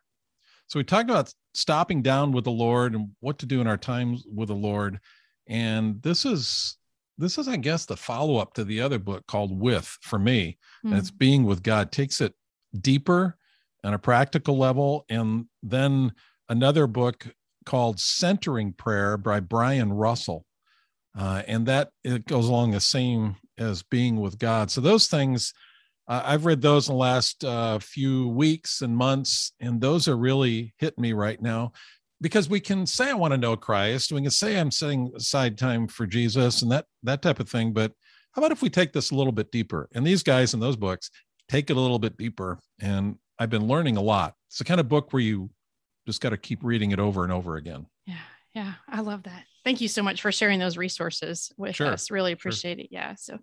so 0.70 0.78
we 0.78 0.84
talked 0.84 1.10
about 1.10 1.34
stopping 1.52 2.00
down 2.00 2.30
with 2.30 2.44
the 2.44 2.52
Lord 2.52 2.94
and 2.94 3.10
what 3.18 3.40
to 3.40 3.46
do 3.46 3.60
in 3.60 3.66
our 3.66 3.76
times 3.76 4.24
with 4.32 4.48
the 4.48 4.54
Lord. 4.54 5.00
And 5.48 6.00
this 6.00 6.24
is 6.24 6.78
this 7.18 7.38
is, 7.38 7.48
I 7.48 7.56
guess, 7.56 7.86
the 7.86 7.96
follow-up 7.96 8.54
to 8.54 8.62
the 8.62 8.80
other 8.80 9.00
book 9.00 9.26
called 9.26 9.58
With 9.58 9.98
for 10.00 10.16
me. 10.16 10.58
Mm. 10.86 10.90
And 10.90 10.98
it's 11.00 11.10
hmm. 11.10 11.16
being 11.16 11.44
with 11.44 11.64
God, 11.64 11.90
takes 11.90 12.20
it 12.20 12.34
deeper 12.80 13.36
on 13.82 13.94
a 13.94 13.98
practical 13.98 14.56
level. 14.56 15.06
And 15.08 15.46
then 15.60 16.12
another 16.48 16.86
book 16.86 17.26
called 17.66 17.98
Centering 17.98 18.72
Prayer 18.72 19.16
by 19.16 19.40
Brian 19.40 19.92
Russell. 19.92 20.46
Uh, 21.18 21.42
and 21.48 21.66
that 21.66 21.90
it 22.04 22.26
goes 22.26 22.46
along 22.46 22.70
the 22.70 22.80
same 22.80 23.34
as 23.58 23.82
being 23.82 24.20
with 24.20 24.38
God. 24.38 24.70
So 24.70 24.80
those 24.80 25.08
things 25.08 25.52
uh, 26.10 26.22
I've 26.24 26.44
read 26.44 26.60
those 26.60 26.88
in 26.88 26.94
the 26.94 26.98
last 26.98 27.44
uh, 27.44 27.78
few 27.78 28.28
weeks 28.28 28.82
and 28.82 28.96
months, 28.96 29.52
and 29.60 29.80
those 29.80 30.08
are 30.08 30.16
really 30.16 30.74
hitting 30.78 31.00
me 31.00 31.12
right 31.12 31.40
now 31.40 31.72
because 32.20 32.48
we 32.48 32.58
can 32.58 32.84
say 32.84 33.10
I 33.10 33.14
want 33.14 33.32
to 33.32 33.38
know 33.38 33.56
Christ, 33.56 34.10
we 34.10 34.20
can 34.20 34.30
say 34.30 34.58
I'm 34.58 34.72
setting 34.72 35.12
aside 35.14 35.56
time 35.56 35.86
for 35.86 36.06
Jesus 36.06 36.62
and 36.62 36.72
that 36.72 36.86
that 37.04 37.22
type 37.22 37.38
of 37.38 37.48
thing. 37.48 37.72
But 37.72 37.92
how 38.32 38.42
about 38.42 38.50
if 38.50 38.60
we 38.60 38.68
take 38.68 38.92
this 38.92 39.12
a 39.12 39.14
little 39.14 39.32
bit 39.32 39.52
deeper? 39.52 39.88
And 39.94 40.04
these 40.04 40.24
guys 40.24 40.52
in 40.52 40.58
those 40.58 40.76
books 40.76 41.12
take 41.48 41.70
it 41.70 41.76
a 41.76 41.80
little 41.80 42.00
bit 42.00 42.16
deeper, 42.16 42.58
and 42.80 43.14
I've 43.38 43.50
been 43.50 43.68
learning 43.68 43.96
a 43.96 44.02
lot. 44.02 44.34
It's 44.48 44.58
the 44.58 44.64
kind 44.64 44.80
of 44.80 44.88
book 44.88 45.12
where 45.12 45.22
you 45.22 45.48
just 46.08 46.20
got 46.20 46.30
to 46.30 46.36
keep 46.36 46.64
reading 46.64 46.90
it 46.90 46.98
over 46.98 47.22
and 47.22 47.32
over 47.32 47.54
again. 47.54 47.86
Yeah, 48.04 48.16
yeah, 48.52 48.72
I 48.88 49.02
love 49.02 49.22
that. 49.22 49.44
Thank 49.64 49.80
you 49.80 49.88
so 49.88 50.02
much 50.02 50.22
for 50.22 50.32
sharing 50.32 50.58
those 50.58 50.76
resources 50.76 51.52
with 51.56 51.76
sure. 51.76 51.88
us. 51.88 52.10
Really 52.10 52.32
appreciate 52.32 52.78
sure. 52.78 52.84
it. 52.84 52.88
Yeah. 52.90 53.14
So, 53.16 53.38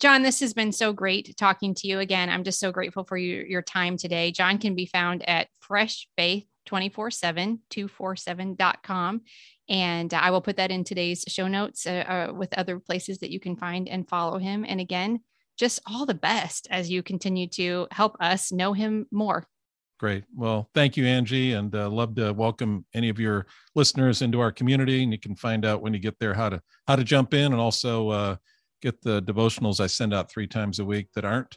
John, 0.00 0.22
this 0.22 0.40
has 0.40 0.52
been 0.52 0.72
so 0.72 0.92
great 0.92 1.34
talking 1.36 1.74
to 1.76 1.86
you 1.86 1.98
again. 1.98 2.28
I'm 2.28 2.44
just 2.44 2.60
so 2.60 2.72
grateful 2.72 3.04
for 3.04 3.16
you, 3.16 3.44
your 3.48 3.62
time 3.62 3.96
today. 3.96 4.32
John 4.32 4.58
can 4.58 4.74
be 4.74 4.86
found 4.86 5.26
at 5.28 5.48
Fresh 5.60 6.08
Faith 6.16 6.46
24 6.66 7.10
7 7.10 7.60
247.com. 7.70 9.22
And 9.68 10.12
I 10.12 10.30
will 10.30 10.40
put 10.40 10.56
that 10.56 10.70
in 10.70 10.84
today's 10.84 11.24
show 11.28 11.48
notes 11.48 11.86
uh, 11.86 12.28
uh, 12.30 12.32
with 12.34 12.56
other 12.58 12.78
places 12.78 13.18
that 13.18 13.30
you 13.30 13.40
can 13.40 13.56
find 13.56 13.88
and 13.88 14.08
follow 14.08 14.38
him. 14.38 14.64
And 14.68 14.80
again, 14.80 15.20
just 15.56 15.80
all 15.86 16.06
the 16.06 16.14
best 16.14 16.66
as 16.70 16.90
you 16.90 17.02
continue 17.02 17.46
to 17.46 17.86
help 17.90 18.16
us 18.20 18.52
know 18.52 18.72
him 18.72 19.06
more. 19.10 19.46
Great. 20.02 20.24
Well, 20.34 20.68
thank 20.74 20.96
you, 20.96 21.06
Angie, 21.06 21.52
and 21.52 21.72
uh, 21.74 21.88
love 21.88 22.16
to 22.16 22.32
welcome 22.32 22.84
any 22.92 23.08
of 23.08 23.20
your 23.20 23.46
listeners 23.76 24.20
into 24.20 24.40
our 24.40 24.50
community. 24.50 25.04
And 25.04 25.12
you 25.12 25.18
can 25.18 25.36
find 25.36 25.64
out 25.64 25.80
when 25.80 25.94
you 25.94 26.00
get 26.00 26.18
there 26.18 26.34
how 26.34 26.48
to 26.48 26.60
how 26.88 26.96
to 26.96 27.04
jump 27.04 27.34
in, 27.34 27.52
and 27.52 27.60
also 27.60 28.08
uh, 28.08 28.36
get 28.80 29.00
the 29.00 29.22
devotionals 29.22 29.78
I 29.78 29.86
send 29.86 30.12
out 30.12 30.28
three 30.28 30.48
times 30.48 30.80
a 30.80 30.84
week 30.84 31.06
that 31.14 31.24
aren't 31.24 31.56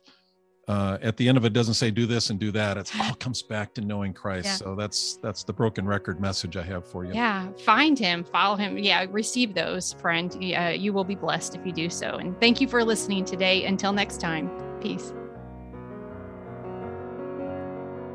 uh, 0.67 0.97
at 1.01 1.17
the 1.17 1.27
end 1.27 1.38
of 1.38 1.45
it 1.45 1.53
doesn't 1.53 1.75
say 1.75 1.91
do 1.91 2.05
this 2.05 2.29
and 2.29 2.39
do 2.39 2.51
that. 2.51 2.77
It's 2.77 2.91
all 2.99 3.13
comes 3.15 3.43
back 3.43 3.73
to 3.75 3.81
knowing 3.81 4.13
Christ. 4.13 4.45
Yeah. 4.45 4.55
So 4.55 4.75
that's 4.75 5.17
that's 5.17 5.43
the 5.43 5.53
broken 5.53 5.86
record 5.86 6.19
message 6.19 6.58
I 6.58 6.63
have 6.63 6.88
for 6.88 7.05
you. 7.05 7.13
Yeah, 7.13 7.51
find 7.63 7.97
Him, 7.97 8.23
follow 8.23 8.55
Him. 8.55 8.77
Yeah, 8.77 9.05
receive 9.10 9.53
those, 9.53 9.93
friend. 9.93 10.36
Uh, 10.36 10.69
you 10.69 10.93
will 10.93 11.03
be 11.03 11.15
blessed 11.15 11.55
if 11.55 11.65
you 11.65 11.71
do 11.71 11.89
so. 11.89 12.17
And 12.17 12.39
thank 12.39 12.62
you 12.62 12.67
for 12.67 12.84
listening 12.84 13.25
today. 13.25 13.65
Until 13.65 13.93
next 13.93 14.19
time, 14.19 14.49
peace. 14.81 15.13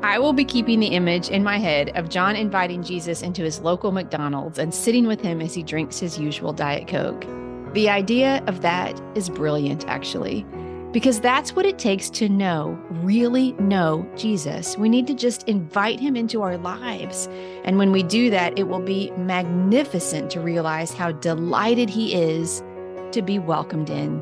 I 0.03 0.17
will 0.17 0.33
be 0.33 0.45
keeping 0.45 0.79
the 0.79 0.87
image 0.87 1.29
in 1.29 1.43
my 1.43 1.59
head 1.59 1.95
of 1.95 2.09
John 2.09 2.35
inviting 2.35 2.81
Jesus 2.81 3.21
into 3.21 3.43
his 3.43 3.59
local 3.59 3.91
McDonald's 3.91 4.57
and 4.57 4.73
sitting 4.73 5.05
with 5.05 5.21
him 5.21 5.39
as 5.41 5.53
he 5.53 5.61
drinks 5.61 5.99
his 5.99 6.17
usual 6.17 6.53
Diet 6.53 6.87
Coke. 6.87 7.23
The 7.73 7.87
idea 7.87 8.43
of 8.47 8.61
that 8.61 8.99
is 9.13 9.29
brilliant, 9.29 9.87
actually, 9.87 10.43
because 10.91 11.21
that's 11.21 11.55
what 11.55 11.67
it 11.67 11.77
takes 11.77 12.09
to 12.09 12.27
know, 12.27 12.79
really 12.89 13.51
know 13.53 14.03
Jesus. 14.17 14.75
We 14.75 14.89
need 14.89 15.05
to 15.05 15.13
just 15.13 15.47
invite 15.47 15.99
him 15.99 16.15
into 16.15 16.41
our 16.41 16.57
lives. 16.57 17.29
And 17.63 17.77
when 17.77 17.91
we 17.91 18.01
do 18.01 18.31
that, 18.31 18.57
it 18.57 18.69
will 18.69 18.81
be 18.81 19.11
magnificent 19.11 20.31
to 20.31 20.41
realize 20.41 20.91
how 20.91 21.11
delighted 21.11 21.91
he 21.91 22.15
is 22.15 22.63
to 23.11 23.21
be 23.21 23.37
welcomed 23.37 23.91
in. 23.91 24.19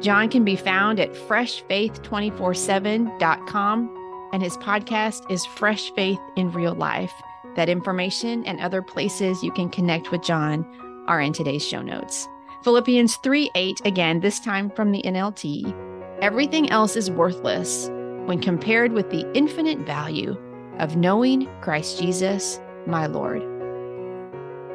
John 0.00 0.30
can 0.30 0.44
be 0.44 0.56
found 0.56 0.98
at 0.98 1.12
freshfaith247.com 1.12 4.01
and 4.32 4.42
his 4.42 4.56
podcast 4.56 5.30
is 5.30 5.44
Fresh 5.44 5.92
Faith 5.92 6.18
in 6.36 6.50
Real 6.52 6.74
Life. 6.74 7.12
That 7.54 7.68
information 7.68 8.44
and 8.46 8.60
other 8.60 8.80
places 8.80 9.42
you 9.42 9.52
can 9.52 9.68
connect 9.68 10.10
with 10.10 10.22
John 10.22 10.66
are 11.06 11.20
in 11.20 11.32
today's 11.32 11.66
show 11.66 11.82
notes. 11.82 12.28
Philippians 12.64 13.16
3 13.16 13.50
8, 13.54 13.80
again, 13.84 14.20
this 14.20 14.40
time 14.40 14.70
from 14.70 14.92
the 14.92 15.02
NLT. 15.02 15.74
Everything 16.22 16.70
else 16.70 16.96
is 16.96 17.10
worthless 17.10 17.90
when 18.26 18.40
compared 18.40 18.92
with 18.92 19.10
the 19.10 19.30
infinite 19.34 19.80
value 19.80 20.40
of 20.78 20.96
knowing 20.96 21.48
Christ 21.60 22.00
Jesus, 22.00 22.60
my 22.86 23.06
Lord. 23.06 23.42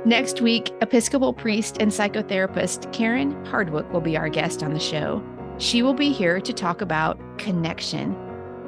Next 0.06 0.42
week, 0.42 0.72
Episcopal 0.82 1.34
priest 1.34 1.78
and 1.80 1.92
psychotherapist 1.92 2.92
Karen 2.94 3.44
Hardwick 3.46 3.92
will 3.92 4.02
be 4.02 4.16
our 4.16 4.30
guest 4.30 4.62
on 4.62 4.74
the 4.74 4.80
show. 4.80 5.24
She 5.58 5.82
will 5.82 5.96
be 5.96 6.12
here 6.12 6.40
to 6.40 6.54
talk 6.54 6.82
about 6.82 7.20
connection 7.40 8.16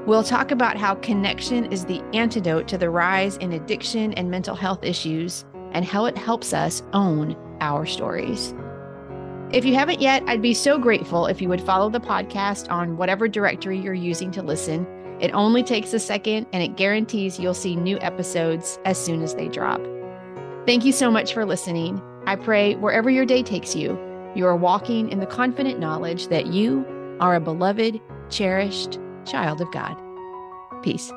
We'll 0.10 0.24
talk 0.24 0.50
about 0.50 0.76
how 0.76 0.96
connection 0.96 1.72
is 1.72 1.86
the 1.86 2.02
antidote 2.16 2.68
to 2.70 2.80
the 2.80 2.90
rise 2.90 3.38
in 3.38 3.54
addiction 3.54 4.12
and 4.14 4.32
mental 4.32 4.56
health 4.56 4.84
issues 4.84 5.46
and 5.74 5.86
how 5.86 6.06
it 6.06 6.18
helps 6.18 6.52
us 6.52 6.82
own 6.94 7.38
our 7.62 7.86
stories. 7.86 8.56
If 9.54 9.66
you 9.66 9.76
haven't 9.76 10.02
yet, 10.02 10.24
I'd 10.26 10.42
be 10.42 10.56
so 10.56 10.80
grateful 10.80 11.28
if 11.28 11.44
you 11.44 11.50
would 11.50 11.62
follow 11.62 11.92
the 11.92 12.00
podcast 12.00 12.72
on 12.72 12.98
whatever 12.98 13.28
directory 13.28 13.78
you're 13.78 13.94
using 13.94 14.32
to 14.32 14.42
listen. 14.42 14.88
It 15.20 15.30
only 15.36 15.62
takes 15.62 15.94
a 15.94 16.00
second 16.00 16.48
and 16.54 16.64
it 16.64 16.76
guarantees 16.76 17.40
you'll 17.40 17.54
see 17.54 17.76
new 17.76 18.00
episodes 18.00 18.80
as 18.86 18.98
soon 18.98 19.22
as 19.22 19.36
they 19.36 19.48
drop. 19.48 19.80
Thank 20.66 20.86
you 20.86 20.92
so 20.92 21.12
much 21.12 21.36
for 21.36 21.46
listening. 21.46 22.02
I 22.26 22.36
pray 22.36 22.74
wherever 22.78 23.12
your 23.12 23.28
day 23.28 23.44
takes 23.44 23.76
you, 23.76 23.92
you 24.34 24.48
are 24.48 24.56
walking 24.56 25.10
in 25.10 25.20
the 25.20 25.28
confident 25.28 25.78
knowledge 25.78 26.30
that 26.30 26.48
you 26.48 26.84
are 27.20 27.36
a 27.36 27.40
beloved, 27.40 28.02
cherished, 28.32 28.98
child 29.30 29.62
of 29.62 29.72
God. 29.72 29.96
Peace. 30.82 31.12